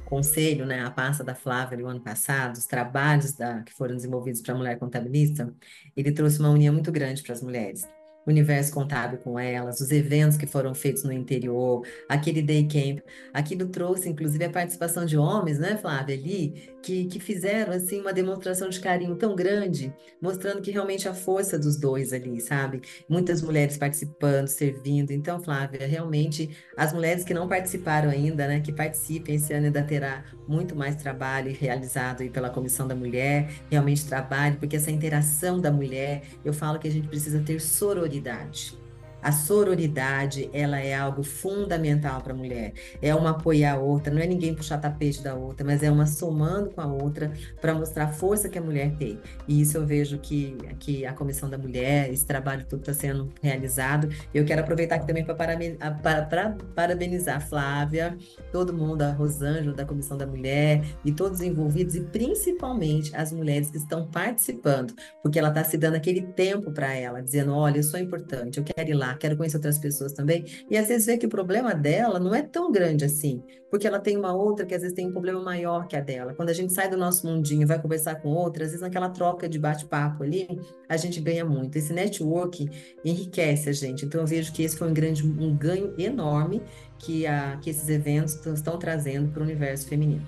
conselho, 0.05 0.66
né, 0.66 0.84
a 0.84 0.91
pasta 0.91 1.24
da 1.24 1.34
Flávia 1.34 1.78
do 1.78 1.87
ano 1.87 2.01
passado, 2.01 2.57
os 2.57 2.66
trabalhos 2.66 3.32
da, 3.32 3.62
que 3.62 3.72
foram 3.72 3.97
desenvolvidos 3.97 4.41
para 4.41 4.55
a 4.55 4.57
mulher 4.57 4.78
contabilista, 4.78 5.53
ele 5.97 6.12
trouxe 6.12 6.39
uma 6.39 6.51
união 6.51 6.72
muito 6.72 6.93
grande 6.93 7.22
para 7.22 7.32
as 7.32 7.43
mulheres 7.43 7.82
universo 8.26 8.72
contábil 8.72 9.18
com 9.18 9.39
elas, 9.39 9.80
os 9.80 9.91
eventos 9.91 10.37
que 10.37 10.47
foram 10.47 10.74
feitos 10.74 11.05
no 11.05 11.12
interior, 11.12 11.87
aquele 12.09 12.43
day 12.43 12.66
camp. 12.66 13.01
Aquilo 13.32 13.66
trouxe, 13.68 14.09
inclusive, 14.09 14.45
a 14.45 14.51
participação 14.51 15.05
de 15.07 15.16
homens, 15.16 15.59
né, 15.59 15.76
Flávia, 15.76 16.14
ali, 16.16 16.76
que, 16.87 17.05
que 17.07 17.18
fizeram, 17.18 17.72
assim, 17.72 18.01
uma 18.01 18.12
demonstração 18.12 18.68
de 18.68 18.78
carinho 18.78 19.16
tão 19.16 19.34
grande, 19.34 19.93
mostrando 20.22 20.62
que 20.62 20.70
realmente 20.70 21.09
a 21.09 21.14
força 21.14 21.59
dos 21.59 21.76
dois 21.76 22.12
ali, 22.12 22.41
sabe? 22.41 22.80
Muitas 23.09 23.43
mulheres 23.43 23.76
participando, 23.76 24.47
servindo. 24.47 25.11
Então, 25.11 25.43
Flávia, 25.43 25.84
realmente, 25.84 26.57
as 26.76 26.93
mulheres 26.93 27.24
que 27.24 27.34
não 27.34 27.49
participaram 27.49 28.09
ainda, 28.09 28.47
né, 28.47 28.61
que 28.61 28.72
participem 28.72 29.34
esse 29.34 29.53
ano 29.53 29.66
ainda 29.66 29.82
terá 29.82 30.22
muito 30.47 30.76
mais 30.76 30.95
trabalho 30.95 31.53
realizado 31.53 32.22
aí 32.22 32.30
pela 32.30 32.51
Comissão 32.51 32.87
da 32.87 32.95
Mulher, 32.95 33.51
realmente 33.68 34.07
trabalho, 34.07 34.57
porque 34.57 34.76
essa 34.76 34.93
interação 34.93 35.61
da 35.61 35.72
mulher, 35.72 36.22
eu 36.45 36.53
falo 36.53 36.78
que 36.78 36.87
a 36.87 36.93
gente 36.93 37.09
precisa 37.09 37.41
ter 37.41 37.61
sororidade. 37.61 38.86
A 39.22 39.32
sororidade, 39.32 40.48
ela 40.52 40.78
é 40.80 40.94
algo 40.94 41.22
fundamental 41.22 42.20
para 42.20 42.32
a 42.32 42.36
mulher. 42.36 42.72
É 43.02 43.14
uma 43.14 43.30
apoiar 43.30 43.74
a 43.74 43.78
outra, 43.78 44.12
não 44.12 44.20
é 44.20 44.26
ninguém 44.26 44.54
puxar 44.54 44.78
tapete 44.78 45.22
da 45.22 45.34
outra, 45.34 45.64
mas 45.66 45.82
é 45.82 45.90
uma 45.90 46.06
somando 46.06 46.70
com 46.70 46.80
a 46.80 46.86
outra 46.86 47.32
para 47.60 47.74
mostrar 47.74 48.04
a 48.04 48.12
força 48.12 48.48
que 48.48 48.58
a 48.58 48.62
mulher 48.62 48.92
tem. 48.96 49.18
E 49.48 49.60
isso 49.60 49.76
eu 49.76 49.86
vejo 49.86 50.18
que, 50.18 50.56
que 50.78 51.04
a 51.04 51.12
Comissão 51.12 51.48
da 51.48 51.58
Mulher, 51.58 52.12
esse 52.12 52.24
trabalho 52.24 52.64
tudo 52.68 52.80
está 52.80 52.92
sendo 52.92 53.28
realizado. 53.42 54.08
Eu 54.32 54.44
quero 54.44 54.60
aproveitar 54.60 54.96
aqui 54.96 55.06
também 55.06 55.24
para 55.24 56.56
parabenizar 56.74 57.36
a 57.36 57.40
Flávia, 57.40 58.16
todo 58.52 58.72
mundo, 58.72 59.02
a 59.02 59.12
Rosângela 59.12 59.74
da 59.74 59.84
Comissão 59.84 60.16
da 60.16 60.26
Mulher 60.26 60.84
e 61.04 61.12
todos 61.12 61.40
os 61.40 61.46
envolvidos, 61.46 61.94
e 61.94 62.00
principalmente 62.00 63.14
as 63.14 63.32
mulheres 63.32 63.70
que 63.70 63.76
estão 63.76 64.06
participando, 64.06 64.94
porque 65.22 65.38
ela 65.38 65.48
está 65.48 65.64
se 65.64 65.76
dando 65.76 65.96
aquele 65.96 66.22
tempo 66.22 66.70
para 66.70 66.94
ela, 66.94 67.22
dizendo: 67.22 67.54
olha, 67.54 67.78
eu 67.78 67.82
sou 67.82 67.98
importante, 67.98 68.58
eu 68.58 68.64
quero 68.64 68.90
ir 68.90 68.94
lá, 68.94 69.05
quero 69.14 69.36
conhecer 69.36 69.57
outras 69.57 69.78
pessoas 69.78 70.12
também. 70.12 70.44
E 70.70 70.76
às 70.76 70.88
vezes 70.88 71.07
vê 71.07 71.16
que 71.16 71.26
o 71.26 71.28
problema 71.28 71.74
dela 71.74 72.18
não 72.18 72.34
é 72.34 72.42
tão 72.42 72.72
grande 72.72 73.04
assim, 73.04 73.42
porque 73.70 73.86
ela 73.86 73.98
tem 73.98 74.16
uma 74.16 74.34
outra 74.34 74.66
que 74.66 74.74
às 74.74 74.82
vezes 74.82 74.94
tem 74.94 75.07
um 75.07 75.12
problema 75.12 75.40
maior 75.42 75.86
que 75.86 75.96
a 75.96 76.00
dela. 76.00 76.34
Quando 76.34 76.50
a 76.50 76.52
gente 76.52 76.72
sai 76.72 76.88
do 76.88 76.96
nosso 76.96 77.26
mundinho 77.26 77.62
e 77.62 77.66
vai 77.66 77.80
conversar 77.80 78.16
com 78.16 78.28
outra, 78.30 78.64
às 78.64 78.70
vezes 78.70 78.82
naquela 78.82 79.09
troca 79.11 79.48
de 79.48 79.59
bate-papo 79.59 80.22
ali, 80.22 80.48
a 80.88 80.96
gente 80.96 81.20
ganha 81.20 81.44
muito. 81.44 81.76
Esse 81.76 81.92
network 81.92 82.68
enriquece 83.04 83.68
a 83.68 83.72
gente. 83.72 84.04
Então 84.04 84.20
eu 84.20 84.26
vejo 84.26 84.52
que 84.52 84.62
esse 84.62 84.76
foi 84.76 84.88
um 84.88 84.94
grande 84.94 85.26
um 85.26 85.57
ganho 85.57 85.94
enorme 85.98 86.62
que, 86.98 87.26
a, 87.26 87.59
que 87.59 87.70
esses 87.70 87.88
eventos 87.88 88.34
estão 88.46 88.78
trazendo 88.78 89.30
para 89.30 89.40
o 89.40 89.44
universo 89.44 89.86
feminino. 89.88 90.26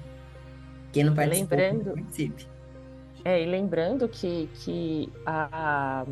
Quem 0.92 1.04
não 1.04 1.14
participa, 1.14 1.56
lembrando, 1.56 1.94
participe. 1.94 2.46
É, 3.24 3.42
e 3.42 3.46
lembrando 3.46 4.08
que, 4.08 4.48
que 4.54 5.12
a, 5.26 6.06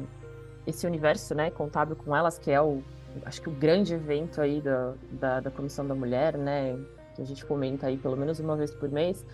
esse 0.66 0.86
universo, 0.86 1.34
né, 1.34 1.50
contábil 1.50 1.96
com 1.96 2.14
elas, 2.14 2.38
que 2.38 2.50
é 2.50 2.60
o, 2.60 2.82
acho 3.24 3.40
que 3.40 3.48
o 3.48 3.52
grande 3.52 3.94
evento 3.94 4.40
aí 4.40 4.60
da, 4.60 4.94
da, 5.12 5.40
da 5.40 5.50
Comissão 5.50 5.86
da 5.86 5.94
Mulher, 5.94 6.36
né, 6.36 6.78
que 7.14 7.22
a 7.22 7.24
gente 7.24 7.44
comenta 7.44 7.86
aí 7.86 7.96
pelo 7.96 8.16
menos 8.16 8.38
uma 8.40 8.56
vez 8.56 8.74
por 8.74 8.90
mês, 8.90 9.24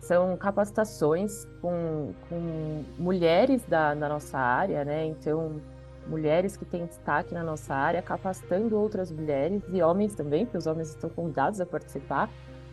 são 0.00 0.36
capacitações 0.36 1.46
com, 1.60 2.12
com 2.28 2.84
mulheres 2.98 3.64
da, 3.64 3.94
da 3.94 4.08
nossa 4.08 4.38
área, 4.38 4.84
né, 4.84 5.04
então 5.06 5.60
mulheres 6.06 6.56
que 6.56 6.64
têm 6.64 6.86
destaque 6.86 7.34
na 7.34 7.42
nossa 7.42 7.74
área, 7.74 8.00
capacitando 8.00 8.78
outras 8.78 9.10
mulheres 9.10 9.62
e 9.68 9.82
homens 9.82 10.14
também, 10.14 10.44
porque 10.44 10.58
os 10.58 10.66
homens 10.66 10.90
estão 10.90 11.10
convidados 11.10 11.60
a 11.60 11.66
participar, 11.66 12.30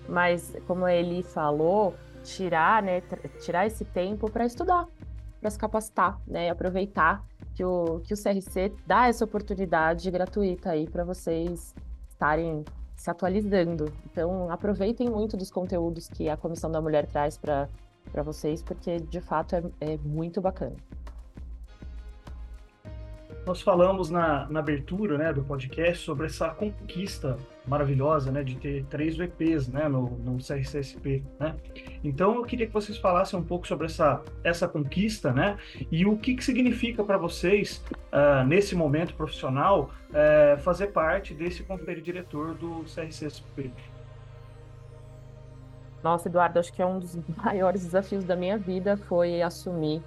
mas 0.08 0.56
como 0.68 0.88
ele 0.88 1.24
falou, 1.24 1.96
tirar, 2.24 2.84
né, 2.84 3.02
tirar 3.42 3.66
esse 3.66 3.84
tempo 3.86 4.30
para 4.30 4.46
estudar, 4.46 4.88
para 5.42 5.50
se 5.50 5.58
capacitar, 5.58 6.20
né, 6.28 6.50
aproveitar 6.50 7.24
que 7.54 7.64
o, 7.64 8.02
que 8.04 8.14
o 8.14 8.18
CRC 8.18 8.74
dá 8.86 9.08
essa 9.08 9.24
oportunidade 9.26 10.10
gratuita 10.10 10.72
aí 10.72 10.88
para 10.88 11.04
vocês 11.04 11.74
estarem 12.10 12.64
se 12.96 13.10
atualizando. 13.10 13.92
Então, 14.06 14.50
aproveitem 14.50 15.10
muito 15.10 15.36
dos 15.36 15.52
conteúdos 15.52 16.08
que 16.08 16.30
a 16.30 16.38
Comissão 16.38 16.72
da 16.72 16.82
Mulher 16.82 17.06
traz 17.06 17.38
para 17.38 17.68
vocês, 18.24 18.64
porque 18.64 19.00
de 19.00 19.20
fato 19.20 19.56
é, 19.56 19.64
é 19.82 19.98
muito 19.98 20.42
bacana. 20.42 20.76
Nós 23.46 23.62
falamos 23.62 24.10
na, 24.10 24.48
na 24.50 24.60
abertura 24.60 25.18
né, 25.18 25.34
do 25.34 25.44
podcast 25.44 26.06
sobre 26.06 26.28
essa 26.28 26.50
conquista 26.50 27.38
maravilhosa 27.68 28.32
né, 28.32 28.42
de 28.42 28.56
ter 28.56 28.86
três 28.86 29.18
VPs 29.18 29.68
né, 29.68 29.90
no, 29.90 30.12
no 30.20 30.38
CRCSP. 30.38 31.22
Né? 31.38 31.54
Então 32.02 32.36
eu 32.36 32.44
queria 32.44 32.66
que 32.66 32.72
vocês 32.72 32.98
falassem 32.98 33.38
um 33.38 33.44
pouco 33.44 33.68
sobre 33.68 33.88
essa, 33.88 34.22
essa 34.46 34.66
conquista 34.66 35.34
né, 35.34 35.58
e 35.92 36.06
o 36.06 36.18
que, 36.18 36.36
que 36.36 36.44
significa 36.44 37.04
para 37.04 37.18
vocês, 37.18 37.84
uh, 38.14 38.46
nesse 38.48 38.76
momento 38.76 39.14
profissional, 39.14 39.90
uh, 40.10 40.58
fazer 40.62 40.88
parte 40.88 41.34
desse 41.34 41.64
conselho 41.64 42.02
diretor 42.02 42.54
do 42.54 42.86
CRCSP. 42.86 43.72
Nossa, 46.02 46.30
Eduardo, 46.30 46.60
acho 46.60 46.72
que 46.72 46.82
é 46.82 46.86
um 46.86 47.00
dos 47.00 47.18
maiores 47.44 47.84
desafios 47.84 48.24
da 48.24 48.38
minha 48.38 48.58
vida 48.58 48.96
foi 48.96 49.42
assumir 49.42 50.02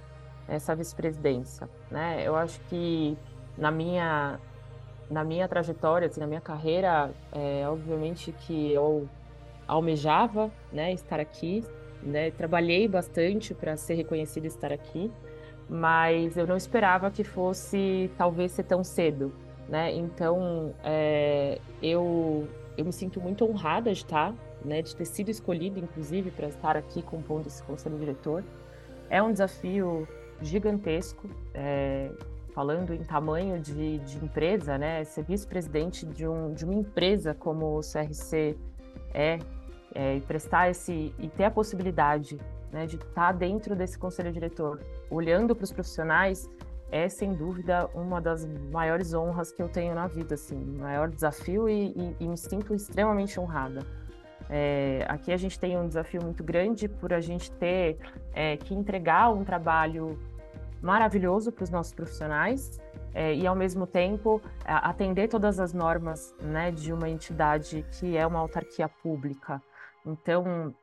essa 0.47 0.75
vice-presidência, 0.75 1.69
né? 1.91 2.21
Eu 2.25 2.35
acho 2.35 2.59
que 2.61 3.17
na 3.57 3.71
minha 3.71 4.39
na 5.09 5.23
minha 5.23 5.47
trajetória, 5.47 6.07
assim, 6.07 6.19
na 6.19 6.27
minha 6.27 6.41
carreira, 6.41 7.11
é, 7.31 7.67
obviamente 7.67 8.33
que 8.33 8.73
eu 8.73 9.07
almejava, 9.65 10.51
né, 10.71 10.91
estar 10.91 11.19
aqui, 11.19 11.63
né, 12.03 12.31
trabalhei 12.31 12.87
bastante 12.87 13.53
para 13.53 13.77
ser 13.77 13.93
reconhecida 13.95 14.47
estar 14.47 14.71
aqui, 14.71 15.09
mas 15.69 16.37
eu 16.37 16.45
não 16.45 16.57
esperava 16.57 17.09
que 17.09 17.23
fosse 17.23 18.11
talvez 18.17 18.51
ser 18.51 18.63
tão 18.63 18.83
cedo, 18.83 19.33
né? 19.67 19.93
Então, 19.93 20.73
é, 20.83 21.59
eu 21.81 22.47
eu 22.77 22.85
me 22.85 22.93
sinto 22.93 23.19
muito 23.19 23.43
honrada 23.43 23.91
de 23.91 23.97
estar, 24.03 24.33
né, 24.63 24.81
de 24.81 24.95
ter 24.95 25.05
sido 25.05 25.29
escolhida, 25.29 25.79
inclusive, 25.79 26.29
para 26.29 26.47
estar 26.47 26.77
aqui 26.77 27.01
compondo 27.01 27.47
esse 27.47 27.63
conselho 27.63 27.97
diretor. 27.97 28.43
É 29.09 29.21
um 29.21 29.31
desafio 29.31 30.07
gigantesco, 30.41 31.29
é, 31.53 32.11
falando 32.53 32.93
em 32.93 33.03
tamanho 33.03 33.59
de, 33.59 33.99
de 33.99 34.17
empresa, 34.17 34.77
né? 34.77 35.03
Ser 35.03 35.23
vice-presidente 35.23 36.05
de, 36.05 36.27
um, 36.27 36.53
de 36.53 36.65
uma 36.65 36.73
empresa 36.73 37.33
como 37.33 37.77
o 37.77 37.81
CRC 37.81 38.57
é, 39.13 39.39
é, 39.93 40.15
e 40.15 40.21
prestar 40.21 40.69
esse 40.69 41.13
e 41.19 41.29
ter 41.29 41.45
a 41.45 41.51
possibilidade 41.51 42.39
né, 42.71 42.85
de 42.85 42.95
estar 42.95 43.31
dentro 43.31 43.75
desse 43.75 43.97
conselho 43.97 44.31
diretor, 44.31 44.81
olhando 45.09 45.55
para 45.55 45.63
os 45.63 45.71
profissionais, 45.71 46.49
é 46.91 47.09
sem 47.09 47.33
dúvida 47.33 47.89
uma 47.93 48.21
das 48.21 48.45
maiores 48.71 49.13
honras 49.13 49.51
que 49.51 49.61
eu 49.61 49.67
tenho 49.67 49.93
na 49.93 50.07
vida, 50.07 50.35
assim, 50.35 50.57
maior 50.77 51.09
desafio 51.09 51.67
e, 51.67 51.89
e, 51.89 52.15
e 52.19 52.27
me 52.27 52.37
sinto 52.37 52.73
extremamente 52.73 53.39
honrada. 53.39 53.85
É, 54.49 55.05
aqui 55.09 55.31
a 55.31 55.37
gente 55.37 55.59
tem 55.59 55.77
um 55.77 55.87
desafio 55.87 56.21
muito 56.23 56.43
grande 56.43 56.87
por 56.87 57.13
a 57.13 57.19
gente 57.19 57.51
ter 57.51 57.97
é, 58.33 58.57
que 58.57 58.73
entregar 58.73 59.33
um 59.33 59.43
trabalho 59.43 60.17
maravilhoso 60.81 61.51
para 61.51 61.63
os 61.63 61.69
nossos 61.69 61.93
profissionais 61.93 62.79
é, 63.13 63.33
e 63.33 63.47
ao 63.47 63.55
mesmo 63.55 63.87
tempo 63.87 64.41
atender 64.65 65.27
todas 65.27 65.59
as 65.59 65.73
normas 65.73 66.35
né, 66.39 66.71
de 66.71 66.93
uma 66.93 67.09
entidade 67.09 67.85
que 67.99 68.15
é 68.15 68.25
uma 68.25 68.39
autarquia 68.39 68.87
pública. 68.87 69.61
Então 70.05 70.73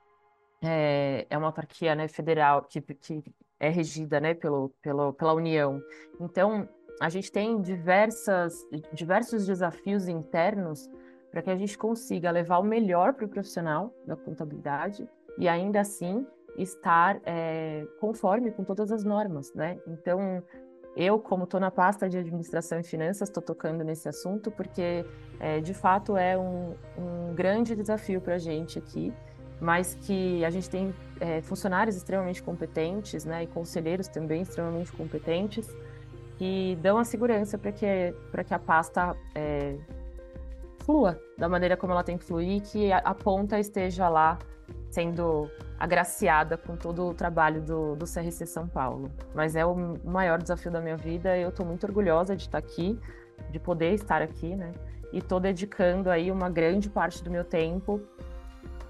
é, 0.63 1.27
é 1.31 1.39
uma 1.39 1.47
autarquia 1.49 1.95
né, 1.95 2.09
federal 2.09 2.63
que, 2.63 2.81
que 2.81 3.23
é 3.61 3.69
regida 3.69 4.21
né, 4.21 4.35
pelo, 4.35 4.71
pelo, 4.83 5.13
pela 5.13 5.33
União. 5.33 5.81
Então, 6.21 6.69
a 7.01 7.09
gente 7.09 7.31
tem 7.31 7.61
diversas, 7.61 8.55
diversos 8.93 9.47
desafios 9.47 10.09
internos 10.09 10.89
para 11.35 11.43
que 11.43 11.51
a 11.51 11.57
gente 11.57 11.77
consiga 11.77 12.31
levar 12.31 12.59
o 12.59 12.63
melhor 12.63 13.13
para 13.13 13.27
o 13.27 13.29
profissional 13.29 13.93
da 14.07 14.15
contabilidade 14.15 15.09
e 15.37 15.49
ainda 15.49 15.81
assim 15.81 16.25
estar 16.57 17.21
é, 17.27 17.85
conforme 17.99 18.53
com 18.53 18.63
todas 18.63 18.93
as 18.93 19.03
normas, 19.03 19.53
né? 19.53 19.81
Então, 19.85 20.41
eu, 20.97 21.19
como 21.19 21.43
estou 21.43 21.59
na 21.59 21.73
pasta 21.73 22.09
de 22.09 22.17
administração 22.17 22.79
e 22.79 22.85
finanças, 22.85 23.29
estou 23.29 23.43
tocando 23.43 23.83
nesse 23.83 24.09
assunto 24.09 24.49
porque, 24.53 25.05
é, 25.41 25.61
de 25.61 25.75
fato, 25.75 26.17
é 26.17 26.39
um, 26.39 26.77
um 26.97 27.35
grande 27.35 27.75
desafio 27.75 28.21
para 28.21 28.37
a 28.37 28.39
gente 28.39 28.79
aqui 28.79 29.13
mas 29.61 29.95
que 29.95 30.45
a 30.45 30.51
gente 30.51 30.69
tem 30.69 30.93
é, 31.21 31.41
funcionários 31.41 31.97
extremamente 31.97 32.43
competentes, 32.43 33.25
né, 33.25 33.45
e 33.45 33.47
conselheiros 33.47 34.09
também 34.09 34.43
extremamente 34.43 34.93
competentes, 34.93 35.67
que 36.37 36.77
dão 36.83 36.99
a 36.99 37.05
segurança 37.05 37.57
para 37.57 37.73
que, 37.73 37.87
que 38.47 38.55
a 38.55 38.59
pasta 38.59 39.17
é, 39.35 39.77
flua 40.85 41.19
da 41.37 41.49
maneira 41.49 41.77
como 41.77 41.93
ela 41.93 42.05
tem 42.05 42.19
que 42.19 42.25
fluir, 42.25 42.63
que 42.63 42.93
a, 42.93 43.15
ponta 43.15 43.59
esteja 43.59 44.09
lá 44.09 44.39
sendo 44.91 45.51
agraciada 45.79 46.57
com 46.57 46.77
todo 46.77 47.09
o 47.09 47.15
trabalho 47.15 47.61
do, 47.61 47.97
do 47.97 48.05
CRC 48.05 48.47
São 48.47 48.69
Paulo. 48.69 49.11
Mas 49.35 49.57
é 49.57 49.65
o 49.65 49.75
maior 50.05 50.41
desafio 50.41 50.71
da 50.71 50.81
minha 50.81 50.97
vida, 50.97 51.37
eu 51.37 51.49
estou 51.49 51.67
muito 51.67 51.85
orgulhosa 51.85 52.37
de 52.37 52.43
estar 52.45 52.59
aqui, 52.59 52.99
de 53.51 53.59
poder 53.59 53.93
estar 53.93 54.23
aqui, 54.23 54.55
né, 54.55 54.73
e 55.13 55.19
estou 55.19 55.41
dedicando 55.41 56.11
aí 56.11 56.31
uma 56.31 56.49
grande 56.49 56.89
parte 56.89 57.23
do 57.23 57.31
meu 57.31 57.45
tempo 57.45 58.01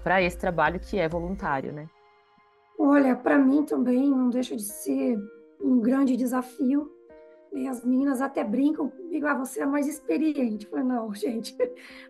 para 0.03 0.21
esse 0.21 0.37
trabalho 0.37 0.79
que 0.79 0.99
é 0.99 1.09
voluntário, 1.09 1.73
né? 1.73 1.87
Olha, 2.77 3.15
para 3.15 3.37
mim 3.37 3.63
também 3.63 4.09
não 4.09 4.29
deixa 4.29 4.55
de 4.55 4.63
ser 4.63 5.17
um 5.61 5.79
grande 5.79 6.15
desafio. 6.15 6.91
E 7.55 7.67
as 7.67 7.83
meninas 7.85 8.21
até 8.21 8.43
brincam 8.43 8.89
comigo, 8.89 9.25
ah, 9.25 9.33
você 9.33 9.61
é 9.61 9.65
mais 9.65 9.87
experiente. 9.87 10.65
Eu 10.65 10.71
falei, 10.71 10.85
não, 10.85 11.11
gente, 11.15 11.55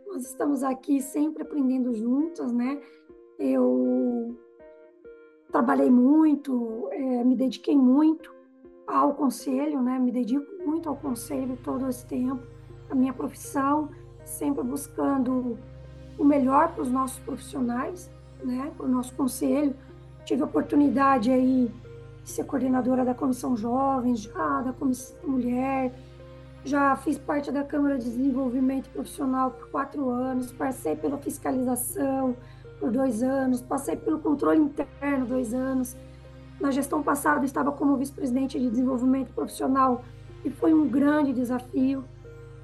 nós 0.08 0.26
estamos 0.26 0.64
aqui 0.64 1.02
sempre 1.02 1.44
aprendendo 1.44 1.94
juntas, 1.94 2.52
né? 2.52 2.82
Eu 3.38 4.36
trabalhei 5.52 5.90
muito, 5.90 6.90
é, 6.92 7.24
me 7.24 7.36
dediquei 7.36 7.78
muito 7.78 8.34
ao 8.88 9.14
conselho, 9.14 9.82
né? 9.82 10.00
Me 10.00 10.12
dedico 10.12 10.46
muito 10.66 10.90
ao 10.90 10.96
conselho 10.96 11.58
todo 11.64 11.88
esse 11.88 12.06
tempo, 12.06 12.42
a 12.90 12.96
minha 12.96 13.14
profissão, 13.14 13.90
sempre 14.24 14.64
buscando 14.64 15.58
o 16.18 16.24
melhor 16.24 16.74
para 16.74 16.82
os 16.82 16.92
nossos 16.92 17.20
profissionais, 17.20 18.10
né, 18.44 18.72
para 18.76 18.86
o 18.86 18.90
nosso 18.90 19.14
conselho. 19.16 19.76
Tive 20.26 20.42
a 20.42 20.46
oportunidade 20.46 21.30
aí 21.30 21.72
ser 22.32 22.44
coordenadora 22.46 23.06
da 23.06 23.14
Comissão 23.14 23.56
Jovens, 23.56 24.22
já 24.22 24.62
da 24.62 24.74
Comissão 24.74 25.18
Mulher, 25.28 25.94
já 26.64 26.96
fiz 26.96 27.18
parte 27.18 27.52
da 27.52 27.64
Câmara 27.64 27.98
de 27.98 28.06
Desenvolvimento 28.06 28.90
Profissional 28.90 29.52
por 29.52 29.70
quatro 29.70 30.10
anos, 30.10 30.52
passei 30.52 30.96
pela 30.96 31.18
fiscalização 31.18 32.36
por 32.80 32.92
dois 32.92 33.22
anos, 33.22 33.62
passei 33.62 33.96
pelo 33.96 34.20
controle 34.20 34.60
interno 34.60 35.26
dois 35.26 35.54
anos. 35.54 35.96
Na 36.60 36.72
gestão 36.72 37.04
passada 37.04 37.46
estava 37.46 37.72
como 37.72 37.96
vice-presidente 37.98 38.60
de 38.60 38.70
desenvolvimento 38.70 39.32
profissional 39.34 40.04
e 40.44 40.50
foi 40.50 40.74
um 40.74 40.88
grande 40.88 41.34
desafio 41.34 42.04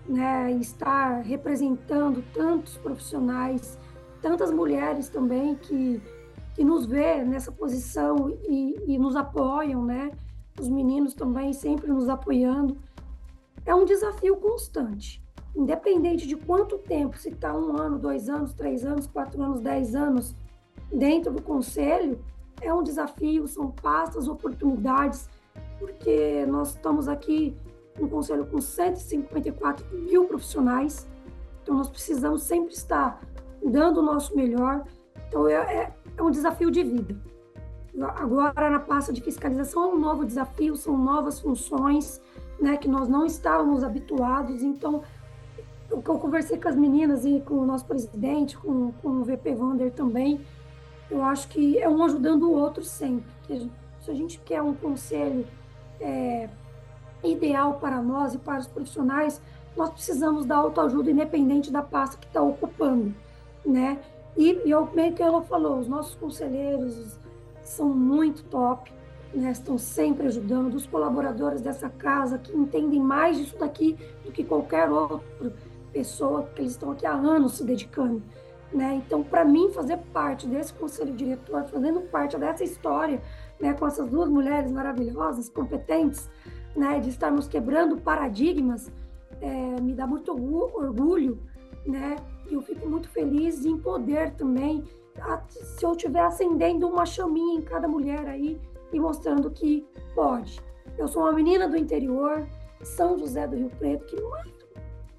né, 0.07 0.51
estar 0.53 1.22
representando 1.22 2.24
tantos 2.34 2.78
profissionais, 2.78 3.78
tantas 4.22 4.51
mulheres 4.51 5.09
também 5.09 5.55
que, 5.55 6.01
que 6.54 6.64
nos 6.64 6.86
vê 6.86 7.24
nessa 7.24 7.52
posição 7.52 8.30
e, 8.47 8.76
e 8.88 8.97
nos 8.97 9.16
apoiam, 9.16 9.84
né? 9.86 10.12
Os 10.60 10.68
meninos 10.68 11.14
também 11.14 11.54
sempre 11.54 11.88
nos 11.88 12.10
apoiando. 12.10 12.78
É 13.66 13.74
um 13.74 13.86
desafio 13.86 14.36
constante, 14.38 15.24
independente 15.56 16.28
de 16.28 16.36
quanto 16.36 16.78
tempo, 16.78 17.18
se 17.18 17.30
está 17.30 17.54
um 17.54 17.78
ano, 17.78 17.97
dois 17.97 18.28
anos, 18.28 18.54
três 18.54 18.86
anos, 18.86 19.08
quatro 19.08 19.41
anos, 19.41 19.62
dez 19.62 19.95
anos 19.95 20.36
dentro 20.91 21.32
do 21.32 21.41
conselho, 21.41 22.20
é 22.62 22.74
um 22.74 22.84
desafio, 22.84 23.47
são 23.47 23.72
pastas, 23.72 24.28
oportunidades, 24.28 25.30
porque 25.80 26.45
nós 26.47 26.70
estamos 26.70 27.08
aqui 27.08 27.56
um 27.99 28.08
conselho 28.08 28.45
com 28.45 28.60
154 28.60 29.86
mil 29.97 30.26
profissionais, 30.26 31.08
então 31.62 31.76
nós 31.76 31.89
precisamos 31.89 32.43
sempre 32.43 32.74
estar 32.74 33.22
dando 33.64 33.99
o 33.99 34.04
nosso 34.04 34.36
melhor. 34.36 34.84
Então 35.28 35.47
é, 35.47 35.93
é, 36.18 36.22
um 36.22 36.32
desafio 36.32 36.72
de 36.72 36.84
vida. 36.84 37.16
Agora, 38.16 38.70
na 38.70 38.80
pasta 38.80 39.12
de 39.12 39.22
fiscalização, 39.22 39.84
é 39.84 39.88
um 39.88 39.99
novo 39.99 40.26
desafio, 40.26 40.78
são 40.78 40.97
novas 40.97 41.39
funções 41.39 42.22
né, 42.59 42.78
que 42.78 42.88
nós 42.88 43.09
não 43.09 43.26
estávamos 43.26 43.84
habituados. 43.84 44.64
Então, 44.64 45.03
o 45.91 46.01
que 46.01 46.09
eu 46.09 46.18
conversei 46.18 46.57
com 46.57 46.70
as 46.70 46.76
meninas 46.76 47.26
e 47.26 47.41
com 47.41 47.55
o 47.55 47.66
nosso 47.66 47.86
presidente, 47.86 48.57
com, 48.57 48.93
com 48.93 49.09
o 49.09 49.24
VP 49.24 49.55
Vander 49.55 49.91
também, 49.91 50.39
eu 51.09 51.24
acho 51.24 51.49
que 51.49 51.78
é 51.78 51.89
um 51.89 52.03
ajudando 52.03 52.43
o 52.43 52.53
outro 52.53 52.84
sempre. 52.84 53.30
Se 53.47 54.09
a 54.09 54.14
gente 54.14 54.39
quer 54.39 54.62
um 54.62 54.74
conselho 54.74 55.45
é, 55.99 56.49
ideal 57.24 57.74
para 57.74 58.01
nós 58.01 58.34
e 58.34 58.38
para 58.38 58.59
os 58.59 58.68
profissionais, 58.68 59.41
nós 59.76 59.89
precisamos 59.89 60.45
da 60.45 60.55
autoajuda 60.55 61.12
independente 61.12 61.72
da 61.72 61.82
pasta 61.82 62.18
que 62.18 62.28
está 62.28 62.41
ocupando, 62.41 63.14
né? 63.66 63.99
E, 64.38 64.62
e 64.66 64.72
eu, 64.72 64.90
meio 64.94 65.14
que 65.14 65.22
ela 65.22 65.42
falou, 65.42 65.80
os 65.80 65.88
nossos 65.88 66.16
conselheiros 66.16 67.20
são 67.64 67.90
muito 67.90 68.44
top, 68.46 68.92
né? 69.34 69.52
Estão 69.52 69.78
sempre 69.78 70.28
ajudando, 70.28 70.76
os 70.76 70.86
colaboradores 70.86 71.62
dessa 71.62 71.90
casa 71.90 72.38
que 72.38 72.56
entendem 72.56 73.00
mais 73.00 73.38
disso 73.38 73.58
daqui 73.58 73.98
do 74.26 74.32
que 74.32 74.44
qualquer 74.44 74.90
outra 74.90 75.22
pessoa, 75.92 76.44
porque 76.44 76.62
eles 76.62 76.74
estão 76.74 76.92
aqui 76.92 77.06
há 77.06 77.14
anos 77.14 77.54
se 77.54 77.64
dedicando. 77.64 78.22
Né? 78.74 79.02
Então, 79.06 79.22
para 79.22 79.44
mim, 79.44 79.70
fazer 79.74 79.98
parte 80.14 80.48
desse 80.48 80.74
conselho 80.74 81.14
diretor, 81.14 81.66
fazendo 81.66 82.02
parte 82.02 82.38
dessa 82.38 82.64
história, 82.64 83.22
né, 83.60 83.74
com 83.74 83.86
essas 83.86 84.08
duas 84.08 84.30
mulheres 84.30 84.72
maravilhosas, 84.72 85.50
competentes, 85.50 86.30
né, 86.74 87.00
de 87.02 87.10
estarmos 87.10 87.48
quebrando 87.48 87.98
paradigmas, 87.98 88.90
é, 89.42 89.82
me 89.82 89.94
dá 89.94 90.08
muito 90.08 90.32
orgulho, 90.32 91.38
né? 91.86 92.16
Eu 92.54 92.62
fico 92.62 92.88
muito 92.88 93.10
feliz 93.10 93.66
em 93.66 93.78
poder 93.78 94.32
também, 94.36 94.84
se 95.52 95.86
eu 95.86 95.91
estiver 95.91 96.22
acendendo 96.22 96.88
uma 96.88 97.06
chaminha 97.06 97.60
em 97.60 97.62
cada 97.62 97.88
mulher 97.88 98.28
aí 98.28 98.60
e 98.91 98.99
mostrando 98.99 99.49
que 99.49 99.86
pode. 100.14 100.60
Eu 100.97 101.08
sou 101.08 101.24
uma 101.24 101.32
menina 101.32 101.68
do 101.68 101.78
interior, 101.78 102.47
São 102.84 103.18
José 103.18 103.47
do 103.47 103.56
Rio 103.56 103.70
Preto, 103.70 104.06
que 104.06 104.20
não 104.20 104.36
é 104.38 104.43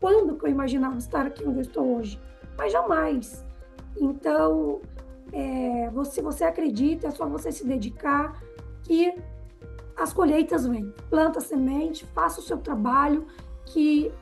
quando 0.03 0.37
que 0.37 0.45
eu 0.45 0.51
imaginava 0.51 0.99
estar 0.99 1.25
aqui 1.27 1.47
onde 1.47 1.59
eu 1.59 1.63
estou 1.63 1.97
hoje, 1.97 2.21
mas 2.59 2.73
jamais. 2.73 3.45
Então, 3.97 4.81
é, 5.33 5.89
se 6.05 6.21
você 6.21 6.43
acredita, 6.43 7.07
é 7.07 7.11
só 7.13 7.25
você 7.25 7.53
se 7.53 7.65
dedicar 7.65 8.43
que 8.83 9.15
as 9.97 10.13
colheitas 10.13 10.67
vêm. 10.67 10.93
Planta 11.09 11.41
semente, 11.41 12.05
faça 12.07 12.41
o 12.41 12.43
seu 12.43 12.59
trabalho, 12.59 13.25
que 13.65 14.13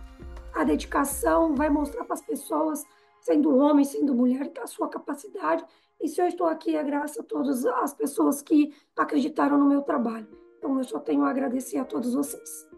a 0.55 0.65
dedicação, 0.65 1.55
vai 1.55 1.71
mostrar 1.71 2.05
para 2.05 2.15
as 2.15 2.21
pessoas, 2.21 2.85
sendo 3.21 3.57
homem, 3.57 3.85
sendo 3.85 4.15
mulher, 4.15 4.51
a 4.63 4.67
sua 4.67 4.89
capacidade. 4.89 5.65
E 6.01 6.09
se 6.09 6.21
eu 6.21 6.27
estou 6.27 6.47
aqui 6.47 6.77
é 6.77 6.83
graças 6.83 7.19
a 7.19 7.23
todas 7.23 7.65
as 7.67 7.93
pessoas 7.95 8.41
que 8.41 8.73
acreditaram 8.97 9.59
no 9.59 9.69
meu 9.69 9.83
trabalho. 9.83 10.29
Então, 10.59 10.77
eu 10.79 10.85
só 10.85 10.99
tenho 10.99 11.25
a 11.25 11.31
agradecer 11.31 11.79
a 11.79 11.85
todos 11.85 12.15
vocês. 12.15 12.69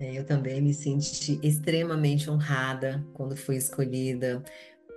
É, 0.00 0.18
eu 0.18 0.26
também 0.26 0.60
me 0.60 0.74
senti 0.74 1.38
extremamente 1.42 2.28
honrada 2.28 3.06
quando 3.14 3.36
fui 3.36 3.56
escolhida 3.56 4.42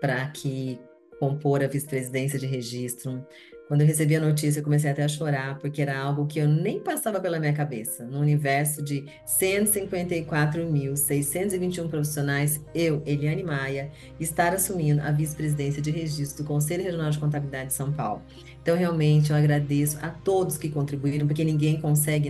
para 0.01 0.27
que 0.31 0.79
compor 1.19 1.63
a 1.63 1.67
vice-presidência 1.67 2.39
de 2.39 2.47
registro. 2.47 3.25
Quando 3.67 3.81
eu 3.81 3.87
recebi 3.87 4.15
a 4.15 4.19
notícia, 4.19 4.59
eu 4.59 4.63
comecei 4.63 4.91
até 4.91 5.03
a 5.03 5.07
chorar, 5.07 5.57
porque 5.57 5.81
era 5.81 5.97
algo 5.97 6.27
que 6.27 6.37
eu 6.37 6.47
nem 6.47 6.79
passava 6.79 7.19
pela 7.19 7.39
minha 7.39 7.53
cabeça. 7.53 8.05
No 8.05 8.19
universo 8.19 8.83
de 8.83 9.05
154.621 9.27 11.89
profissionais, 11.89 12.61
eu, 12.75 13.01
Eliane 13.07 13.41
Maia, 13.41 13.89
estar 14.19 14.53
assumindo 14.53 15.01
a 15.01 15.09
vice-presidência 15.11 15.81
de 15.81 15.89
registro 15.89 16.43
do 16.43 16.47
Conselho 16.47 16.83
Regional 16.83 17.09
de 17.09 17.17
Contabilidade 17.17 17.69
de 17.69 17.73
São 17.73 17.91
Paulo. 17.91 18.21
Então, 18.61 18.77
realmente, 18.77 19.31
eu 19.31 19.35
agradeço 19.35 19.97
a 19.99 20.09
todos 20.09 20.57
que 20.57 20.69
contribuíram, 20.69 21.25
porque 21.25 21.43
ninguém 21.43 21.81
consegue 21.81 22.29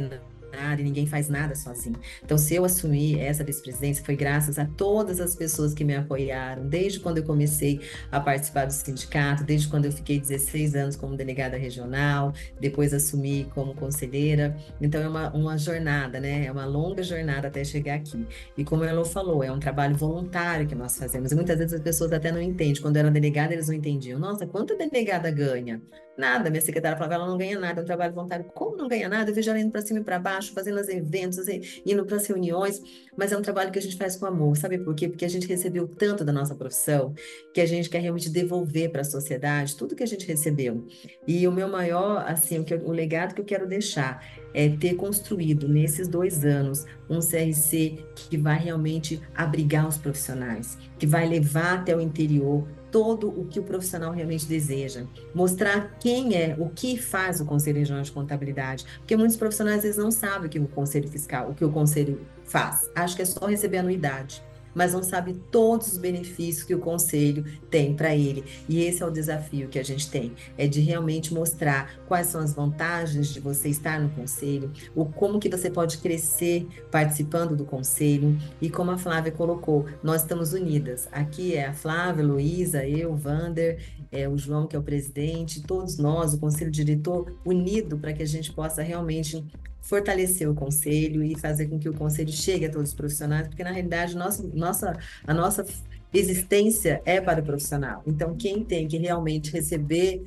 nada 0.56 0.82
e 0.82 0.84
ninguém 0.84 1.06
faz 1.06 1.30
nada 1.30 1.56
sozinho. 1.56 1.96
Então, 2.24 2.38
se 2.38 2.56
eu 2.56 2.66
assumir 2.66 3.20
essa 3.20 3.44
vice-presidência, 3.44 4.04
foi 4.04 4.16
graças 4.16 4.58
a 4.58 4.66
todas 4.66 5.20
as 5.20 5.36
pessoas 5.36 5.74
que 5.74 5.84
me 5.84 5.96
apoiaram, 5.96 6.68
desde 6.68 7.00
quando 7.00 7.18
eu 7.18 7.24
comecei 7.24 7.82
a 8.12 8.20
participar 8.20 8.66
do 8.66 8.72
sindicato, 8.72 9.44
desde 9.44 9.68
quando 9.68 9.86
eu 9.86 9.92
fiquei 9.92 10.20
16 10.20 10.76
anos 10.76 10.96
como 10.96 11.16
delegada 11.16 11.58
regional, 11.58 12.34
depois 12.60 12.94
assumi 12.94 13.50
como 13.54 13.76
conselheira. 13.76 14.56
Então, 14.82 15.02
é 15.02 15.08
uma, 15.08 15.32
uma 15.34 15.58
jornada, 15.58 16.20
né? 16.20 16.46
É 16.46 16.52
uma 16.52 16.66
longa 16.66 17.04
jornada 17.04 17.48
até 17.48 17.64
chegar 17.64 17.96
aqui. 17.96 18.26
E 18.58 18.64
como 18.64 18.84
a 18.84 18.88
Elo 18.88 19.06
falou, 19.06 19.44
é 19.44 19.52
um 19.52 19.60
trabalho 19.60 19.96
voluntário 19.96 20.68
que 20.68 20.76
nós 20.76 20.98
fazemos. 20.98 21.32
E 21.32 21.36
muitas 21.36 21.58
vezes 21.58 21.74
as 21.74 21.82
pessoas 21.82 22.12
até 22.12 22.32
não 22.32 22.42
entendem. 22.42 22.82
Quando 22.82 22.98
eu 22.98 23.02
era 23.02 23.12
delegada, 23.12 23.54
eles 23.54 23.68
não 23.68 23.76
entendiam. 23.76 24.20
Nossa, 24.20 24.46
quanto 24.46 24.74
a 24.74 24.78
delegada 24.78 25.30
ganha? 25.32 25.82
Nada. 26.18 26.50
Minha 26.50 26.62
secretária 26.62 26.98
falava, 26.98 27.16
ela 27.16 27.28
não 27.28 27.38
ganha 27.38 27.60
nada, 27.60 27.82
é 27.82 27.84
um 27.84 27.86
trabalho 27.86 28.14
voluntário. 28.14 28.46
Como 28.46 28.78
não 28.78 28.88
ganha 28.88 29.10
nada? 29.10 29.30
Eu 29.30 29.36
vejo 29.36 29.50
ela 29.50 29.60
indo 29.60 29.72
para 29.72 29.82
cima 29.82 30.00
e 30.00 30.04
para 30.04 30.18
baixo, 30.18 30.54
fazendo 30.54 30.80
os 30.80 30.88
eventos, 30.88 31.38
assim, 31.40 31.62
indo 31.86 32.06
para 32.06 32.16
as 32.16 32.26
reuniões, 32.26 32.82
mas 33.18 33.32
é 33.32 33.38
um 33.38 33.42
trabalho 33.42 33.72
que 33.72 33.80
a 33.80 33.82
gente 33.82 33.98
faz 33.98 34.16
com 34.16 34.26
amor. 34.26 34.56
Sabe 34.56 34.78
por 34.78 34.96
quê? 34.96 35.10
Porque 35.10 35.26
a 35.26 35.30
gente 35.30 35.48
recebeu 35.48 35.88
tanto 35.88 36.24
da 36.24 36.32
nossa 36.32 36.56
profissão 36.56 37.14
que 37.54 37.60
a 37.60 37.66
gente 37.66 37.90
quer 37.90 38.00
realmente 38.00 38.30
devolver 38.30 38.92
para 38.92 39.02
a 39.02 39.06
sociedade 39.06 39.76
tudo 39.76 39.96
que 39.96 40.04
a 40.04 40.08
gente 40.08 40.26
recebeu. 40.26 40.86
E 41.28 41.46
o 41.48 41.52
meu 41.52 41.68
maior, 41.68 42.24
assim, 42.28 42.60
o, 42.60 42.64
que 42.64 42.74
o 42.74 42.92
legado 42.92 43.36
que 43.36 43.42
eu 43.42 43.46
quero 43.46 43.68
deixar 43.68 44.24
é 44.54 44.70
ter 44.70 44.96
construído 44.96 45.68
nesses 45.68 46.08
dois 46.08 46.46
anos 46.46 46.86
um 47.10 47.20
CRC 47.20 48.06
que 48.16 48.38
vai 48.38 48.58
realmente 48.58 49.22
abrigar 49.36 49.88
os 49.88 49.98
profissionais, 49.98 50.78
que 50.98 51.06
vai 51.06 51.28
levar 51.28 51.80
até 51.80 51.96
o 51.96 52.00
interior 52.00 52.66
todo 52.96 53.28
o 53.28 53.46
que 53.46 53.60
o 53.60 53.64
profissional 53.64 54.14
realmente 54.14 54.46
deseja, 54.46 55.06
mostrar 55.34 55.98
quem 56.00 56.34
é, 56.34 56.56
o 56.58 56.70
que 56.70 56.96
faz 56.96 57.42
o 57.42 57.46
Conselho 57.46 57.78
Regional 57.78 58.02
de 58.02 58.10
Contabilidade, 58.10 58.86
porque 59.00 59.18
muitos 59.18 59.36
profissionais 59.36 59.80
às 59.80 59.84
vezes 59.84 59.98
não 59.98 60.12
sabem 60.12 60.48
o 60.48 60.50
que 60.50 60.58
o 60.58 60.66
Conselho 60.70 61.10
Fiscal, 61.10 61.50
o 61.50 61.54
que 61.54 61.66
o 61.66 61.70
Conselho 61.70 62.26
faz, 62.46 62.90
acho 62.96 63.18
que 63.18 63.22
é 63.22 63.26
só 63.26 63.48
receber 63.48 63.80
anuidade 63.80 64.42
mas 64.76 64.94
não 64.94 65.02
sabe 65.02 65.34
todos 65.50 65.94
os 65.94 65.98
benefícios 65.98 66.64
que 66.66 66.76
o 66.76 66.80
conselho 66.80 67.46
tem 67.72 67.96
para 67.96 68.14
ele. 68.14 68.44
E 68.68 68.84
esse 68.84 69.02
é 69.02 69.06
o 69.06 69.10
desafio 69.10 69.70
que 69.70 69.80
a 69.80 69.84
gente 69.84 70.10
tem, 70.10 70.34
é 70.58 70.68
de 70.68 70.82
realmente 70.82 71.34
mostrar 71.34 71.96
quais 72.06 72.28
são 72.28 72.42
as 72.42 72.54
vantagens 72.54 73.30
de 73.30 73.40
você 73.40 73.70
estar 73.70 74.00
no 74.00 74.10
conselho, 74.10 74.72
o 74.94 75.06
como 75.06 75.40
que 75.40 75.50
você 75.50 75.70
pode 75.70 75.98
crescer 76.00 76.68
participando 76.92 77.56
do 77.56 77.66
conselho 77.66 78.38
e 78.62 78.70
como 78.70 78.92
a 78.92 78.98
Flávia 78.98 79.32
colocou, 79.32 79.86
nós 80.04 80.22
estamos 80.22 80.54
unidas. 80.54 81.08
Aqui 81.12 81.56
é 81.56 81.68
a 81.68 81.74
Flávia, 81.74 82.24
Luísa, 82.26 82.86
eu, 82.86 83.16
Vander, 83.16 83.80
é, 84.16 84.28
o 84.28 84.38
João 84.38 84.68
que 84.68 84.76
é 84.76 84.80
o 84.80 84.84
presidente, 84.84 85.62
todos 85.62 85.98
nós, 85.98 86.34
o 86.34 86.40
conselho 86.40 86.72
diretor, 86.72 87.34
unido 87.44 87.98
para 87.98 88.14
que 88.14 88.24
a 88.24 88.26
gente 88.26 88.52
possa 88.52 88.82
realmente 88.82 89.44
fortalecer 89.82 90.50
o 90.50 90.56
conselho 90.56 91.24
e 91.24 91.38
fazer 91.38 91.68
com 91.68 91.78
que 91.78 91.88
o 91.88 91.94
conselho 91.94 92.32
chegue 92.32 92.66
a 92.66 92.72
todos 92.72 92.90
os 92.90 92.96
profissionais, 92.96 93.48
porque 93.48 93.64
na 93.64 93.72
realidade 93.72 94.16
nossa, 94.16 94.44
nossa, 94.54 94.98
a 95.28 95.34
nossa 95.34 95.64
existência 96.12 97.02
é 97.06 97.22
para 97.22 97.42
o 97.42 97.44
profissional. 97.44 98.02
Então, 98.08 98.36
quem 98.36 98.64
tem 98.64 98.88
que 98.88 98.98
realmente 98.98 99.52
receber 99.52 100.26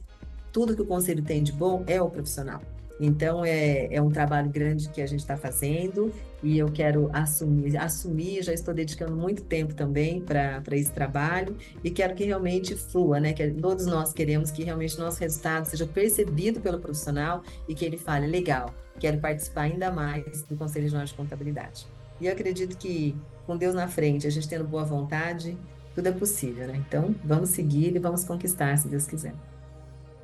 tudo 0.53 0.77
que 0.77 0.83
o 0.83 0.87
conselho 0.87 1.23
tem 1.23 1.43
de 1.43 1.53
bom 1.53 1.83
é 1.87 2.01
o 2.01 2.09
profissional. 2.09 2.63
Então, 3.01 3.45
é, 3.45 3.89
é 3.93 4.03
um 4.03 4.11
trabalho 4.11 4.51
grande 4.51 4.89
que 4.89 5.01
a 5.01 5.07
gente 5.07 5.21
está 5.21 5.37
fazendo 5.37 6.13
e 6.43 6.59
eu 6.59 6.71
quero 6.71 7.09
assumir, 7.13 7.77
assumir, 7.77 8.43
já 8.43 8.53
estou 8.53 8.75
dedicando 8.75 9.15
muito 9.15 9.43
tempo 9.43 9.75
também 9.75 10.21
para 10.21 10.63
esse 10.73 10.91
trabalho 10.91 11.57
e 11.83 11.91
quero 11.91 12.15
que 12.15 12.25
realmente 12.25 12.75
flua, 12.75 13.21
né? 13.21 13.33
Que 13.33 13.51
todos 13.51 13.87
nós 13.87 14.13
queremos 14.13 14.51
que 14.51 14.65
realmente 14.65 14.99
nosso 14.99 15.21
resultado 15.21 15.67
seja 15.67 15.87
percebido 15.87 16.61
pelo 16.61 16.79
profissional 16.79 17.43
e 17.69 17.75
que 17.75 17.85
ele 17.85 17.97
fale, 17.97 18.27
legal, 18.27 18.75
quero 18.99 19.19
participar 19.19 19.63
ainda 19.63 19.91
mais 19.91 20.43
do 20.43 20.57
Conselho 20.57 20.85
Regional 20.85 21.07
de 21.07 21.15
Contabilidade. 21.15 21.87
E 22.21 22.27
eu 22.27 22.33
acredito 22.33 22.77
que, 22.77 23.15
com 23.47 23.57
Deus 23.57 23.75
na 23.75 23.87
frente, 23.87 24.27
a 24.27 24.31
gente 24.31 24.49
tendo 24.49 24.65
boa 24.65 24.85
vontade, 24.85 25.57
tudo 25.95 26.09
é 26.09 26.13
possível, 26.13 26.67
né? 26.67 26.83
Então, 26.87 27.15
vamos 27.25 27.51
seguir 27.51 27.95
e 27.95 27.99
vamos 27.99 28.25
conquistar, 28.25 28.77
se 28.77 28.89
Deus 28.89 29.07
quiser. 29.07 29.35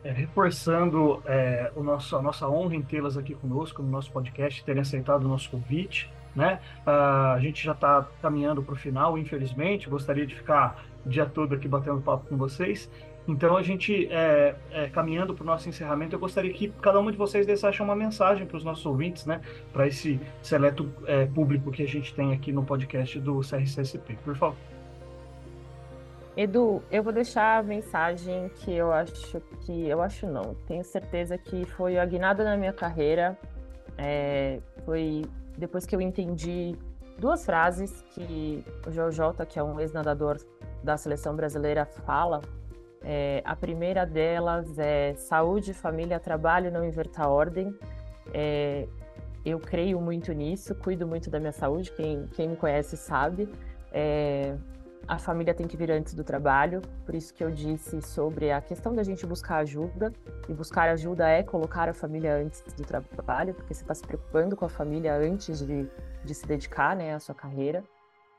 É, 0.04 0.12
reforçando 0.12 1.22
é, 1.24 1.72
o 1.74 1.82
nosso, 1.82 2.14
a 2.14 2.20
nossa 2.20 2.46
honra 2.46 2.76
em 2.76 2.82
tê-las 2.82 3.16
aqui 3.16 3.34
conosco 3.34 3.82
no 3.82 3.88
nosso 3.88 4.12
podcast, 4.12 4.62
terem 4.62 4.82
aceitado 4.82 5.24
o 5.24 5.28
nosso 5.28 5.50
convite. 5.50 6.12
Né? 6.36 6.60
Uh, 6.84 6.90
a 7.34 7.38
gente 7.40 7.64
já 7.64 7.72
está 7.72 8.06
caminhando 8.20 8.62
para 8.62 8.74
o 8.74 8.76
final, 8.76 9.16
infelizmente. 9.16 9.88
Gostaria 9.88 10.26
de 10.26 10.34
ficar 10.34 10.84
o 11.06 11.08
dia 11.08 11.24
todo 11.24 11.54
aqui 11.54 11.66
batendo 11.66 12.00
papo 12.00 12.28
com 12.28 12.36
vocês. 12.36 12.90
Então, 13.26 13.56
a 13.56 13.62
gente, 13.62 14.06
é, 14.10 14.54
é, 14.70 14.88
caminhando 14.88 15.32
para 15.32 15.42
o 15.42 15.46
nosso 15.46 15.68
encerramento, 15.68 16.14
eu 16.14 16.18
gostaria 16.18 16.52
que 16.52 16.68
cada 16.82 17.00
um 17.00 17.10
de 17.10 17.16
vocês 17.16 17.46
deixasse 17.46 17.80
uma 17.80 17.96
mensagem 17.96 18.46
para 18.46 18.58
os 18.58 18.64
nossos 18.64 18.84
ouvintes, 18.84 19.24
né? 19.24 19.40
Para 19.72 19.86
esse 19.86 20.20
seleto 20.42 20.92
é, 21.06 21.24
público 21.24 21.70
que 21.70 21.82
a 21.82 21.88
gente 21.88 22.14
tem 22.14 22.34
aqui 22.34 22.52
no 22.52 22.62
podcast 22.62 23.18
do 23.20 23.40
CRCSP. 23.40 24.18
Por 24.22 24.36
favor. 24.36 24.73
Edu, 26.36 26.82
eu 26.90 27.02
vou 27.02 27.12
deixar 27.12 27.60
a 27.60 27.62
mensagem 27.62 28.48
que 28.56 28.72
eu 28.72 28.92
acho 28.92 29.40
que. 29.60 29.88
Eu 29.88 30.02
acho 30.02 30.26
não, 30.26 30.54
tenho 30.66 30.82
certeza 30.82 31.38
que 31.38 31.64
foi 31.64 31.96
a 31.96 32.04
guinada 32.04 32.42
na 32.42 32.56
minha 32.56 32.72
carreira. 32.72 33.38
É, 33.96 34.60
foi 34.84 35.22
depois 35.56 35.86
que 35.86 35.94
eu 35.94 36.00
entendi 36.00 36.76
duas 37.18 37.44
frases 37.44 38.02
que 38.10 38.64
o 38.84 38.90
JJ, 38.90 39.46
que 39.48 39.60
é 39.60 39.62
um 39.62 39.78
ex-nadador 39.78 40.38
da 40.82 40.96
seleção 40.96 41.36
brasileira, 41.36 41.84
fala. 41.84 42.40
É, 43.00 43.40
a 43.44 43.54
primeira 43.54 44.04
delas 44.04 44.78
é 44.78 45.14
saúde, 45.14 45.72
família, 45.72 46.18
trabalho, 46.18 46.72
não 46.72 46.84
inverta 46.84 47.28
ordem. 47.28 47.72
É, 48.32 48.88
eu 49.44 49.60
creio 49.60 50.00
muito 50.00 50.32
nisso, 50.32 50.74
cuido 50.74 51.06
muito 51.06 51.30
da 51.30 51.38
minha 51.38 51.52
saúde, 51.52 51.92
quem, 51.92 52.26
quem 52.28 52.48
me 52.48 52.56
conhece 52.56 52.96
sabe. 52.96 53.48
É, 53.92 54.56
a 55.06 55.18
família 55.18 55.54
tem 55.54 55.66
que 55.66 55.76
vir 55.76 55.90
antes 55.90 56.14
do 56.14 56.24
trabalho, 56.24 56.80
por 57.04 57.14
isso 57.14 57.32
que 57.34 57.44
eu 57.44 57.50
disse 57.50 58.00
sobre 58.02 58.50
a 58.50 58.60
questão 58.60 58.94
da 58.94 59.02
gente 59.02 59.26
buscar 59.26 59.58
ajuda. 59.58 60.12
E 60.48 60.52
buscar 60.52 60.88
ajuda 60.88 61.28
é 61.28 61.42
colocar 61.42 61.88
a 61.88 61.94
família 61.94 62.36
antes 62.36 62.62
do 62.74 62.84
trabalho, 62.84 63.54
porque 63.54 63.74
você 63.74 63.82
está 63.82 63.94
se 63.94 64.02
preocupando 64.02 64.56
com 64.56 64.64
a 64.64 64.68
família 64.68 65.14
antes 65.14 65.64
de, 65.66 65.88
de 66.24 66.34
se 66.34 66.46
dedicar 66.46 66.96
né, 66.96 67.14
à 67.14 67.20
sua 67.20 67.34
carreira. 67.34 67.84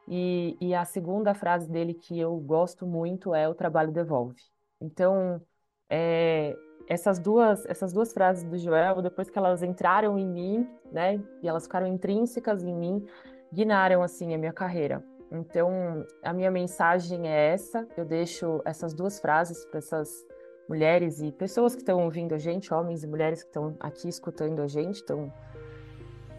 E, 0.08 0.58
e 0.62 0.74
a 0.76 0.86
segunda 0.86 1.34
frase 1.34 1.70
dele 1.70 1.94
que 1.94 2.20
eu 2.20 2.36
gosto 2.38 2.86
muito 2.86 3.34
é: 3.34 3.48
o 3.48 3.56
trabalho 3.56 3.92
devolve. 3.92 4.42
Então, 4.80 5.42
é, 5.90 6.56
essas 6.88 7.20
duas 7.20 7.66
essas 7.66 7.92
duas 7.92 8.14
frases 8.14 8.44
do 8.44 8.58
Joel, 8.58 9.02
depois 9.02 9.30
que 9.30 9.38
elas 9.38 9.64
entraram 9.64 10.18
em 10.18 10.28
mim, 10.28 10.70
né, 10.92 11.20
e 11.42 11.48
elas 11.48 11.64
ficaram 11.64 11.88
intrínsecas 11.88 12.64
em 12.64 12.74
mim, 12.74 13.06
guinaram 13.52 14.04
assim 14.04 14.34
a 14.34 14.38
minha 14.38 14.54
carreira 14.54 15.04
então, 15.32 16.06
a 16.24 16.32
minha 16.34 16.52
mensagem 16.52 17.28
é 17.28 17.54
essa. 17.54 17.88
Eu 17.98 18.06
deixo 18.06 18.62
essas 18.64 18.94
duas 18.94 19.20
frases 19.20 19.66
para 19.66 19.80
essas 19.80 20.26
mulheres 20.68 21.22
e 21.22 21.32
pessoas 21.32 21.76
que 21.76 21.82
estão 21.82 22.04
ouvindo 22.04 22.34
a 22.34 22.38
gente, 22.38 22.74
homens 22.74 23.04
e 23.04 23.08
mulheres 23.08 23.44
que 23.44 23.50
estão 23.50 23.76
aqui 23.80 24.08
escutando 24.08 24.62
a 24.62 24.68
gente, 24.68 24.96
estão 24.96 25.32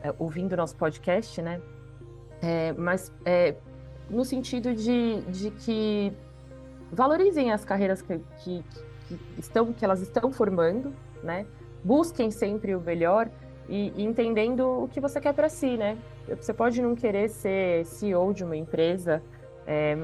é, 0.02 0.12
ouvindo 0.18 0.52
o 0.52 0.56
nosso 0.56 0.76
podcast, 0.76 1.40
né? 1.42 1.60
É, 2.42 2.72
mas 2.72 3.12
é, 3.24 3.56
no 4.10 4.24
sentido 4.24 4.74
de, 4.74 5.20
de 5.22 5.50
que 5.50 6.12
valorizem 6.92 7.52
as 7.52 7.64
carreiras 7.64 8.02
que, 8.02 8.18
que, 8.38 8.64
que, 9.08 9.20
estão, 9.38 9.72
que 9.72 9.84
elas 9.84 10.00
estão 10.00 10.32
formando, 10.32 10.92
né? 11.22 11.46
Busquem 11.84 12.30
sempre 12.30 12.74
o 12.74 12.80
melhor 12.80 13.30
e, 13.68 13.92
e 13.96 14.04
entendendo 14.04 14.84
o 14.84 14.88
que 14.88 15.00
você 15.00 15.20
quer 15.20 15.32
para 15.32 15.48
si, 15.48 15.76
né? 15.76 15.96
Você 16.34 16.52
pode 16.52 16.80
não 16.82 16.94
querer 16.94 17.28
ser 17.28 17.84
CEO 17.84 18.32
de 18.32 18.44
uma 18.44 18.56
empresa, 18.56 19.22
é, 19.66 19.96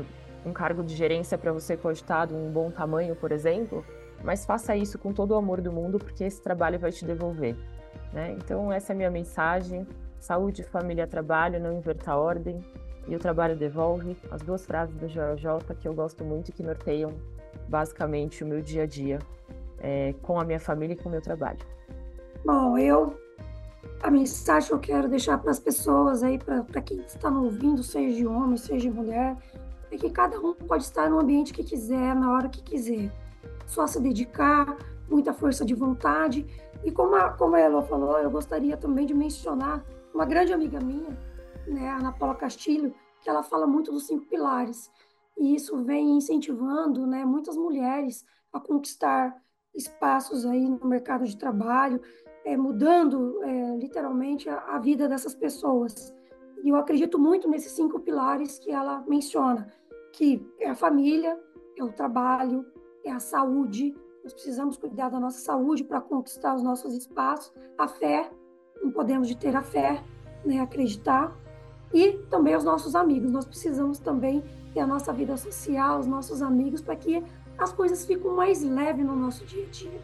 um 0.45 0.53
cargo 0.53 0.83
de 0.83 0.95
gerência 0.95 1.37
para 1.37 1.53
você 1.53 1.77
de 1.77 2.35
um 2.35 2.51
bom 2.51 2.71
tamanho, 2.71 3.15
por 3.17 3.33
exemplo, 3.33 3.85
mas 4.23 4.45
faça 4.45 4.77
isso 4.77 4.99
com 4.99 5.13
todo 5.13 5.33
o 5.33 5.37
amor 5.37 5.61
do 5.61 5.73
mundo, 5.73 5.99
porque 5.99 6.25
esse 6.25 6.41
trabalho 6.41 6.79
vai 6.79 6.93
te 6.93 7.05
devolver. 7.05 7.57
Né? 8.13 8.37
Então, 8.39 8.73
essa 8.73 8.93
é 8.93 8.95
a 8.95 8.97
minha 8.97 9.11
mensagem. 9.11 9.87
Saúde, 10.19 10.63
família, 10.63 11.07
trabalho, 11.07 11.59
não 11.59 11.73
inverta 11.73 12.13
a 12.13 12.17
ordem. 12.17 12.61
e 13.09 13.17
o 13.17 13.19
trabalho 13.19 13.57
devolve, 13.57 14.17
as 14.31 14.43
duas 14.43 14.65
frases 14.65 14.95
do 14.95 15.09
Joel 15.09 15.37
J 15.37 15.75
que 15.75 15.89
eu 15.89 15.93
gosto 15.93 16.25
muito 16.25 16.51
e 16.51 16.53
que 16.53 16.63
norteiam 16.63 17.13
basicamente 17.69 18.45
o 18.45 18.47
meu 18.47 18.63
dia 18.63 18.85
a 18.85 18.87
dia 18.87 19.19
é, 19.81 20.15
com 20.23 20.39
a 20.39 20.45
minha 20.45 20.61
família 20.61 20.95
e 20.95 20.97
com 20.97 21.09
o 21.09 21.13
meu 21.13 21.21
trabalho. 21.21 21.59
Bom, 22.45 22.79
eu 22.79 23.17
a 24.03 24.11
mensagem 24.11 24.69
que 24.69 24.75
eu 24.75 24.81
quero 24.81 25.09
deixar 25.09 25.39
para 25.39 25.51
as 25.51 25.61
pessoas 25.61 26.23
aí, 26.23 26.39
para 26.39 26.83
quem 26.83 26.99
está 27.01 27.31
me 27.31 27.39
ouvindo, 27.39 27.83
seja 27.83 28.17
de 28.17 28.27
homem, 28.27 28.57
seja 28.57 28.81
de 28.81 28.91
mulher, 28.91 29.37
é 29.91 29.97
que 29.97 30.11
cada 30.11 30.41
um 30.41 30.55
pode 30.55 30.83
estar 30.83 31.09
no 31.09 31.21
ambiente 31.21 31.53
que 31.53 31.63
quiser, 31.63 32.15
na 32.15 32.33
hora 32.33 32.49
que 32.49 32.63
quiser. 32.63 33.13
Só 33.67 33.87
se 33.87 34.01
dedicar, 34.01 34.77
muita 35.09 35.33
força 35.33 35.65
de 35.65 35.75
vontade. 35.75 36.45
E 36.83 36.91
como 36.91 37.15
a, 37.15 37.31
como 37.31 37.55
a 37.55 37.61
Elo 37.61 37.83
falou, 37.83 38.19
eu 38.19 38.31
gostaria 38.31 38.77
também 38.77 39.07
de 39.07 39.15
mencionar 39.15 39.85
uma 40.13 40.25
grande 40.25 40.53
amiga 40.53 40.81
minha, 40.81 41.17
né, 41.67 41.89
a 41.89 41.99
Ana 41.99 42.13
Paula 42.13 42.35
Castilho, 42.35 42.93
que 43.21 43.31
ela 43.31 43.43
fala 43.43 43.67
muito 43.67 43.93
dos 43.93 44.07
cinco 44.07 44.27
pilares. 44.27 44.91
E 45.39 45.55
isso 45.55 45.77
vem 45.85 46.17
incentivando 46.17 47.07
né, 47.07 47.25
muitas 47.25 47.57
mulheres 47.57 48.25
a 48.53 48.59
conquistar 48.59 49.37
espaços 49.75 50.45
aí 50.45 50.69
no 50.69 50.87
mercado 50.87 51.25
de 51.25 51.37
trabalho, 51.37 52.01
é, 52.45 52.57
mudando 52.57 53.43
é, 53.43 53.77
literalmente 53.77 54.49
a, 54.49 54.59
a 54.75 54.79
vida 54.79 55.09
dessas 55.09 55.35
pessoas. 55.35 56.15
E 56.63 56.69
eu 56.69 56.77
acredito 56.77 57.19
muito 57.19 57.49
nesses 57.49 57.73
cinco 57.73 58.01
pilares 58.01 58.59
que 58.59 58.71
ela 58.71 59.05
menciona, 59.07 59.73
que 60.13 60.47
é 60.61 60.71
a 60.71 60.75
família, 60.75 61.39
é 61.77 61.83
o 61.83 61.93
trabalho, 61.93 62.65
é 63.05 63.11
a 63.11 63.19
saúde. 63.19 63.95
Nós 64.23 64.33
precisamos 64.33 64.77
cuidar 64.77 65.09
da 65.09 65.19
nossa 65.19 65.39
saúde 65.39 65.83
para 65.83 66.01
conquistar 66.01 66.55
os 66.55 66.63
nossos 66.63 66.95
espaços. 66.95 67.53
A 67.77 67.89
fé, 67.89 68.31
não 68.83 68.93
podemos 68.93 69.27
de 69.27 69.37
ter 69.37 69.57
a 69.57 69.63
fé, 69.63 70.03
né, 70.45 70.61
acreditar. 70.61 71.37
E 71.93 72.13
também 72.31 72.55
os 72.57 72.65
nossos 72.65 72.95
amigos. 72.95 73.31
Nós 73.33 73.45
precisamos 73.45 73.99
também 73.99 74.43
ter 74.73 74.81
a 74.81 74.87
nossa 74.87 75.13
vida 75.13 75.37
social, 75.37 75.99
os 75.99 76.07
nossos 76.07 76.41
amigos, 76.43 76.81
para 76.81 76.97
que 76.97 77.23
as 77.59 77.73
coisas 77.73 78.05
fiquem 78.05 78.31
mais 78.31 78.63
leves 78.63 79.05
no 79.05 79.17
nosso 79.17 79.45
dia 79.45 79.65
a 79.65 79.71
dia. 79.71 80.01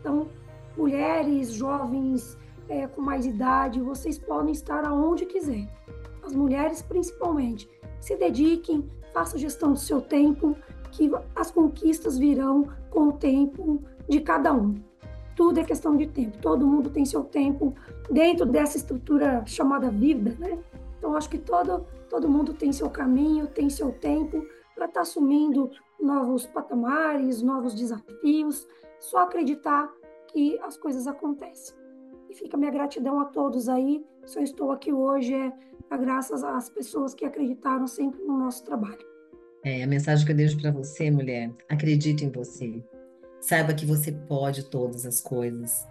Então, 0.00 0.28
mulheres, 0.76 1.52
jovens 1.52 2.38
é, 2.68 2.86
com 2.86 3.00
mais 3.00 3.26
idade, 3.26 3.80
vocês 3.80 4.18
podem 4.18 4.52
estar 4.52 4.84
aonde 4.84 5.26
quiser. 5.26 5.68
As 6.22 6.34
mulheres, 6.34 6.82
principalmente, 6.82 7.68
se 8.00 8.16
dediquem, 8.16 8.88
façam 9.12 9.38
gestão 9.38 9.72
do 9.72 9.78
seu 9.78 10.00
tempo, 10.00 10.56
que 10.90 11.10
as 11.34 11.50
conquistas 11.50 12.18
virão 12.18 12.68
com 12.90 13.08
o 13.08 13.12
tempo 13.12 13.82
de 14.08 14.20
cada 14.20 14.52
um. 14.52 14.74
Tudo 15.36 15.58
é 15.58 15.64
questão 15.64 15.96
de 15.96 16.06
tempo. 16.06 16.38
Todo 16.38 16.66
mundo 16.66 16.90
tem 16.90 17.04
seu 17.04 17.24
tempo 17.24 17.74
dentro 18.10 18.46
dessa 18.46 18.76
estrutura 18.76 19.44
chamada 19.46 19.90
vida, 19.90 20.36
né? 20.38 20.58
Então 20.98 21.16
acho 21.16 21.28
que 21.28 21.38
todo 21.38 21.84
todo 22.08 22.28
mundo 22.28 22.54
tem 22.54 22.72
seu 22.72 22.88
caminho, 22.88 23.48
tem 23.48 23.68
seu 23.68 23.90
tempo 23.90 24.46
para 24.74 24.86
estar 24.86 24.94
tá 24.94 25.00
assumindo 25.00 25.70
novos 26.00 26.46
patamares, 26.46 27.42
novos 27.42 27.74
desafios. 27.74 28.68
Só 29.00 29.18
acreditar 29.18 29.90
que 30.34 30.58
as 30.60 30.76
coisas 30.76 31.06
acontecem. 31.06 31.76
E 32.28 32.34
fica 32.34 32.56
minha 32.56 32.72
gratidão 32.72 33.20
a 33.20 33.26
todos 33.26 33.68
aí. 33.68 34.04
Eu 34.34 34.42
estou 34.42 34.72
aqui 34.72 34.92
hoje 34.92 35.32
é, 35.32 35.52
é 35.90 35.96
graças 35.96 36.42
às 36.42 36.68
pessoas 36.68 37.14
que 37.14 37.24
acreditaram 37.24 37.86
sempre 37.86 38.20
no 38.24 38.36
nosso 38.36 38.64
trabalho. 38.64 38.98
É, 39.64 39.84
a 39.84 39.86
mensagem 39.86 40.26
que 40.26 40.32
eu 40.32 40.36
deixo 40.36 40.60
para 40.60 40.72
você, 40.72 41.10
mulher, 41.10 41.52
acredite 41.68 42.24
em 42.24 42.30
você. 42.30 42.84
Saiba 43.40 43.72
que 43.72 43.86
você 43.86 44.10
pode 44.10 44.68
todas 44.68 45.06
as 45.06 45.20
coisas. 45.20 45.86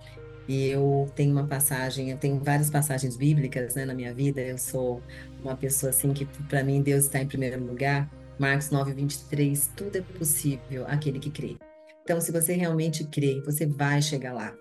E 0.47 0.67
eu 0.67 1.09
tenho 1.15 1.31
uma 1.31 1.47
passagem, 1.47 2.11
eu 2.11 2.17
tenho 2.17 2.37
várias 2.43 2.69
passagens 2.69 3.15
bíblicas 3.15 3.75
né, 3.75 3.85
na 3.85 3.93
minha 3.93 4.13
vida. 4.13 4.41
Eu 4.41 4.57
sou 4.57 5.01
uma 5.41 5.55
pessoa 5.55 5.91
assim 5.91 6.11
que, 6.11 6.25
para 6.49 6.63
mim, 6.63 6.81
Deus 6.81 7.05
está 7.05 7.19
em 7.19 7.27
primeiro 7.27 7.63
lugar. 7.63 8.11
Marcos 8.37 8.69
9, 8.69 8.91
23, 8.91 9.71
tudo 9.75 9.97
é 9.97 10.01
possível 10.01 10.85
aquele 10.87 11.19
que 11.19 11.31
crê. 11.31 11.55
Então, 12.03 12.19
se 12.19 12.31
você 12.31 12.53
realmente 12.53 13.05
crê, 13.05 13.41
você 13.45 13.65
vai 13.65 14.01
chegar 14.01 14.33
lá. 14.33 14.53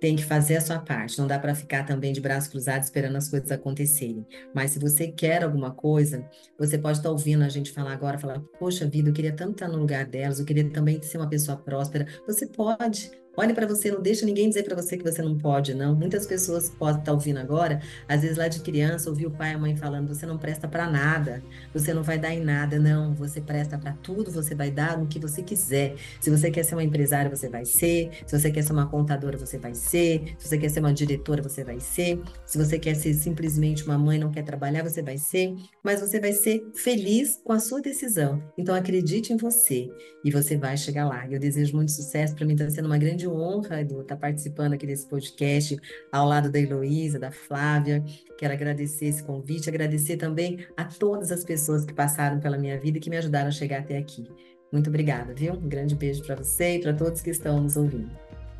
Tem 0.00 0.14
que 0.14 0.24
fazer 0.24 0.56
a 0.56 0.60
sua 0.60 0.78
parte. 0.78 1.18
Não 1.18 1.26
dá 1.26 1.38
para 1.38 1.54
ficar 1.54 1.84
também 1.84 2.12
de 2.12 2.20
braços 2.20 2.50
cruzados 2.50 2.86
esperando 2.86 3.16
as 3.16 3.28
coisas 3.28 3.50
acontecerem. 3.50 4.26
Mas 4.54 4.72
se 4.72 4.78
você 4.78 5.08
quer 5.08 5.42
alguma 5.42 5.70
coisa, 5.70 6.28
você 6.58 6.76
pode 6.76 6.98
estar 6.98 7.08
tá 7.08 7.12
ouvindo 7.12 7.42
a 7.42 7.48
gente 7.48 7.72
falar 7.72 7.92
agora, 7.92 8.18
falar: 8.18 8.40
Poxa 8.58 8.86
vida, 8.86 9.08
eu 9.08 9.14
queria 9.14 9.34
tanto 9.34 9.52
estar 9.52 9.68
no 9.68 9.78
lugar 9.78 10.04
delas, 10.04 10.38
eu 10.38 10.44
queria 10.44 10.68
também 10.70 11.00
ser 11.02 11.16
uma 11.16 11.28
pessoa 11.28 11.56
próspera. 11.56 12.06
Você 12.26 12.46
pode. 12.46 13.10
Olhe 13.36 13.52
para 13.52 13.66
você, 13.66 13.90
não 13.90 14.00
deixa 14.00 14.24
ninguém 14.24 14.48
dizer 14.48 14.62
para 14.62 14.74
você 14.74 14.96
que 14.96 15.04
você 15.04 15.20
não 15.20 15.36
pode, 15.36 15.74
não. 15.74 15.94
Muitas 15.94 16.26
pessoas 16.26 16.70
podem 16.70 17.00
estar 17.00 17.06
tá 17.06 17.12
ouvindo 17.12 17.38
agora, 17.38 17.80
às 18.08 18.22
vezes 18.22 18.36
lá 18.38 18.48
de 18.48 18.60
criança, 18.60 19.10
ouviu 19.10 19.28
o 19.28 19.32
pai 19.32 19.52
e 19.52 19.54
a 19.54 19.58
mãe 19.58 19.76
falando: 19.76 20.08
você 20.08 20.24
não 20.24 20.38
presta 20.38 20.66
para 20.66 20.88
nada, 20.90 21.42
você 21.72 21.92
não 21.92 22.02
vai 22.02 22.18
dar 22.18 22.32
em 22.32 22.40
nada. 22.40 22.78
Não, 22.78 23.14
você 23.14 23.40
presta 23.40 23.76
para 23.76 23.92
tudo, 23.92 24.30
você 24.30 24.54
vai 24.54 24.70
dar 24.70 24.96
no 24.98 25.06
que 25.06 25.18
você 25.18 25.42
quiser. 25.42 25.96
Se 26.20 26.30
você 26.30 26.50
quer 26.50 26.64
ser 26.64 26.74
uma 26.74 26.82
empresária, 26.82 27.30
você 27.30 27.48
vai 27.48 27.64
ser. 27.64 28.10
Se 28.26 28.38
você 28.38 28.50
quer 28.50 28.62
ser 28.62 28.72
uma 28.72 28.86
contadora, 28.86 29.36
você 29.36 29.58
vai 29.58 29.74
ser. 29.74 30.34
Se 30.38 30.48
você 30.48 30.58
quer 30.58 30.70
ser 30.70 30.80
uma 30.80 30.94
diretora, 30.94 31.42
você 31.42 31.62
vai 31.62 31.78
ser. 31.78 32.20
Se 32.46 32.56
você 32.56 32.78
quer 32.78 32.94
ser 32.94 33.12
simplesmente 33.14 33.84
uma 33.84 33.98
mãe, 33.98 34.18
não 34.18 34.30
quer 34.30 34.44
trabalhar, 34.44 34.82
você 34.82 35.02
vai 35.02 35.18
ser. 35.18 35.54
Mas 35.82 36.00
você 36.00 36.18
vai 36.18 36.32
ser 36.32 36.64
feliz 36.74 37.38
com 37.44 37.52
a 37.52 37.60
sua 37.60 37.82
decisão. 37.82 38.42
Então 38.56 38.74
acredite 38.74 39.32
em 39.32 39.36
você 39.36 39.88
e 40.24 40.30
você 40.30 40.56
vai 40.56 40.76
chegar 40.76 41.06
lá. 41.06 41.26
Eu 41.30 41.38
desejo 41.38 41.76
muito 41.76 41.92
sucesso. 41.92 42.34
Para 42.34 42.46
mim 42.46 42.54
está 42.54 42.68
sendo 42.70 42.86
uma 42.86 42.98
grande 42.98 43.25
honra 43.26 43.84
de 43.84 43.94
estar 43.94 44.16
participando 44.16 44.74
aqui 44.74 44.86
desse 44.86 45.08
podcast 45.08 45.76
ao 46.12 46.26
lado 46.26 46.50
da 46.50 46.58
Heloísa, 46.58 47.18
da 47.18 47.30
Flávia. 47.30 48.04
Quero 48.38 48.52
agradecer 48.52 49.06
esse 49.06 49.22
convite, 49.22 49.68
agradecer 49.68 50.16
também 50.16 50.66
a 50.76 50.84
todas 50.84 51.30
as 51.32 51.44
pessoas 51.44 51.84
que 51.84 51.94
passaram 51.94 52.40
pela 52.40 52.58
minha 52.58 52.78
vida 52.78 52.98
e 52.98 53.00
que 53.00 53.10
me 53.10 53.16
ajudaram 53.16 53.48
a 53.48 53.52
chegar 53.52 53.80
até 53.80 53.98
aqui. 53.98 54.28
Muito 54.72 54.88
obrigada, 54.88 55.32
viu? 55.32 55.54
Um 55.54 55.68
grande 55.68 55.94
beijo 55.94 56.24
para 56.24 56.36
você 56.36 56.76
e 56.76 56.82
para 56.82 56.92
todos 56.92 57.22
que 57.22 57.30
estão 57.30 57.60
nos 57.60 57.76
ouvindo. 57.76 58.10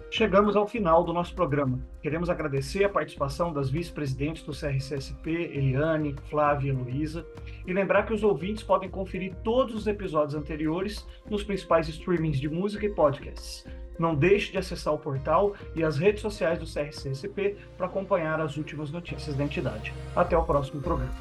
Chegamos 0.09 0.55
ao 0.55 0.67
final 0.67 1.03
do 1.05 1.13
nosso 1.13 1.35
programa. 1.35 1.81
Queremos 2.01 2.31
agradecer 2.31 2.85
a 2.85 2.89
participação 2.89 3.53
das 3.53 3.69
vice-presidentes 3.69 4.45
do 4.45 4.53
CRCSP, 4.53 5.31
Eliane, 5.31 6.15
Flávia 6.31 6.71
e 6.71 6.73
Luísa, 6.73 7.27
e 7.67 7.73
lembrar 7.73 8.05
que 8.05 8.15
os 8.15 8.23
ouvintes 8.23 8.63
podem 8.63 8.89
conferir 8.89 9.35
todos 9.43 9.75
os 9.75 9.87
episódios 9.87 10.35
anteriores 10.35 11.07
nos 11.29 11.43
principais 11.43 11.89
streamings 11.89 12.41
de 12.41 12.49
música 12.49 12.87
e 12.87 12.95
podcasts. 12.95 13.67
Não 13.99 14.15
deixe 14.15 14.53
de 14.53 14.59
acessar 14.59 14.93
o 14.93 14.99
portal 14.99 15.55
e 15.75 15.83
as 15.83 15.99
redes 15.99 16.23
sociais 16.23 16.59
do 16.59 16.67
CRCSP 16.67 17.57
para 17.77 17.87
acompanhar 17.87 18.41
as 18.41 18.57
últimas 18.57 18.91
notícias 18.91 19.37
da 19.37 19.45
entidade. 19.45 19.93
Até 20.15 20.37
o 20.37 20.45
próximo 20.45 20.81
programa. 20.81 21.15